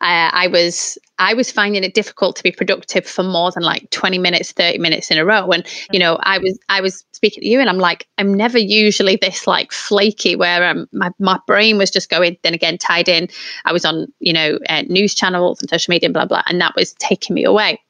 uh, 0.00 0.30
i 0.32 0.46
was 0.46 0.98
i 1.18 1.34
was 1.34 1.50
finding 1.50 1.82
it 1.84 1.94
difficult 1.94 2.36
to 2.36 2.42
be 2.42 2.52
productive 2.52 3.06
for 3.06 3.22
more 3.22 3.50
than 3.50 3.62
like 3.62 3.88
20 3.90 4.18
minutes 4.18 4.52
30 4.52 4.78
minutes 4.78 5.10
in 5.10 5.18
a 5.18 5.24
row. 5.24 5.50
And 5.50 5.66
you 5.92 5.98
know 5.98 6.18
i 6.22 6.38
was 6.38 6.58
i 6.68 6.80
was 6.80 7.04
speaking 7.12 7.42
to 7.42 7.48
you 7.48 7.60
and 7.60 7.68
i'm 7.68 7.78
like 7.78 8.06
i'm 8.18 8.32
never 8.32 8.58
usually 8.58 9.16
this 9.16 9.46
like 9.46 9.72
flaky 9.72 10.36
where 10.36 10.68
um, 10.68 10.86
my, 10.92 11.10
my 11.18 11.38
brain 11.46 11.78
was 11.78 11.90
just 11.90 12.10
going 12.10 12.36
then 12.42 12.54
again 12.54 12.78
tied 12.78 13.08
in. 13.08 13.28
I 13.64 13.72
was 13.72 13.84
on 13.84 14.06
you 14.20 14.32
know 14.32 14.58
uh, 14.68 14.82
news 14.82 15.14
channels 15.14 15.60
and 15.60 15.70
social 15.70 15.90
media 15.90 16.06
and 16.06 16.14
blah 16.14 16.26
blah 16.26 16.42
and 16.46 16.60
that 16.60 16.74
was 16.76 16.94
taking 16.94 17.34
me 17.34 17.44
away. 17.44 17.80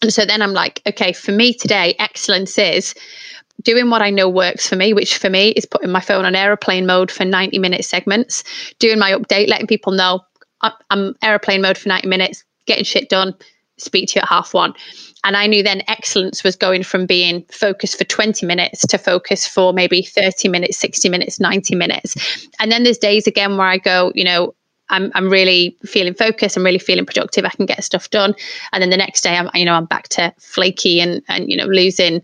And 0.00 0.12
so 0.12 0.24
then 0.24 0.42
i'm 0.42 0.52
like 0.52 0.80
okay 0.86 1.12
for 1.12 1.32
me 1.32 1.52
today 1.52 1.96
excellence 1.98 2.56
is 2.56 2.94
doing 3.62 3.90
what 3.90 4.02
I 4.02 4.10
know 4.10 4.28
works 4.28 4.68
for 4.68 4.76
me, 4.76 4.92
which 4.92 5.18
for 5.18 5.30
me 5.30 5.50
is 5.50 5.66
putting 5.66 5.90
my 5.90 6.00
phone 6.00 6.24
on 6.24 6.34
aeroplane 6.34 6.86
mode 6.86 7.10
for 7.10 7.24
90 7.24 7.58
minute 7.58 7.84
segments, 7.84 8.44
doing 8.78 8.98
my 8.98 9.12
update, 9.12 9.48
letting 9.48 9.66
people 9.66 9.92
know 9.92 10.20
I'm 10.90 11.14
aeroplane 11.22 11.62
mode 11.62 11.78
for 11.78 11.88
90 11.88 12.08
minutes, 12.08 12.44
getting 12.66 12.84
shit 12.84 13.08
done, 13.08 13.34
speak 13.76 14.08
to 14.08 14.18
you 14.18 14.22
at 14.22 14.28
half 14.28 14.54
one. 14.54 14.74
And 15.24 15.36
I 15.36 15.46
knew 15.46 15.62
then 15.62 15.82
excellence 15.88 16.44
was 16.44 16.56
going 16.56 16.82
from 16.82 17.06
being 17.06 17.44
focused 17.50 17.98
for 17.98 18.04
20 18.04 18.46
minutes 18.46 18.86
to 18.86 18.98
focus 18.98 19.46
for 19.46 19.72
maybe 19.72 20.02
30 20.02 20.48
minutes, 20.48 20.78
60 20.78 21.08
minutes, 21.08 21.40
90 21.40 21.74
minutes. 21.74 22.48
And 22.60 22.70
then 22.70 22.84
there's 22.84 22.98
days 22.98 23.26
again 23.26 23.56
where 23.56 23.66
I 23.66 23.78
go, 23.78 24.12
you 24.14 24.24
know, 24.24 24.54
I'm, 24.90 25.12
I'm 25.14 25.28
really 25.28 25.76
feeling 25.84 26.14
focused. 26.14 26.56
I'm 26.56 26.64
really 26.64 26.78
feeling 26.78 27.04
productive. 27.04 27.44
I 27.44 27.50
can 27.50 27.66
get 27.66 27.84
stuff 27.84 28.08
done. 28.10 28.34
And 28.72 28.82
then 28.82 28.90
the 28.90 28.96
next 28.96 29.20
day, 29.20 29.36
I'm, 29.36 29.50
you 29.54 29.64
know, 29.64 29.74
I'm 29.74 29.84
back 29.84 30.08
to 30.10 30.32
flaky 30.38 31.00
and, 31.00 31.22
and, 31.28 31.50
you 31.50 31.56
know, 31.56 31.66
losing 31.66 32.22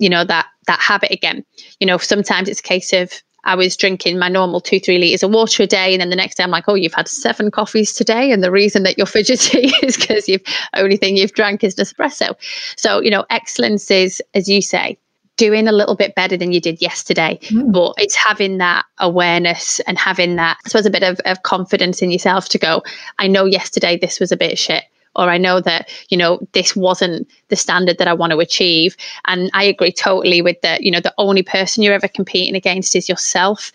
you 0.00 0.08
know 0.08 0.24
that 0.24 0.46
that 0.66 0.80
habit 0.80 1.10
again 1.10 1.44
you 1.78 1.86
know 1.86 1.98
sometimes 1.98 2.48
it's 2.48 2.60
a 2.60 2.64
case 2.64 2.92
of 2.92 3.22
I 3.44 3.54
was 3.54 3.76
drinking 3.76 4.18
my 4.18 4.28
normal 4.28 4.60
two, 4.60 4.80
three 4.80 4.98
liters 4.98 5.22
of 5.22 5.30
water 5.30 5.62
a 5.62 5.66
day. 5.66 5.94
And 5.94 6.00
then 6.00 6.10
the 6.10 6.16
next 6.16 6.36
day 6.36 6.44
I'm 6.44 6.50
like, 6.50 6.68
oh, 6.68 6.74
you've 6.74 6.94
had 6.94 7.08
seven 7.08 7.50
coffees 7.50 7.92
today. 7.92 8.32
And 8.32 8.42
the 8.42 8.50
reason 8.50 8.82
that 8.82 8.98
you're 8.98 9.06
fidgety 9.06 9.72
is 9.82 9.96
because 9.96 10.28
you've 10.28 10.42
only 10.76 10.96
thing 10.96 11.16
you've 11.16 11.32
drank 11.32 11.64
is 11.64 11.74
espresso. 11.76 12.34
So, 12.76 13.00
you 13.00 13.10
know, 13.10 13.24
excellence 13.30 13.90
is, 13.90 14.22
as 14.34 14.48
you 14.48 14.60
say, 14.60 14.98
doing 15.36 15.66
a 15.66 15.72
little 15.72 15.96
bit 15.96 16.14
better 16.14 16.36
than 16.36 16.52
you 16.52 16.60
did 16.60 16.82
yesterday. 16.82 17.38
Mm. 17.44 17.72
But 17.72 17.94
it's 17.96 18.14
having 18.14 18.58
that 18.58 18.84
awareness 18.98 19.80
and 19.80 19.98
having 19.98 20.36
that, 20.36 20.58
I 20.66 20.68
suppose, 20.68 20.84
a 20.84 20.90
bit 20.90 21.02
of, 21.02 21.18
of 21.24 21.42
confidence 21.44 22.02
in 22.02 22.10
yourself 22.10 22.50
to 22.50 22.58
go, 22.58 22.82
I 23.18 23.26
know 23.26 23.46
yesterday 23.46 23.96
this 23.96 24.20
was 24.20 24.32
a 24.32 24.36
bit 24.36 24.58
shit 24.58 24.84
or 25.16 25.28
I 25.28 25.38
know 25.38 25.60
that, 25.60 25.88
you 26.08 26.16
know, 26.16 26.40
this 26.52 26.76
wasn't 26.76 27.28
the 27.48 27.56
standard 27.56 27.98
that 27.98 28.08
I 28.08 28.12
want 28.12 28.32
to 28.32 28.38
achieve. 28.38 28.96
And 29.26 29.50
I 29.54 29.64
agree 29.64 29.92
totally 29.92 30.40
with 30.40 30.60
that, 30.62 30.82
you 30.82 30.90
know, 30.90 31.00
the 31.00 31.14
only 31.18 31.42
person 31.42 31.82
you're 31.82 31.94
ever 31.94 32.08
competing 32.08 32.54
against 32.54 32.94
is 32.94 33.08
yourself. 33.08 33.72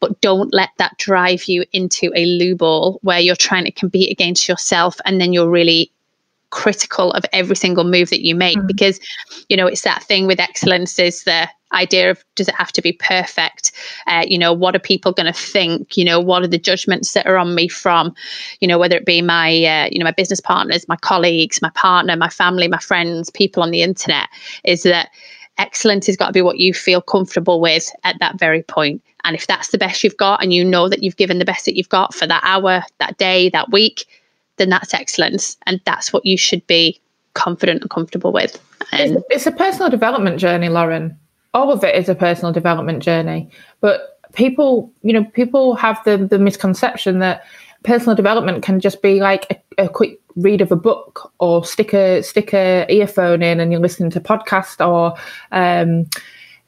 But 0.00 0.20
don't 0.20 0.52
let 0.54 0.70
that 0.78 0.96
drive 0.98 1.44
you 1.44 1.64
into 1.72 2.10
a 2.14 2.24
loo 2.24 2.54
ball 2.54 2.98
where 3.02 3.20
you're 3.20 3.36
trying 3.36 3.64
to 3.64 3.72
compete 3.72 4.10
against 4.10 4.48
yourself 4.48 4.96
and 5.04 5.20
then 5.20 5.32
you're 5.32 5.50
really 5.50 5.92
critical 6.50 7.12
of 7.12 7.24
every 7.32 7.56
single 7.56 7.84
move 7.84 8.10
that 8.10 8.24
you 8.24 8.34
make 8.34 8.56
mm-hmm. 8.56 8.66
because 8.66 8.98
you 9.48 9.56
know 9.56 9.66
it's 9.66 9.82
that 9.82 10.02
thing 10.02 10.26
with 10.26 10.40
excellence 10.40 10.98
is 10.98 11.24
the 11.24 11.48
idea 11.72 12.10
of 12.10 12.24
does 12.34 12.48
it 12.48 12.54
have 12.54 12.72
to 12.72 12.80
be 12.80 12.92
perfect? 12.92 13.72
Uh, 14.06 14.24
you 14.26 14.38
know 14.38 14.52
what 14.52 14.74
are 14.74 14.80
people 14.80 15.12
going 15.12 15.26
to 15.26 15.38
think? 15.38 15.96
You 15.96 16.04
know 16.04 16.20
what 16.20 16.42
are 16.42 16.48
the 16.48 16.58
judgments 16.58 17.12
that 17.12 17.26
are 17.26 17.36
on 17.36 17.54
me 17.54 17.68
from 17.68 18.14
you 18.60 18.68
know 18.68 18.78
whether 18.78 18.96
it 18.96 19.06
be 19.06 19.22
my 19.22 19.64
uh, 19.64 19.88
you 19.90 19.98
know 19.98 20.04
my 20.04 20.12
business 20.12 20.40
partners 20.40 20.88
my 20.88 20.96
colleagues 20.96 21.60
my 21.60 21.70
partner 21.70 22.16
my 22.16 22.28
family 22.28 22.68
my 22.68 22.78
friends 22.78 23.30
people 23.30 23.62
on 23.62 23.70
the 23.70 23.82
internet 23.82 24.28
is 24.64 24.82
that 24.84 25.10
excellence 25.58 26.06
has 26.06 26.16
got 26.16 26.28
to 26.28 26.32
be 26.32 26.42
what 26.42 26.58
you 26.58 26.72
feel 26.72 27.02
comfortable 27.02 27.60
with 27.60 27.90
at 28.04 28.18
that 28.20 28.38
very 28.38 28.62
point. 28.62 29.02
And 29.24 29.34
if 29.36 29.46
that's 29.46 29.68
the 29.68 29.78
best 29.78 30.02
you've 30.02 30.16
got 30.16 30.42
and 30.42 30.52
you 30.52 30.64
know 30.64 30.88
that 30.88 31.02
you've 31.02 31.16
given 31.16 31.38
the 31.38 31.44
best 31.44 31.64
that 31.64 31.76
you've 31.76 31.88
got 31.88 32.14
for 32.14 32.26
that 32.26 32.42
hour 32.44 32.82
that 32.98 33.18
day 33.18 33.50
that 33.50 33.70
week 33.70 34.06
then 34.58 34.68
that's 34.68 34.94
excellence 34.94 35.56
and 35.66 35.80
that's 35.84 36.12
what 36.12 36.26
you 36.26 36.36
should 36.36 36.66
be 36.66 37.00
confident 37.34 37.82
and 37.82 37.90
comfortable 37.90 38.32
with. 38.32 38.60
And 38.92 39.22
it's 39.30 39.46
a 39.46 39.52
personal 39.52 39.90
development 39.90 40.38
journey 40.38 40.68
lauren. 40.68 41.18
All 41.54 41.72
of 41.72 41.82
it 41.84 41.94
is 41.94 42.08
a 42.08 42.14
personal 42.14 42.52
development 42.52 43.02
journey. 43.02 43.50
But 43.80 44.18
people, 44.32 44.92
you 45.02 45.12
know, 45.12 45.24
people 45.24 45.74
have 45.76 46.02
the 46.04 46.16
the 46.16 46.38
misconception 46.38 47.20
that 47.20 47.44
personal 47.84 48.14
development 48.14 48.62
can 48.62 48.80
just 48.80 49.02
be 49.02 49.20
like 49.20 49.46
a, 49.78 49.84
a 49.84 49.88
quick 49.88 50.20
read 50.36 50.60
of 50.60 50.72
a 50.72 50.76
book 50.76 51.32
or 51.38 51.64
stick 51.64 51.92
a 51.92 52.22
stick 52.22 52.52
a 52.54 52.86
earphone 52.88 53.42
in 53.42 53.60
and 53.60 53.72
you're 53.72 53.80
listening 53.80 54.10
to 54.10 54.20
podcast 54.20 54.86
or 54.86 55.16
um, 55.52 56.06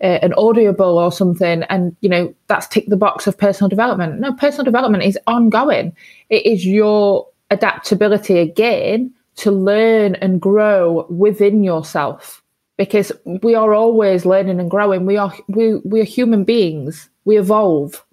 an 0.01 0.33
audible 0.35 0.99
or 0.99 1.13
something 1.13 1.63
and 1.65 1.95
you 2.01 2.09
know 2.09 2.35
that's 2.47 2.67
tick 2.67 2.87
the 2.89 2.97
box 2.97 3.27
of 3.27 3.37
personal 3.37 3.69
development. 3.69 4.21
No 4.21 4.33
personal 4.33 4.65
development 4.65 5.05
is 5.05 5.19
ongoing. 5.27 5.95
It 6.31 6.47
is 6.47 6.67
your 6.67 7.27
adaptability 7.51 8.39
again 8.39 9.13
to 9.37 9.51
learn 9.51 10.15
and 10.17 10.41
grow 10.41 11.07
within 11.09 11.65
yourself 11.65 12.43
because 12.77 13.13
we 13.43 13.55
are 13.55 13.75
always 13.75 14.25
learning 14.25 14.59
and 14.59 14.71
growing. 14.71 15.05
We 15.05 15.17
are 15.17 15.35
we 15.49 15.77
we 15.85 16.01
are 16.01 16.05
human 16.05 16.45
beings. 16.45 17.11
We 17.25 17.39
evolve. 17.39 18.05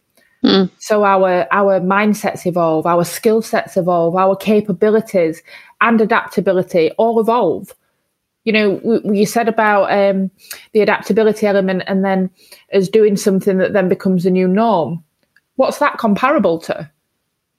Mm. 0.43 0.69
So 0.79 1.03
our 1.03 1.47
our 1.51 1.79
mindsets 1.79 2.45
evolve, 2.45 2.85
our 2.85 3.03
skill 3.03 3.41
sets 3.41 3.77
evolve, 3.77 4.15
our 4.15 4.35
capabilities 4.35 5.41
and 5.81 6.01
adaptability 6.01 6.91
all 6.97 7.19
evolve. 7.19 7.73
You 8.43 8.53
know, 8.53 9.01
you 9.03 9.25
said 9.25 9.49
about 9.49 9.91
um, 9.91 10.31
the 10.71 10.81
adaptability 10.81 11.45
element, 11.45 11.83
and 11.87 12.05
then 12.05 12.29
as 12.71 12.87
doing 12.87 13.17
something 13.17 13.57
that 13.57 13.73
then 13.73 13.89
becomes 13.89 14.25
a 14.25 14.29
new 14.29 14.47
norm. 14.47 15.03
What's 15.55 15.79
that 15.79 15.97
comparable 15.97 16.59
to? 16.59 16.89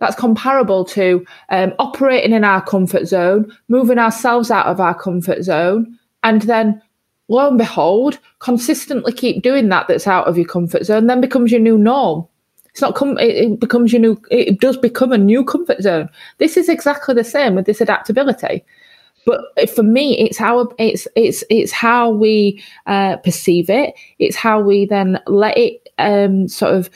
That's 0.00 0.16
comparable 0.16 0.84
to 0.86 1.26
um, 1.48 1.74
operating 1.78 2.32
in 2.32 2.44
our 2.44 2.62
comfort 2.62 3.06
zone, 3.06 3.52
moving 3.68 3.98
ourselves 3.98 4.50
out 4.50 4.66
of 4.66 4.80
our 4.80 4.94
comfort 4.94 5.42
zone, 5.42 5.98
and 6.22 6.42
then 6.42 6.80
lo 7.28 7.48
and 7.48 7.58
behold, 7.58 8.18
consistently 8.38 9.12
keep 9.12 9.42
doing 9.42 9.68
that 9.68 9.88
that's 9.88 10.06
out 10.06 10.26
of 10.26 10.36
your 10.36 10.46
comfort 10.46 10.84
zone, 10.84 11.06
then 11.06 11.20
becomes 11.20 11.50
your 11.50 11.60
new 11.60 11.78
norm. 11.78 12.26
It's 12.70 12.80
not 12.80 12.94
come. 12.94 13.18
It, 13.18 13.34
it 13.34 13.60
becomes 13.60 13.92
your 13.92 14.00
new. 14.00 14.20
It 14.30 14.60
does 14.60 14.76
become 14.76 15.10
a 15.10 15.18
new 15.18 15.44
comfort 15.44 15.82
zone. 15.82 16.08
This 16.38 16.56
is 16.56 16.68
exactly 16.68 17.14
the 17.14 17.24
same 17.24 17.54
with 17.54 17.66
this 17.66 17.80
adaptability. 17.80 18.64
But 19.26 19.68
for 19.68 19.82
me, 19.82 20.16
it's 20.18 20.38
how 20.38 20.68
it's 20.78 21.08
it's 21.16 21.42
it's 21.50 21.72
how 21.72 22.10
we 22.10 22.62
uh, 22.86 23.16
perceive 23.16 23.68
it. 23.68 23.94
It's 24.18 24.36
how 24.36 24.60
we 24.60 24.86
then 24.86 25.20
let 25.26 25.58
it 25.58 25.88
um, 25.98 26.46
sort 26.46 26.74
of 26.74 26.88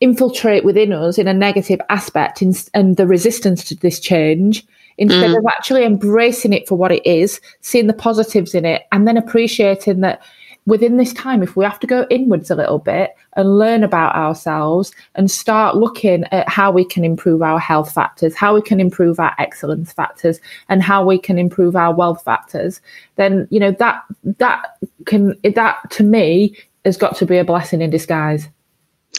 infiltrate 0.00 0.64
within 0.64 0.92
us 0.92 1.18
in 1.18 1.28
a 1.28 1.34
negative 1.34 1.80
aspect, 1.88 2.42
in, 2.42 2.54
and 2.74 2.96
the 2.96 3.06
resistance 3.06 3.64
to 3.64 3.74
this 3.74 4.00
change 4.00 4.66
instead 4.98 5.30
mm. 5.30 5.38
of 5.38 5.46
actually 5.46 5.84
embracing 5.84 6.52
it 6.52 6.68
for 6.68 6.76
what 6.76 6.92
it 6.92 7.04
is, 7.06 7.40
seeing 7.60 7.86
the 7.86 7.92
positives 7.92 8.54
in 8.54 8.64
it, 8.64 8.86
and 8.92 9.06
then 9.06 9.16
appreciating 9.16 10.00
that 10.00 10.22
within 10.66 10.98
this 10.98 11.12
time, 11.14 11.42
if 11.42 11.56
we 11.56 11.64
have 11.64 11.80
to 11.80 11.86
go 11.86 12.06
inwards 12.10 12.50
a 12.50 12.54
little 12.54 12.78
bit 12.78 13.16
and 13.34 13.58
learn 13.58 13.82
about 13.82 14.14
ourselves 14.14 14.92
and 15.14 15.30
start 15.30 15.76
looking 15.76 16.24
at 16.32 16.48
how 16.48 16.70
we 16.70 16.84
can 16.84 17.04
improve 17.04 17.42
our 17.42 17.58
health 17.58 17.92
factors, 17.92 18.34
how 18.34 18.54
we 18.54 18.62
can 18.62 18.78
improve 18.78 19.18
our 19.18 19.34
excellence 19.38 19.92
factors, 19.92 20.38
and 20.68 20.82
how 20.82 21.04
we 21.04 21.18
can 21.18 21.38
improve 21.38 21.76
our 21.76 21.94
wealth 21.94 22.22
factors, 22.22 22.80
then 23.16 23.48
you 23.50 23.60
know 23.60 23.72
that 23.72 24.02
that 24.38 24.76
can 25.06 25.34
that 25.54 25.78
to 25.90 26.02
me 26.02 26.54
has 26.84 26.96
got 26.96 27.16
to 27.16 27.26
be 27.26 27.38
a 27.38 27.44
blessing 27.44 27.80
in 27.80 27.90
disguise. 27.90 28.48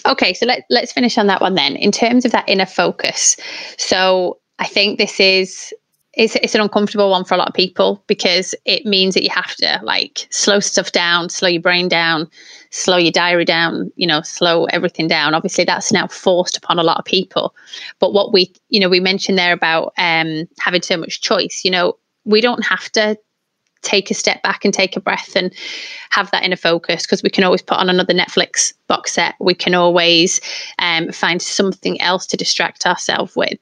Okay, 0.05 0.33
so 0.33 0.45
let, 0.45 0.65
let's 0.69 0.91
finish 0.91 1.17
on 1.17 1.27
that 1.27 1.41
one 1.41 1.55
then. 1.55 1.75
In 1.75 1.91
terms 1.91 2.25
of 2.25 2.31
that 2.31 2.47
inner 2.47 2.65
focus, 2.65 3.37
so 3.77 4.39
I 4.59 4.65
think 4.65 4.97
this 4.97 5.19
is 5.19 5.73
it's 6.13 6.35
it's 6.37 6.55
an 6.55 6.61
uncomfortable 6.61 7.09
one 7.09 7.23
for 7.23 7.35
a 7.35 7.37
lot 7.37 7.47
of 7.47 7.53
people 7.53 8.03
because 8.07 8.53
it 8.65 8.85
means 8.85 9.13
that 9.13 9.23
you 9.23 9.29
have 9.29 9.55
to 9.55 9.79
like 9.83 10.27
slow 10.29 10.59
stuff 10.59 10.91
down, 10.91 11.29
slow 11.29 11.47
your 11.47 11.61
brain 11.61 11.87
down, 11.87 12.29
slow 12.69 12.97
your 12.97 13.11
diary 13.11 13.45
down, 13.45 13.91
you 13.95 14.05
know, 14.05 14.21
slow 14.21 14.65
everything 14.65 15.07
down. 15.07 15.33
Obviously, 15.33 15.63
that's 15.63 15.91
now 15.91 16.07
forced 16.07 16.57
upon 16.57 16.79
a 16.79 16.83
lot 16.83 16.97
of 16.99 17.05
people. 17.05 17.55
But 17.99 18.13
what 18.13 18.33
we, 18.33 18.53
you 18.69 18.79
know, 18.79 18.89
we 18.89 18.99
mentioned 18.99 19.37
there 19.37 19.53
about 19.53 19.93
um, 19.97 20.47
having 20.59 20.81
so 20.81 20.97
much 20.97 21.21
choice. 21.21 21.61
You 21.63 21.71
know, 21.71 21.97
we 22.25 22.41
don't 22.41 22.65
have 22.65 22.91
to 22.93 23.17
take 23.81 24.11
a 24.11 24.13
step 24.13 24.41
back 24.43 24.63
and 24.63 24.73
take 24.73 24.95
a 24.95 24.99
breath 24.99 25.35
and 25.35 25.53
have 26.09 26.29
that 26.31 26.43
inner 26.43 26.55
focus 26.55 27.03
because 27.03 27.23
we 27.23 27.29
can 27.29 27.43
always 27.43 27.61
put 27.61 27.77
on 27.77 27.89
another 27.89 28.13
Netflix 28.13 28.73
box 28.87 29.13
set. 29.13 29.35
We 29.39 29.53
can 29.53 29.73
always 29.73 30.39
um, 30.79 31.11
find 31.11 31.41
something 31.41 31.99
else 32.01 32.25
to 32.27 32.37
distract 32.37 32.85
ourselves 32.85 33.35
with. 33.35 33.57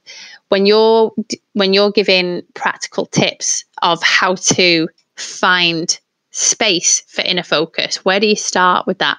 When 0.48 0.66
you're 0.66 1.12
when 1.52 1.72
you're 1.72 1.92
giving 1.92 2.42
practical 2.54 3.06
tips 3.06 3.64
of 3.82 4.02
how 4.02 4.34
to 4.34 4.88
find 5.16 5.98
space 6.32 7.02
for 7.08 7.22
inner 7.22 7.42
focus, 7.42 8.04
where 8.04 8.20
do 8.20 8.26
you 8.26 8.36
start 8.36 8.86
with 8.86 8.98
that? 8.98 9.18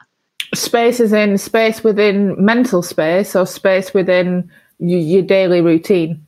Space 0.53 0.99
is 0.99 1.13
in 1.13 1.37
space 1.37 1.83
within 1.83 2.35
mental 2.43 2.83
space 2.83 3.35
or 3.35 3.45
space 3.45 3.93
within 3.93 4.51
your, 4.79 4.99
your 4.99 5.21
daily 5.21 5.61
routine 5.61 6.25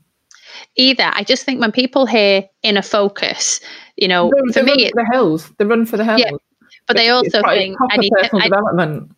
either. 0.76 1.12
I 1.14 1.24
just 1.24 1.44
think 1.44 1.60
when 1.60 1.72
people 1.72 2.06
hear 2.06 2.44
inner 2.64 2.82
focus, 2.82 3.60
you 3.98 4.08
know, 4.08 4.32
they, 4.48 4.54
for 4.54 4.66
they 4.66 4.76
me, 4.76 4.92
the 4.94 5.10
hills, 5.12 5.52
they 5.58 5.66
run 5.66 5.86
for 5.86 5.98
the 5.98 6.04
hills. 6.04 6.20
Yeah, 6.20 6.32
but 6.88 6.98
they 6.98 7.10
also 7.10 7.42
think 7.44 7.78
I 7.92 7.98
need 7.98 8.12
personal 8.12 8.42
to, 8.42 8.50
development. 8.50 9.12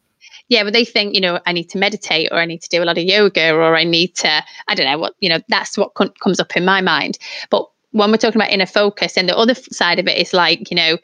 Yeah, 0.47 0.63
but 0.63 0.73
they 0.73 0.85
think 0.85 1.15
you 1.15 1.21
know 1.21 1.39
I 1.45 1.51
need 1.53 1.69
to 1.71 1.77
meditate 1.77 2.29
or 2.31 2.37
I 2.37 2.45
need 2.45 2.61
to 2.61 2.69
do 2.69 2.83
a 2.83 2.85
lot 2.85 2.97
of 2.97 3.03
yoga 3.03 3.53
or 3.53 3.75
I 3.75 3.83
need 3.83 4.15
to 4.15 4.43
I 4.67 4.75
don't 4.75 4.85
know 4.85 4.97
what 4.97 5.15
you 5.19 5.29
know 5.29 5.39
that's 5.49 5.77
what 5.77 5.93
com- 5.95 6.13
comes 6.21 6.39
up 6.39 6.55
in 6.55 6.65
my 6.65 6.81
mind. 6.81 7.17
But 7.49 7.67
when 7.91 8.11
we're 8.11 8.17
talking 8.17 8.41
about 8.41 8.51
inner 8.51 8.65
focus, 8.65 9.17
and 9.17 9.29
the 9.29 9.37
other 9.37 9.55
side 9.55 9.99
of 9.99 10.07
it 10.07 10.17
is 10.17 10.33
like 10.33 10.69
you 10.69 10.75
know 10.75 10.97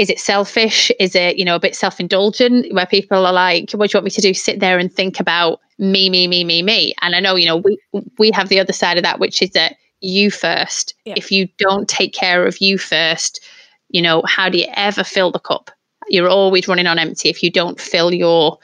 is 0.00 0.08
it 0.08 0.18
selfish? 0.18 0.90
Is 0.98 1.14
it, 1.14 1.36
you 1.36 1.44
know, 1.44 1.56
a 1.56 1.60
bit 1.60 1.76
self 1.76 2.00
indulgent 2.00 2.72
where 2.72 2.86
people 2.86 3.26
are 3.26 3.34
like, 3.34 3.70
what 3.72 3.90
do 3.90 3.94
you 3.94 3.98
want 3.98 4.06
me 4.06 4.10
to 4.12 4.22
do? 4.22 4.32
Sit 4.32 4.58
there 4.58 4.78
and 4.78 4.90
think 4.90 5.20
about 5.20 5.60
me, 5.78 6.08
me, 6.08 6.26
me, 6.26 6.42
me, 6.42 6.62
me. 6.62 6.94
And 7.02 7.14
I 7.14 7.20
know, 7.20 7.36
you 7.36 7.44
know, 7.44 7.58
we, 7.58 7.78
we 8.18 8.30
have 8.30 8.48
the 8.48 8.58
other 8.58 8.72
side 8.72 8.96
of 8.96 9.02
that, 9.02 9.20
which 9.20 9.42
is 9.42 9.50
that 9.50 9.76
you 10.00 10.30
first. 10.30 10.94
Yeah. 11.04 11.14
If 11.18 11.30
you 11.30 11.48
don't 11.58 11.86
take 11.86 12.14
care 12.14 12.46
of 12.46 12.62
you 12.62 12.78
first, 12.78 13.44
you 13.90 14.00
know, 14.00 14.22
how 14.26 14.48
do 14.48 14.56
you 14.56 14.68
ever 14.72 15.04
fill 15.04 15.32
the 15.32 15.38
cup? 15.38 15.70
You're 16.08 16.30
always 16.30 16.66
running 16.66 16.86
on 16.86 16.98
empty 16.98 17.28
if 17.28 17.42
you 17.42 17.50
don't 17.50 17.78
fill 17.78 18.14
your, 18.14 18.58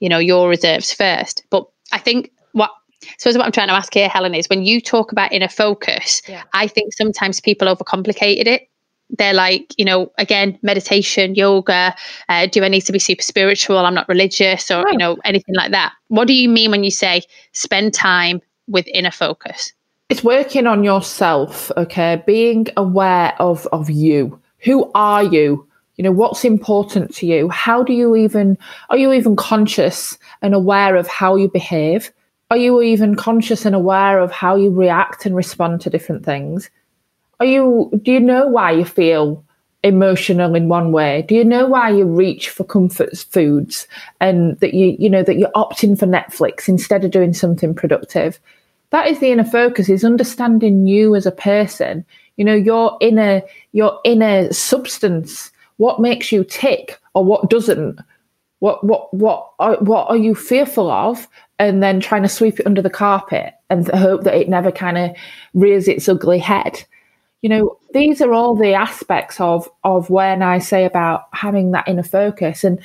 you 0.00 0.08
know, 0.08 0.18
your 0.18 0.48
reserves 0.48 0.90
first. 0.90 1.44
But 1.50 1.66
I 1.92 1.98
think 1.98 2.32
what 2.52 2.70
so 3.18 3.30
what 3.32 3.44
I'm 3.44 3.52
trying 3.52 3.68
to 3.68 3.74
ask 3.74 3.92
here, 3.92 4.08
Helen, 4.08 4.34
is 4.34 4.48
when 4.48 4.64
you 4.64 4.80
talk 4.80 5.12
about 5.12 5.32
inner 5.32 5.48
focus, 5.48 6.22
yeah. 6.26 6.44
I 6.54 6.66
think 6.66 6.94
sometimes 6.94 7.40
people 7.40 7.68
overcomplicated 7.68 8.46
it 8.46 8.70
they're 9.10 9.34
like, 9.34 9.72
you 9.78 9.84
know, 9.84 10.12
again, 10.18 10.58
meditation, 10.62 11.34
yoga. 11.34 11.94
Uh, 12.28 12.46
do 12.46 12.64
I 12.64 12.68
need 12.68 12.82
to 12.82 12.92
be 12.92 12.98
super 12.98 13.22
spiritual? 13.22 13.78
I'm 13.78 13.94
not 13.94 14.08
religious, 14.08 14.70
or 14.70 14.84
you 14.90 14.98
know, 14.98 15.16
anything 15.24 15.54
like 15.54 15.70
that. 15.70 15.92
What 16.08 16.26
do 16.26 16.34
you 16.34 16.48
mean 16.48 16.70
when 16.70 16.84
you 16.84 16.90
say 16.90 17.22
spend 17.52 17.94
time 17.94 18.40
with 18.68 18.86
inner 18.88 19.10
focus? 19.10 19.72
It's 20.08 20.22
working 20.22 20.66
on 20.66 20.84
yourself, 20.84 21.70
okay? 21.76 22.22
Being 22.26 22.68
aware 22.76 23.34
of 23.40 23.66
of 23.72 23.90
you. 23.90 24.40
Who 24.60 24.90
are 24.94 25.24
you? 25.24 25.66
You 25.96 26.04
know, 26.04 26.12
what's 26.12 26.44
important 26.44 27.14
to 27.16 27.26
you? 27.26 27.48
How 27.48 27.82
do 27.82 27.92
you 27.92 28.16
even 28.16 28.58
are 28.90 28.98
you 28.98 29.12
even 29.12 29.36
conscious 29.36 30.18
and 30.42 30.54
aware 30.54 30.96
of 30.96 31.06
how 31.06 31.36
you 31.36 31.48
behave? 31.48 32.12
Are 32.50 32.56
you 32.56 32.80
even 32.82 33.16
conscious 33.16 33.64
and 33.64 33.74
aware 33.74 34.20
of 34.20 34.30
how 34.30 34.54
you 34.56 34.70
react 34.70 35.26
and 35.26 35.34
respond 35.34 35.80
to 35.80 35.90
different 35.90 36.24
things? 36.24 36.70
Are 37.40 37.46
you 37.46 37.90
do 38.02 38.12
you 38.12 38.20
know 38.20 38.46
why 38.46 38.72
you 38.72 38.84
feel 38.84 39.44
emotional 39.82 40.54
in 40.54 40.68
one 40.68 40.92
way? 40.92 41.24
Do 41.28 41.34
you 41.34 41.44
know 41.44 41.66
why 41.66 41.90
you 41.90 42.04
reach 42.04 42.50
for 42.50 42.64
comfort 42.64 43.16
foods 43.16 43.86
and 44.20 44.58
that 44.60 44.74
you 44.74 44.96
you 44.98 45.10
know 45.10 45.22
that 45.22 45.38
you're 45.38 45.50
opting 45.50 45.98
for 45.98 46.06
netflix 46.06 46.68
instead 46.68 47.04
of 47.04 47.10
doing 47.10 47.32
something 47.32 47.74
productive? 47.74 48.38
That 48.90 49.08
is 49.08 49.20
the 49.20 49.30
inner 49.30 49.44
focus 49.44 49.88
is 49.88 50.04
understanding 50.04 50.86
you 50.86 51.14
as 51.14 51.26
a 51.26 51.32
person. 51.32 52.04
You 52.36 52.44
know 52.44 52.54
your 52.54 52.96
inner 53.00 53.42
your 53.72 54.00
inner 54.04 54.52
substance 54.52 55.50
what 55.76 56.00
makes 56.00 56.32
you 56.32 56.42
tick 56.44 56.98
or 57.14 57.24
what 57.24 57.50
doesn't? 57.50 58.00
What 58.60 58.82
what 58.84 59.12
what 59.12 59.50
are, 59.58 59.76
what 59.76 60.08
are 60.08 60.16
you 60.16 60.34
fearful 60.34 60.90
of? 60.90 61.28
And 61.58 61.82
then 61.82 62.00
trying 62.00 62.22
to 62.22 62.28
sweep 62.28 62.60
it 62.60 62.66
under 62.66 62.82
the 62.82 62.90
carpet 62.90 63.54
and 63.70 63.88
hope 63.88 64.24
that 64.24 64.34
it 64.34 64.48
never 64.48 64.70
kind 64.70 64.98
of 64.98 65.16
rears 65.54 65.88
its 65.88 66.08
ugly 66.08 66.38
head 66.38 66.84
you 67.46 67.50
know 67.50 67.78
these 67.92 68.20
are 68.20 68.32
all 68.32 68.56
the 68.56 68.74
aspects 68.74 69.40
of 69.40 69.68
of 69.84 70.10
when 70.10 70.42
i 70.42 70.58
say 70.58 70.84
about 70.84 71.28
having 71.32 71.70
that 71.70 71.86
inner 71.86 72.02
focus. 72.02 72.64
And 72.64 72.80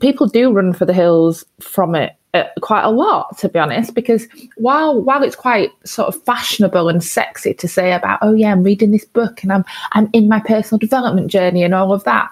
people 0.00 0.26
do 0.26 0.50
run 0.50 0.72
for 0.72 0.86
the 0.86 0.94
hills 0.94 1.44
from 1.60 1.94
it 1.94 2.16
uh, 2.32 2.44
quite 2.62 2.84
a 2.84 2.90
lot 2.90 3.36
to 3.36 3.50
be 3.50 3.58
honest 3.58 3.94
because 3.94 4.26
while 4.56 5.02
while 5.02 5.22
it's 5.22 5.36
quite 5.36 5.70
sort 5.84 6.08
of 6.08 6.22
fashionable 6.22 6.88
and 6.88 7.04
sexy 7.04 7.52
to 7.52 7.68
say 7.68 7.92
about 7.92 8.18
oh 8.22 8.32
yeah 8.32 8.52
i'm 8.52 8.62
reading 8.62 8.90
this 8.90 9.04
book 9.04 9.42
and 9.42 9.52
i'm 9.52 9.66
i'm 9.92 10.08
in 10.14 10.30
my 10.30 10.40
personal 10.40 10.78
development 10.78 11.30
journey 11.30 11.62
and 11.62 11.74
all 11.74 11.92
of 11.92 12.04
that 12.04 12.30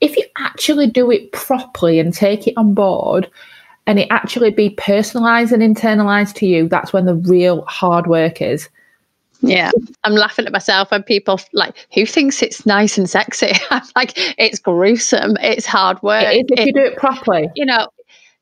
if 0.00 0.16
you 0.16 0.24
actually 0.38 0.86
do 0.86 1.10
it 1.10 1.32
properly 1.32 1.98
and 1.98 2.14
take 2.14 2.46
it 2.46 2.54
on 2.56 2.72
board 2.72 3.30
and 3.86 3.98
it 3.98 4.08
actually 4.10 4.50
be 4.50 4.70
personalized 4.70 5.52
and 5.52 5.62
internalized 5.62 6.34
to 6.34 6.46
you 6.46 6.66
that's 6.66 6.94
when 6.94 7.04
the 7.04 7.16
real 7.16 7.62
hard 7.66 8.06
work 8.06 8.40
is 8.40 8.70
yeah, 9.48 9.70
I'm 10.04 10.14
laughing 10.14 10.46
at 10.46 10.52
myself 10.52 10.90
when 10.90 11.02
people 11.02 11.40
like, 11.52 11.86
who 11.92 12.06
thinks 12.06 12.42
it's 12.42 12.64
nice 12.66 12.98
and 12.98 13.08
sexy? 13.08 13.52
I'm 13.70 13.82
like, 13.96 14.12
it's 14.16 14.58
gruesome. 14.58 15.36
It's 15.40 15.66
hard 15.66 16.02
work. 16.02 16.26
It 16.26 16.36
is 16.36 16.44
if 16.50 16.60
it, 16.60 16.66
you 16.66 16.72
do 16.72 16.84
it 16.84 16.96
properly. 16.96 17.50
You 17.54 17.66
know, 17.66 17.88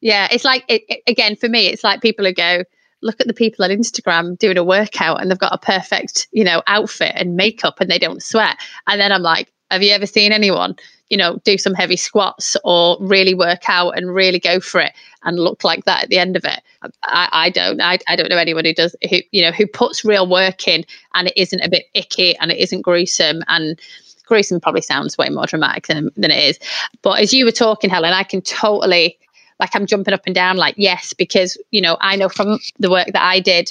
yeah, 0.00 0.28
it's 0.30 0.44
like, 0.44 0.64
it, 0.68 0.82
it, 0.88 1.02
again, 1.06 1.36
for 1.36 1.48
me, 1.48 1.66
it's 1.66 1.84
like 1.84 2.00
people 2.00 2.24
who 2.24 2.32
go, 2.32 2.64
look 3.02 3.20
at 3.20 3.26
the 3.26 3.34
people 3.34 3.64
on 3.64 3.70
Instagram 3.70 4.38
doing 4.38 4.56
a 4.56 4.64
workout 4.64 5.20
and 5.20 5.30
they've 5.30 5.38
got 5.38 5.54
a 5.54 5.58
perfect, 5.58 6.28
you 6.32 6.44
know, 6.44 6.62
outfit 6.66 7.12
and 7.16 7.36
makeup 7.36 7.80
and 7.80 7.90
they 7.90 7.98
don't 7.98 8.22
sweat. 8.22 8.56
And 8.86 9.00
then 9.00 9.12
I'm 9.12 9.22
like, 9.22 9.52
have 9.70 9.82
you 9.82 9.92
ever 9.92 10.06
seen 10.06 10.32
anyone 10.32 10.76
you 11.12 11.18
know, 11.18 11.38
do 11.44 11.58
some 11.58 11.74
heavy 11.74 11.96
squats 11.96 12.56
or 12.64 12.96
really 12.98 13.34
work 13.34 13.68
out 13.68 13.90
and 13.90 14.14
really 14.14 14.38
go 14.38 14.60
for 14.60 14.80
it 14.80 14.94
and 15.24 15.38
look 15.38 15.62
like 15.62 15.84
that 15.84 16.04
at 16.04 16.08
the 16.08 16.16
end 16.16 16.36
of 16.36 16.44
it. 16.46 16.62
I, 17.02 17.28
I 17.30 17.50
don't. 17.50 17.82
I, 17.82 17.98
I 18.08 18.16
don't 18.16 18.30
know 18.30 18.38
anyone 18.38 18.64
who 18.64 18.72
does 18.72 18.96
who 19.10 19.18
you 19.30 19.42
know 19.42 19.52
who 19.52 19.66
puts 19.66 20.06
real 20.06 20.26
work 20.26 20.66
in 20.66 20.86
and 21.12 21.28
it 21.28 21.34
isn't 21.36 21.60
a 21.60 21.68
bit 21.68 21.84
icky 21.92 22.34
and 22.38 22.50
it 22.50 22.56
isn't 22.56 22.80
gruesome 22.80 23.42
and 23.48 23.78
gruesome 24.24 24.58
probably 24.58 24.80
sounds 24.80 25.18
way 25.18 25.28
more 25.28 25.44
dramatic 25.44 25.86
than, 25.86 26.10
than 26.16 26.30
it 26.30 26.42
is. 26.42 26.58
But 27.02 27.20
as 27.20 27.34
you 27.34 27.44
were 27.44 27.52
talking, 27.52 27.90
Helen, 27.90 28.14
I 28.14 28.22
can 28.22 28.40
totally 28.40 29.18
like 29.60 29.76
I'm 29.76 29.84
jumping 29.84 30.14
up 30.14 30.22
and 30.24 30.34
down 30.34 30.56
like 30.56 30.76
yes 30.78 31.12
because 31.12 31.58
you 31.72 31.82
know 31.82 31.98
I 32.00 32.16
know 32.16 32.30
from 32.30 32.58
the 32.78 32.90
work 32.90 33.08
that 33.12 33.22
I 33.22 33.38
did 33.38 33.70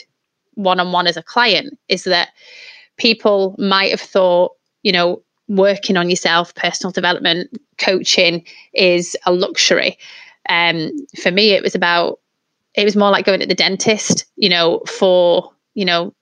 one 0.54 0.80
on 0.80 0.92
one 0.92 1.08
as 1.08 1.18
a 1.18 1.24
client 1.24 1.80
is 1.90 2.04
that 2.04 2.30
people 2.98 3.56
might 3.58 3.90
have 3.90 4.00
thought 4.00 4.52
you 4.84 4.92
know 4.92 5.24
working 5.52 5.98
on 5.98 6.10
yourself, 6.10 6.56
personal 6.56 6.92
development, 6.92 7.50
coaching 7.78 8.46
is 8.74 9.18
a 9.26 9.34
luxury. 9.34 9.98
Um, 10.48 10.92
for 11.22 11.30
me, 11.30 11.52
it 11.52 11.62
was 11.62 11.76
about, 11.76 12.20
it 12.74 12.86
was 12.86 12.96
more 12.96 13.12
like 13.12 13.26
going 13.26 13.42
to 13.42 13.46
the 13.46 13.54
dentist, 13.54 14.26
you 14.38 14.50
know, 14.50 14.82
for, 14.88 15.52
you 15.74 15.84
know, 15.84 16.14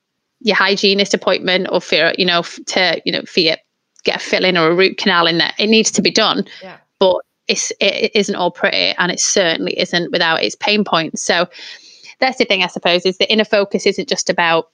your 0.41 0.55
hygienist 0.55 1.13
appointment 1.13 1.67
or 1.71 1.79
for, 1.79 2.13
you 2.17 2.25
know, 2.25 2.41
to, 2.67 3.01
you 3.05 3.11
know, 3.11 3.21
for 3.21 3.39
your, 3.39 3.57
get 4.03 4.15
a 4.15 4.19
filling 4.19 4.57
or 4.57 4.71
a 4.71 4.75
root 4.75 4.97
canal 4.97 5.27
in 5.27 5.37
there. 5.37 5.51
It 5.59 5.67
needs 5.67 5.91
to 5.91 6.01
be 6.01 6.11
done. 6.11 6.45
Yeah. 6.63 6.77
But 6.99 7.17
it's, 7.47 7.71
it 7.79 8.11
isn't 8.15 8.35
all 8.35 8.51
pretty 8.51 8.93
and 8.97 9.11
it 9.11 9.19
certainly 9.19 9.77
isn't 9.79 10.11
without 10.11 10.43
its 10.43 10.55
pain 10.55 10.83
points. 10.83 11.21
So 11.21 11.47
that's 12.19 12.37
the 12.37 12.45
thing, 12.45 12.63
I 12.63 12.67
suppose, 12.67 13.05
is 13.05 13.17
the 13.17 13.31
inner 13.31 13.45
focus 13.45 13.85
isn't 13.85 14.09
just 14.09 14.29
about 14.29 14.69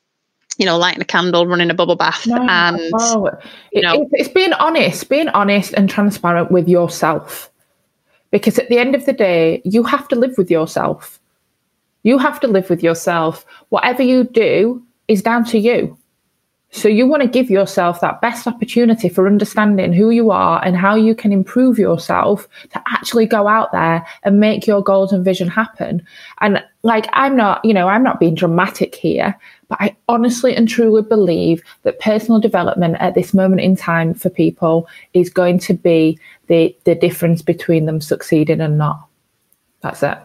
you 0.57 0.65
know, 0.65 0.77
lighting 0.77 1.01
a 1.01 1.05
candle, 1.05 1.47
running 1.47 1.69
a 1.69 1.73
bubble 1.73 1.95
bath, 1.95 2.25
no, 2.27 2.45
and 2.49 2.79
oh, 2.93 3.29
you 3.71 3.81
know, 3.81 4.03
it, 4.03 4.07
it's 4.13 4.29
being 4.29 4.53
honest, 4.53 5.09
being 5.09 5.29
honest 5.29 5.73
and 5.73 5.89
transparent 5.89 6.51
with 6.51 6.67
yourself. 6.67 7.51
Because 8.31 8.57
at 8.59 8.69
the 8.69 8.77
end 8.77 8.95
of 8.95 9.05
the 9.05 9.13
day, 9.13 9.61
you 9.65 9.83
have 9.83 10.07
to 10.09 10.15
live 10.15 10.37
with 10.37 10.49
yourself. 10.49 11.19
You 12.03 12.17
have 12.17 12.39
to 12.41 12.47
live 12.47 12.69
with 12.69 12.83
yourself. 12.83 13.45
Whatever 13.69 14.03
you 14.03 14.23
do 14.23 14.83
is 15.07 15.21
down 15.21 15.45
to 15.45 15.57
you. 15.57 15.97
So 16.75 16.89
you 16.89 17.07
want 17.07 17.21
to 17.21 17.29
give 17.29 17.49
yourself 17.49 18.01
that 18.01 18.19
best 18.19 18.47
opportunity 18.47 19.07
for 19.07 19.27
understanding 19.27 19.93
who 19.93 20.09
you 20.09 20.31
are 20.31 20.61
and 20.63 20.75
how 20.75 20.95
you 20.95 21.15
can 21.15 21.31
improve 21.31 21.79
yourself 21.79 22.49
to 22.71 22.83
actually 22.89 23.25
go 23.25 23.47
out 23.47 23.71
there 23.71 24.05
and 24.23 24.41
make 24.41 24.67
your 24.67 24.83
goals 24.83 25.13
and 25.13 25.23
vision 25.23 25.47
happen. 25.47 26.05
And 26.41 26.61
like, 26.85 27.07
I'm 27.13 27.35
not, 27.35 27.65
you 27.65 27.73
know, 27.73 27.87
I'm 27.87 28.03
not 28.03 28.19
being 28.19 28.35
dramatic 28.35 28.93
here, 28.93 29.35
but 29.69 29.81
I 29.81 29.95
honestly 30.07 30.55
and 30.55 30.69
truly 30.69 31.01
believe 31.01 31.63
that 31.81 31.99
personal 31.99 32.39
development 32.39 32.97
at 32.99 33.15
this 33.15 33.33
moment 33.33 33.61
in 33.61 33.75
time 33.75 34.13
for 34.13 34.29
people 34.29 34.87
is 35.13 35.31
going 35.31 35.57
to 35.59 35.73
be 35.73 36.19
the, 36.45 36.77
the 36.83 36.93
difference 36.93 37.41
between 37.41 37.87
them 37.87 38.01
succeeding 38.01 38.61
and 38.61 38.77
not. 38.77 39.07
That's 39.81 40.03
it. 40.03 40.19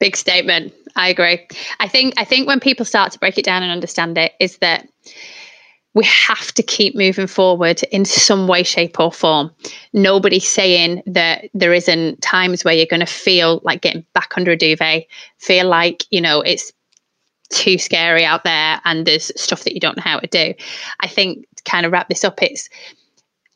Big 0.00 0.16
statement. 0.16 0.74
I 0.96 1.10
agree. 1.10 1.46
I 1.78 1.86
think 1.86 2.14
I 2.16 2.24
think 2.24 2.48
when 2.48 2.58
people 2.58 2.84
start 2.84 3.12
to 3.12 3.18
break 3.20 3.38
it 3.38 3.44
down 3.44 3.62
and 3.62 3.70
understand 3.70 4.18
it 4.18 4.32
is 4.40 4.58
that 4.58 4.88
we 5.94 6.04
have 6.04 6.52
to 6.52 6.62
keep 6.62 6.94
moving 6.94 7.26
forward 7.26 7.82
in 7.84 8.04
some 8.04 8.46
way, 8.46 8.62
shape, 8.62 9.00
or 9.00 9.10
form. 9.10 9.50
Nobody's 9.92 10.46
saying 10.46 11.02
that 11.06 11.48
there 11.54 11.72
isn't 11.72 12.22
times 12.22 12.64
where 12.64 12.74
you're 12.74 12.86
going 12.86 13.00
to 13.00 13.06
feel 13.06 13.60
like 13.64 13.80
getting 13.80 14.04
back 14.12 14.34
under 14.36 14.52
a 14.52 14.56
duvet, 14.56 15.06
feel 15.38 15.66
like, 15.66 16.04
you 16.10 16.20
know, 16.20 16.40
it's 16.40 16.72
too 17.50 17.78
scary 17.78 18.24
out 18.24 18.44
there 18.44 18.80
and 18.84 19.06
there's 19.06 19.32
stuff 19.40 19.64
that 19.64 19.74
you 19.74 19.80
don't 19.80 19.96
know 19.96 20.02
how 20.02 20.18
to 20.20 20.26
do. 20.26 20.54
I 21.00 21.08
think 21.08 21.46
to 21.56 21.62
kind 21.64 21.86
of 21.86 21.92
wrap 21.92 22.08
this 22.08 22.24
up, 22.24 22.42
it's 22.42 22.68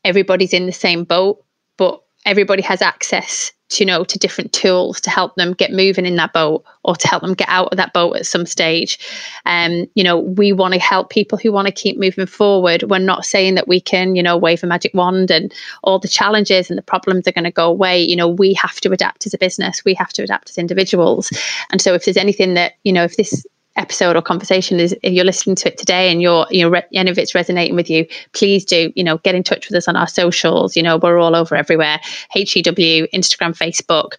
everybody's 0.03 0.53
in 0.53 0.65
the 0.65 0.71
same 0.71 1.03
boat, 1.03 1.43
but 1.77 2.02
everybody 2.25 2.61
has 2.61 2.81
access 2.81 3.51
to 3.69 3.83
you 3.83 3.85
know 3.85 4.03
to 4.03 4.19
different 4.19 4.53
tools 4.53 5.01
to 5.01 5.09
help 5.09 5.35
them 5.35 5.53
get 5.53 5.71
moving 5.71 6.05
in 6.05 6.15
that 6.15 6.33
boat 6.33 6.63
or 6.83 6.95
to 6.95 7.07
help 7.07 7.21
them 7.21 7.33
get 7.33 7.49
out 7.49 7.69
of 7.71 7.77
that 7.77 7.93
boat 7.93 8.15
at 8.15 8.25
some 8.25 8.45
stage. 8.45 8.99
Um, 9.45 9.85
you 9.95 10.03
know 10.03 10.19
we 10.19 10.53
want 10.53 10.73
to 10.73 10.79
help 10.79 11.09
people 11.09 11.37
who 11.37 11.51
want 11.51 11.67
to 11.67 11.73
keep 11.73 11.97
moving 11.97 12.25
forward. 12.25 12.83
We're 12.83 12.99
not 12.99 13.25
saying 13.25 13.55
that 13.55 13.67
we 13.67 13.81
can 13.81 14.15
you 14.15 14.23
know 14.23 14.37
wave 14.37 14.63
a 14.63 14.67
magic 14.67 14.93
wand 14.93 15.31
and 15.31 15.53
all 15.83 15.99
the 15.99 16.07
challenges 16.07 16.69
and 16.69 16.77
the 16.77 16.83
problems 16.83 17.27
are 17.27 17.31
going 17.31 17.43
to 17.45 17.51
go 17.51 17.67
away. 17.67 18.01
You 18.01 18.15
know 18.15 18.27
we 18.27 18.53
have 18.53 18.79
to 18.81 18.91
adapt 18.91 19.25
as 19.25 19.33
a 19.33 19.37
business. 19.37 19.83
We 19.83 19.93
have 19.95 20.13
to 20.13 20.23
adapt 20.23 20.49
as 20.49 20.57
individuals. 20.57 21.31
And 21.71 21.81
so 21.81 21.93
if 21.93 22.05
there's 22.05 22.17
anything 22.17 22.53
that 22.53 22.73
you 22.83 22.93
know 22.93 23.03
if 23.03 23.17
this 23.17 23.45
episode 23.75 24.15
or 24.15 24.21
conversation 24.21 24.79
is 24.79 24.95
if 25.01 25.13
you're 25.13 25.25
listening 25.25 25.55
to 25.55 25.67
it 25.67 25.77
today 25.77 26.11
and 26.11 26.21
you're 26.21 26.45
you 26.51 26.61
know 26.61 26.69
re- 26.69 26.83
and 26.93 27.09
if 27.09 27.17
it's 27.17 27.33
resonating 27.33 27.75
with 27.75 27.89
you 27.89 28.05
please 28.33 28.63
do 28.63 28.91
you 28.95 29.03
know 29.03 29.17
get 29.19 29.35
in 29.35 29.43
touch 29.43 29.67
with 29.67 29.75
us 29.75 29.87
on 29.87 29.95
our 29.95 30.07
socials. 30.07 30.75
You 30.75 30.83
know 30.83 30.97
we're 30.97 31.19
all 31.19 31.35
over 31.35 31.55
everywhere. 31.55 31.99
Hew 32.31 32.43
instagram 32.45 33.57
facebook 33.57 34.13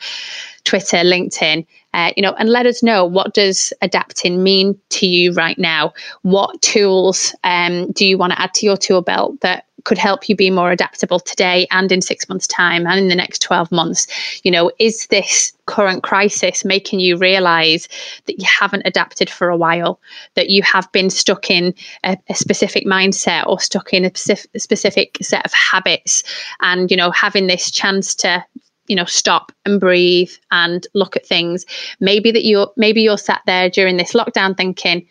twitter 0.65 0.99
linkedin 0.99 1.67
uh, 1.95 2.13
you 2.17 2.23
know 2.23 2.35
and 2.39 2.49
let 2.49 2.67
us 2.67 2.83
know 2.83 3.05
what 3.05 3.35
does 3.35 3.73
adapting 3.81 4.43
mean 4.43 4.79
to 4.91 5.07
you 5.07 5.33
right 5.33 5.59
now. 5.59 5.93
What 6.23 6.61
tools 6.61 7.35
um, 7.45 7.93
do 7.93 8.05
you 8.05 8.19
want 8.19 8.33
to 8.33 8.41
add 8.41 8.53
to 8.55 8.67
your 8.67 8.77
tool 8.77 9.01
belt 9.01 9.41
that 9.43 9.67
could 9.85 9.99
help 9.99 10.29
you 10.29 10.37
be 10.37 10.51
more 10.51 10.71
adaptable 10.71 11.21
today 11.21 11.67
and 11.71 11.93
in 11.93 12.01
six 12.01 12.29
months' 12.29 12.47
time 12.47 12.87
and 12.87 12.99
in 12.99 13.09
the 13.09 13.15
next 13.15 13.41
12 13.43 13.71
months. 13.71 14.07
You 14.43 14.51
know, 14.51 14.71
is 14.79 15.07
this 15.09 15.53
current 15.67 16.03
crisis 16.03 16.65
making 16.65 17.01
you 17.01 17.17
realize 17.17 17.89
that 18.27 18.39
you 18.39 18.47
haven't 18.47 18.83
adapted 18.87 19.31
for 19.31 19.49
a 19.49 19.57
while, 19.57 20.01
that 20.35 20.51
you 20.51 20.63
have 20.63 20.91
been 20.93 21.11
stuck 21.11 21.51
in 21.51 21.75
a, 22.03 22.17
a 22.29 22.35
specific 22.35 22.87
mindset 22.87 23.47
or 23.47 23.61
stuck 23.61 23.93
in 23.93 24.05
a 24.05 24.09
specific, 24.09 24.61
specific 24.61 25.19
set 25.23 25.45
of 25.45 25.53
habits? 25.53 26.23
And, 26.61 26.91
you 26.91 26.97
know, 26.97 27.11
having 27.11 27.47
this 27.47 27.71
chance 27.71 28.15
to 28.17 28.45
you 28.87 28.97
know 28.97 29.07
stop 29.07 29.51
and 29.65 29.81
breathe 29.81 30.31
and 30.51 30.87
look 30.93 31.17
at 31.17 31.27
things 31.27 31.65
maybe 32.01 32.31
that 32.31 32.45
you're 32.45 32.71
maybe 32.77 33.01
you're 33.01 33.17
sat 33.17 33.41
there 33.47 33.71
during 33.71 33.97
this 33.97 34.13
lockdown 34.13 34.55
thinking 34.55 35.07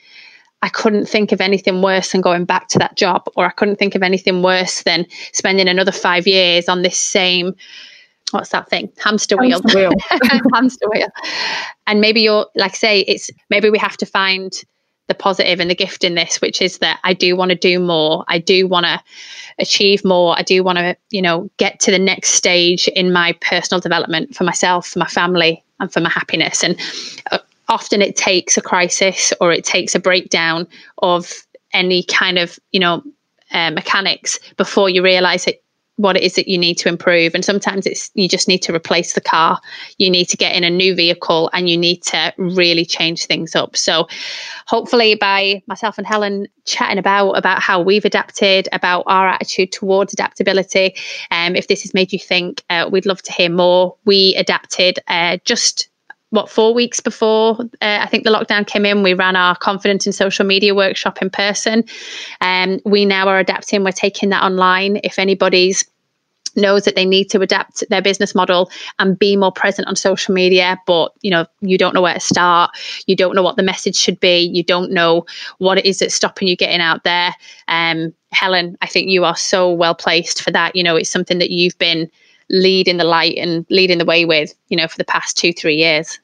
I 0.64 0.70
couldn't 0.70 1.08
think 1.08 1.34
of 1.34 1.42
anything 1.42 1.82
worse 1.82 2.14
than 2.14 2.22
going 2.22 2.46
back 2.46 2.70
to 2.70 2.80
that 2.80 2.96
job, 2.96 3.28
or 3.36 3.46
I 3.46 3.52
couldn't 3.52 3.76
think 3.76 3.96
of 3.96 4.02
anything 4.02 4.42
worse 4.42 4.82
than 4.84 5.06
spending 5.34 5.68
another 5.68 5.92
five 5.92 6.26
years 6.26 6.70
on 6.70 6.82
this 6.82 6.98
same 6.98 7.54
what's 8.32 8.50
that 8.50 8.70
thing? 8.70 8.92
Hamster 8.98 9.38
wheel. 9.38 9.62
Hamster 9.62 9.78
wheel, 9.78 9.92
hamster 10.54 10.90
wheel. 10.90 11.08
and 11.86 12.02
maybe 12.02 12.22
you're 12.22 12.48
like 12.56 12.72
I 12.72 12.76
say 12.76 13.00
it's 13.02 13.30
maybe 13.50 13.70
we 13.70 13.78
have 13.78 13.98
to 13.98 14.06
find 14.06 14.52
the 15.08 15.14
positive 15.14 15.60
and 15.60 15.70
the 15.70 15.76
gift 15.76 16.04
in 16.06 16.16
this 16.16 16.40
which 16.40 16.62
is 16.62 16.78
that 16.80 17.00
I 17.04 17.14
do 17.14 17.36
want 17.36 17.50
to 17.50 17.56
do 17.56 17.80
more. 17.80 18.24
I 18.30 18.40
do 18.40 18.68
want 18.68 18.86
to 18.86 19.04
achieve 19.60 20.04
more. 20.04 20.34
I 20.38 20.44
do 20.44 20.64
want 20.64 20.80
to 20.80 20.96
you 21.12 21.22
know 21.22 21.50
get 21.58 21.80
to 21.82 21.92
the 21.92 22.00
next 22.00 22.30
stage 22.32 22.88
in 22.88 23.14
my 23.14 23.34
personal 23.42 23.80
development 23.80 24.36
for 24.36 24.46
myself 24.46 24.88
for 24.88 25.00
my 25.00 25.08
family 25.08 25.64
and 25.80 25.92
for 25.92 26.00
my 26.00 26.10
happiness. 26.10 26.64
And 26.64 26.80
uh, 27.32 27.40
often 27.70 28.02
it 28.02 28.16
takes 28.16 28.58
a 28.58 28.62
crisis 28.62 29.34
or 29.40 29.52
it 29.52 29.64
takes 29.64 29.96
a 29.96 30.00
breakdown 30.00 30.68
of 31.00 31.34
any 31.74 32.04
kind 32.04 32.38
of 32.38 32.60
you 32.72 32.80
know 32.80 33.04
uh, 33.52 33.72
mechanics 33.72 34.40
before 34.58 34.90
you 34.90 35.04
realize 35.04 35.48
it 35.48 35.64
what 35.98 36.18
it 36.18 36.24
is 36.24 36.36
that 36.36 36.48
you 36.48 36.58
need 36.58 36.76
to 36.76 36.90
improve. 36.90 37.36
And 37.36 37.46
sometimes 37.46 37.86
it's 37.86 38.10
you 38.16 38.28
just 38.28 38.48
need 38.48 38.60
to 38.64 38.74
replace 38.74 39.14
the 39.14 39.22
car. 39.22 39.60
You 39.98 40.10
need 40.10 40.26
to 40.30 40.38
get 40.38 40.56
in 40.56 40.64
a 40.64 40.70
new 40.70 40.96
vehicle 40.96 41.50
and 41.54 41.70
you 41.70 41.78
need 41.78 42.02
to 42.04 42.34
really 42.38 42.86
change 42.86 43.26
things 43.26 43.56
up. 43.56 43.78
So 43.78 44.08
hopefully 44.66 45.16
by 45.16 45.62
myself 45.68 45.98
and 45.98 46.08
helen 46.08 46.48
chatting 46.66 46.98
about 46.98 47.34
about 47.34 47.62
how 47.62 47.80
we've 47.82 48.06
adapted 48.06 48.68
about 48.72 49.04
our 49.06 49.28
attitude 49.28 49.72
towards 49.72 50.14
adaptability 50.14 50.96
um, 51.30 51.56
if 51.56 51.68
this 51.68 51.84
has 51.84 51.94
made 51.94 52.12
you 52.12 52.20
think 52.20 52.64
uh, 52.70 52.90
we'd 52.92 53.06
love 53.06 53.22
to 53.24 53.32
hear 53.32 53.50
more. 53.50 53.96
We 54.06 54.36
adapted 54.36 55.00
uh, 55.08 55.38
just 55.46 55.90
what 56.34 56.50
four 56.50 56.74
weeks 56.74 57.00
before 57.00 57.60
uh, 57.62 58.00
I 58.02 58.08
think 58.08 58.24
the 58.24 58.32
lockdown 58.32 58.66
came 58.66 58.88
in, 58.88 59.04
we 59.04 59.14
ran 59.14 59.36
our 59.36 59.56
confidence 59.56 60.08
in 60.08 60.14
social 60.14 60.44
media 60.46 60.74
workshop 60.74 61.22
in 61.22 61.30
person. 61.30 61.84
Um, 62.42 62.80
we 62.86 63.06
now 63.06 63.28
are 63.28 63.38
adapting. 63.38 63.84
We're 63.84 63.92
taking 63.92 64.30
that 64.30 64.42
online. 64.42 65.00
If 65.04 65.20
anybody's 65.20 65.86
knows 66.56 66.86
that 66.86 66.96
they 66.96 67.06
need 67.06 67.30
to 67.32 67.42
adapt 67.42 67.84
their 67.90 68.02
business 68.02 68.36
model 68.36 68.70
and 69.00 69.18
be 69.18 69.36
more 69.36 69.52
present 69.52 69.88
on 69.88 69.96
social 69.96 70.36
media 70.36 70.80
but 70.86 71.12
you 71.22 71.32
know 71.32 71.48
you 71.62 71.80
don't 71.80 71.96
know 71.96 72.02
where 72.02 72.14
to 72.14 72.20
start 72.20 72.70
you 73.08 73.16
don't 73.16 73.34
know 73.34 73.42
what 73.42 73.56
the 73.56 73.64
message 73.64 73.96
should 73.96 74.20
be 74.20 74.38
you 74.54 74.62
don't 74.62 74.92
know 74.92 75.26
what 75.58 75.80
it 75.80 75.86
is 75.86 75.98
that's 75.98 76.14
stopping 76.14 76.48
you 76.48 76.56
getting 76.56 76.80
out 76.80 77.04
there 77.04 77.34
um, 77.70 78.14
helen 78.34 78.78
i 78.82 78.86
think 78.86 79.10
you 79.10 79.26
are 79.26 79.36
so 79.36 79.72
well 79.72 79.96
placed 79.96 80.44
for 80.44 80.52
that 80.52 80.76
you 80.76 80.84
know 80.84 80.96
it's 80.96 81.10
something 81.10 81.40
that 81.40 81.50
you've 81.50 81.78
been 81.80 82.08
leading 82.52 82.98
the 82.98 83.04
light 83.04 83.36
and 83.38 83.66
leading 83.72 83.98
the 83.98 84.06
way 84.06 84.24
with 84.24 84.54
you 84.68 84.78
know 84.78 84.88
for 84.88 84.98
the 85.00 85.06
past 85.06 85.36
two 85.36 85.54
three 85.54 85.76
years 85.76 86.20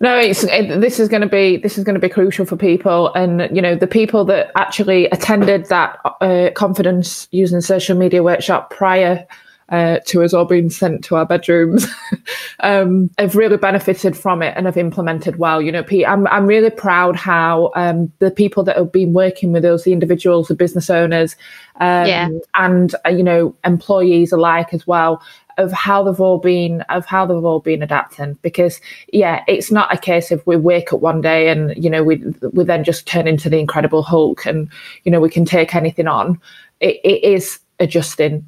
no, 0.00 0.16
it's 0.16 0.44
it, 0.44 0.80
this 0.80 1.00
is 1.00 1.08
going 1.08 1.22
to 1.22 1.28
be 1.28 1.56
this 1.56 1.78
is 1.78 1.84
going 1.84 1.94
to 1.94 2.00
be 2.00 2.08
crucial 2.08 2.46
for 2.46 2.56
people, 2.56 3.12
and 3.14 3.54
you 3.54 3.60
know 3.60 3.74
the 3.74 3.86
people 3.86 4.24
that 4.26 4.52
actually 4.54 5.06
attended 5.06 5.66
that 5.66 5.98
uh, 6.20 6.50
confidence 6.54 7.28
using 7.32 7.60
social 7.60 7.96
media 7.96 8.22
workshop 8.22 8.70
prior 8.70 9.26
uh, 9.70 9.98
to 10.06 10.22
us 10.22 10.32
all 10.32 10.44
being 10.44 10.70
sent 10.70 11.04
to 11.04 11.16
our 11.16 11.26
bedrooms 11.26 11.86
um, 12.60 13.10
have 13.18 13.36
really 13.36 13.56
benefited 13.56 14.16
from 14.16 14.42
it 14.42 14.54
and 14.56 14.64
have 14.66 14.78
implemented 14.78 15.36
well. 15.36 15.60
You 15.60 15.72
know, 15.72 15.84
I'm 16.06 16.26
I'm 16.28 16.46
really 16.46 16.70
proud 16.70 17.16
how 17.16 17.72
um, 17.74 18.10
the 18.18 18.30
people 18.30 18.62
that 18.64 18.76
have 18.76 18.92
been 18.92 19.12
working 19.12 19.52
with 19.52 19.64
us, 19.64 19.84
the 19.84 19.92
individuals, 19.92 20.48
the 20.48 20.54
business 20.54 20.88
owners, 20.88 21.36
um, 21.80 22.06
yeah. 22.06 22.28
and 22.54 22.94
uh, 23.04 23.10
you 23.10 23.22
know 23.22 23.54
employees 23.64 24.32
alike 24.32 24.72
as 24.72 24.86
well, 24.86 25.22
of 25.58 25.72
how 25.72 26.02
they've 26.02 26.20
all 26.20 26.38
been 26.38 26.80
of 26.82 27.04
how 27.04 27.26
they've 27.26 27.44
all 27.44 27.60
been 27.60 27.82
adapting. 27.82 28.38
Because 28.42 28.80
yeah 29.12 29.44
it's 29.46 29.70
not 29.70 29.92
a 29.92 29.98
case 29.98 30.30
of 30.30 30.44
we 30.46 30.56
wake 30.56 30.92
up 30.92 31.00
one 31.00 31.20
day 31.20 31.48
and 31.48 31.74
you 31.82 31.90
know 31.90 32.02
we 32.02 32.16
we 32.52 32.64
then 32.64 32.84
just 32.84 33.06
turn 33.06 33.28
into 33.28 33.50
the 33.50 33.58
incredible 33.58 34.02
hulk 34.02 34.46
and 34.46 34.70
you 35.04 35.12
know 35.12 35.20
we 35.20 35.30
can 35.30 35.44
take 35.44 35.74
anything 35.74 36.06
on. 36.06 36.40
It, 36.80 37.00
it 37.04 37.24
is 37.24 37.58
adjusting 37.80 38.44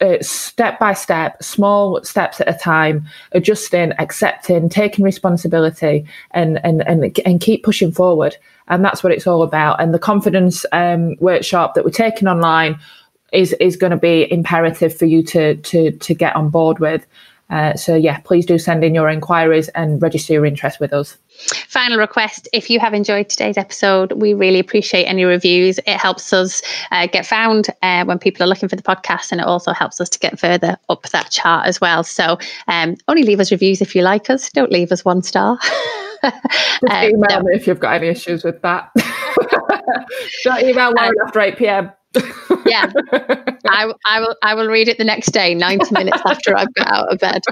uh, 0.00 0.16
step 0.20 0.78
by 0.80 0.92
step 0.92 1.40
small 1.42 2.02
steps 2.02 2.40
at 2.40 2.48
a 2.48 2.58
time 2.58 3.06
adjusting 3.32 3.92
accepting 3.98 4.68
taking 4.68 5.04
responsibility 5.04 6.04
and 6.32 6.64
and 6.64 6.86
and, 6.88 7.18
and 7.24 7.40
keep 7.40 7.62
pushing 7.62 7.92
forward. 7.92 8.36
And 8.66 8.82
that's 8.82 9.02
what 9.02 9.12
it's 9.12 9.26
all 9.26 9.42
about. 9.42 9.80
And 9.80 9.92
the 9.92 9.98
confidence 9.98 10.64
um, 10.72 11.16
workshop 11.20 11.74
that 11.74 11.84
we're 11.84 11.90
taking 11.90 12.26
online 12.26 12.78
is 13.32 13.52
is 13.54 13.76
going 13.76 13.90
to 13.90 13.96
be 13.96 14.30
imperative 14.32 14.96
for 14.96 15.06
you 15.06 15.22
to 15.24 15.56
to 15.56 15.90
to 15.90 16.14
get 16.14 16.34
on 16.36 16.50
board 16.50 16.78
with. 16.78 17.06
Uh, 17.50 17.74
so 17.74 17.94
yeah, 17.94 18.18
please 18.20 18.46
do 18.46 18.58
send 18.58 18.82
in 18.82 18.94
your 18.94 19.08
inquiries 19.08 19.68
and 19.70 20.00
register 20.00 20.32
your 20.32 20.46
interest 20.46 20.80
with 20.80 20.92
us. 20.92 21.18
Final 21.68 21.98
request: 21.98 22.48
If 22.52 22.70
you 22.70 22.80
have 22.80 22.94
enjoyed 22.94 23.28
today's 23.28 23.58
episode, 23.58 24.12
we 24.12 24.32
really 24.32 24.58
appreciate 24.58 25.04
any 25.04 25.24
reviews. 25.24 25.78
It 25.78 25.98
helps 25.98 26.32
us 26.32 26.62
uh, 26.90 27.06
get 27.06 27.26
found 27.26 27.68
uh, 27.82 28.04
when 28.06 28.18
people 28.18 28.42
are 28.42 28.46
looking 28.46 28.68
for 28.68 28.76
the 28.76 28.82
podcast, 28.82 29.30
and 29.30 29.40
it 29.40 29.46
also 29.46 29.72
helps 29.72 30.00
us 30.00 30.08
to 30.10 30.18
get 30.18 30.38
further 30.38 30.78
up 30.88 31.02
that 31.10 31.30
chart 31.30 31.66
as 31.66 31.80
well. 31.80 32.02
So, 32.02 32.38
um, 32.66 32.96
only 33.08 33.24
leave 33.24 33.40
us 33.40 33.52
reviews 33.52 33.82
if 33.82 33.94
you 33.94 34.02
like 34.02 34.30
us. 34.30 34.50
Don't 34.50 34.72
leave 34.72 34.90
us 34.90 35.04
one 35.04 35.22
star. 35.22 35.58
Just 36.22 36.34
um, 36.90 37.04
email 37.04 37.26
no. 37.28 37.40
me 37.42 37.56
if 37.56 37.66
you've 37.66 37.80
got 37.80 37.96
any 37.96 38.08
issues 38.08 38.42
with 38.42 38.62
that. 38.62 38.90
Don't 40.44 40.62
email 40.62 40.92
Lauren 40.92 41.10
um, 41.10 41.26
after 41.26 41.40
eight 41.40 41.58
pm 41.58 41.92
yeah, 42.66 42.90
I, 43.66 43.92
I 44.06 44.20
will. 44.20 44.36
I 44.42 44.54
will 44.54 44.68
read 44.68 44.88
it 44.88 44.98
the 44.98 45.04
next 45.04 45.32
day, 45.32 45.54
ninety 45.54 45.90
minutes 45.92 46.20
after 46.26 46.56
I've 46.56 46.72
got 46.74 46.92
out 46.92 47.12
of 47.12 47.18
bed. 47.18 47.42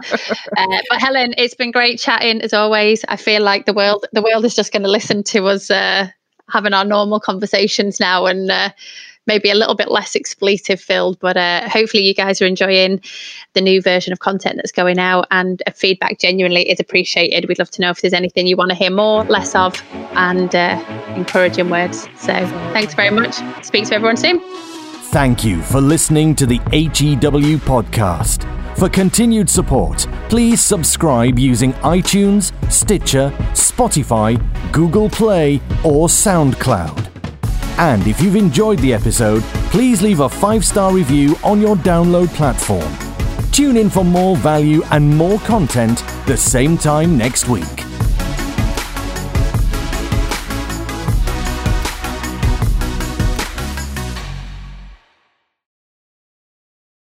Uh, 0.56 0.78
but 0.88 1.00
Helen, 1.00 1.34
it's 1.38 1.54
been 1.54 1.70
great 1.70 1.98
chatting 1.98 2.40
as 2.42 2.52
always. 2.52 3.04
I 3.08 3.16
feel 3.16 3.42
like 3.42 3.66
the 3.66 3.74
world, 3.74 4.06
the 4.12 4.22
world 4.22 4.44
is 4.44 4.54
just 4.54 4.72
going 4.72 4.82
to 4.82 4.90
listen 4.90 5.22
to 5.24 5.46
us 5.46 5.70
uh, 5.70 6.08
having 6.50 6.74
our 6.74 6.84
normal 6.84 7.20
conversations 7.20 7.98
now, 8.00 8.26
and 8.26 8.50
uh, 8.50 8.70
maybe 9.26 9.50
a 9.50 9.54
little 9.54 9.74
bit 9.74 9.90
less 9.90 10.16
expletive 10.16 10.80
filled. 10.80 11.18
But 11.20 11.36
uh, 11.36 11.68
hopefully, 11.68 12.02
you 12.02 12.14
guys 12.14 12.40
are 12.42 12.46
enjoying 12.46 13.00
the 13.54 13.60
new 13.60 13.80
version 13.80 14.12
of 14.12 14.20
content 14.20 14.56
that's 14.56 14.72
going 14.72 14.98
out, 14.98 15.26
and 15.30 15.62
feedback 15.74 16.18
genuinely 16.18 16.68
is 16.68 16.80
appreciated. 16.80 17.48
We'd 17.48 17.58
love 17.58 17.70
to 17.72 17.80
know 17.80 17.90
if 17.90 18.00
there's 18.00 18.14
anything 18.14 18.46
you 18.46 18.56
want 18.56 18.70
to 18.70 18.76
hear 18.76 18.90
more, 18.90 19.24
less 19.24 19.54
of, 19.54 19.82
and 20.12 20.54
uh, 20.54 20.82
encouraging 21.16 21.70
words. 21.70 22.08
So, 22.16 22.32
thanks 22.72 22.94
very 22.94 23.10
much. 23.10 23.34
Speak 23.64 23.86
to 23.86 23.94
everyone 23.94 24.16
soon. 24.16 24.40
Thank 25.12 25.44
you 25.44 25.60
for 25.62 25.80
listening 25.80 26.34
to 26.36 26.46
the 26.46 26.56
HEW 26.70 27.58
podcast. 27.58 28.48
For 28.78 28.88
continued 28.88 29.50
support, 29.50 30.06
please 30.30 30.62
subscribe 30.62 31.38
using 31.38 31.74
iTunes, 31.74 32.52
Stitcher, 32.72 33.30
Spotify, 33.52 34.40
Google 34.72 35.10
Play, 35.10 35.56
or 35.84 36.08
SoundCloud. 36.08 37.11
And 37.78 38.06
if 38.06 38.20
you've 38.20 38.36
enjoyed 38.36 38.78
the 38.80 38.92
episode, 38.92 39.42
please 39.70 40.02
leave 40.02 40.20
a 40.20 40.28
five 40.28 40.64
star 40.64 40.92
review 40.92 41.36
on 41.42 41.60
your 41.60 41.76
download 41.76 42.28
platform. 42.28 42.90
Tune 43.50 43.76
in 43.76 43.90
for 43.90 44.04
more 44.04 44.36
value 44.36 44.82
and 44.90 45.08
more 45.16 45.38
content 45.40 46.04
the 46.26 46.36
same 46.36 46.78
time 46.78 47.18
next 47.18 47.48
week. 47.48 47.91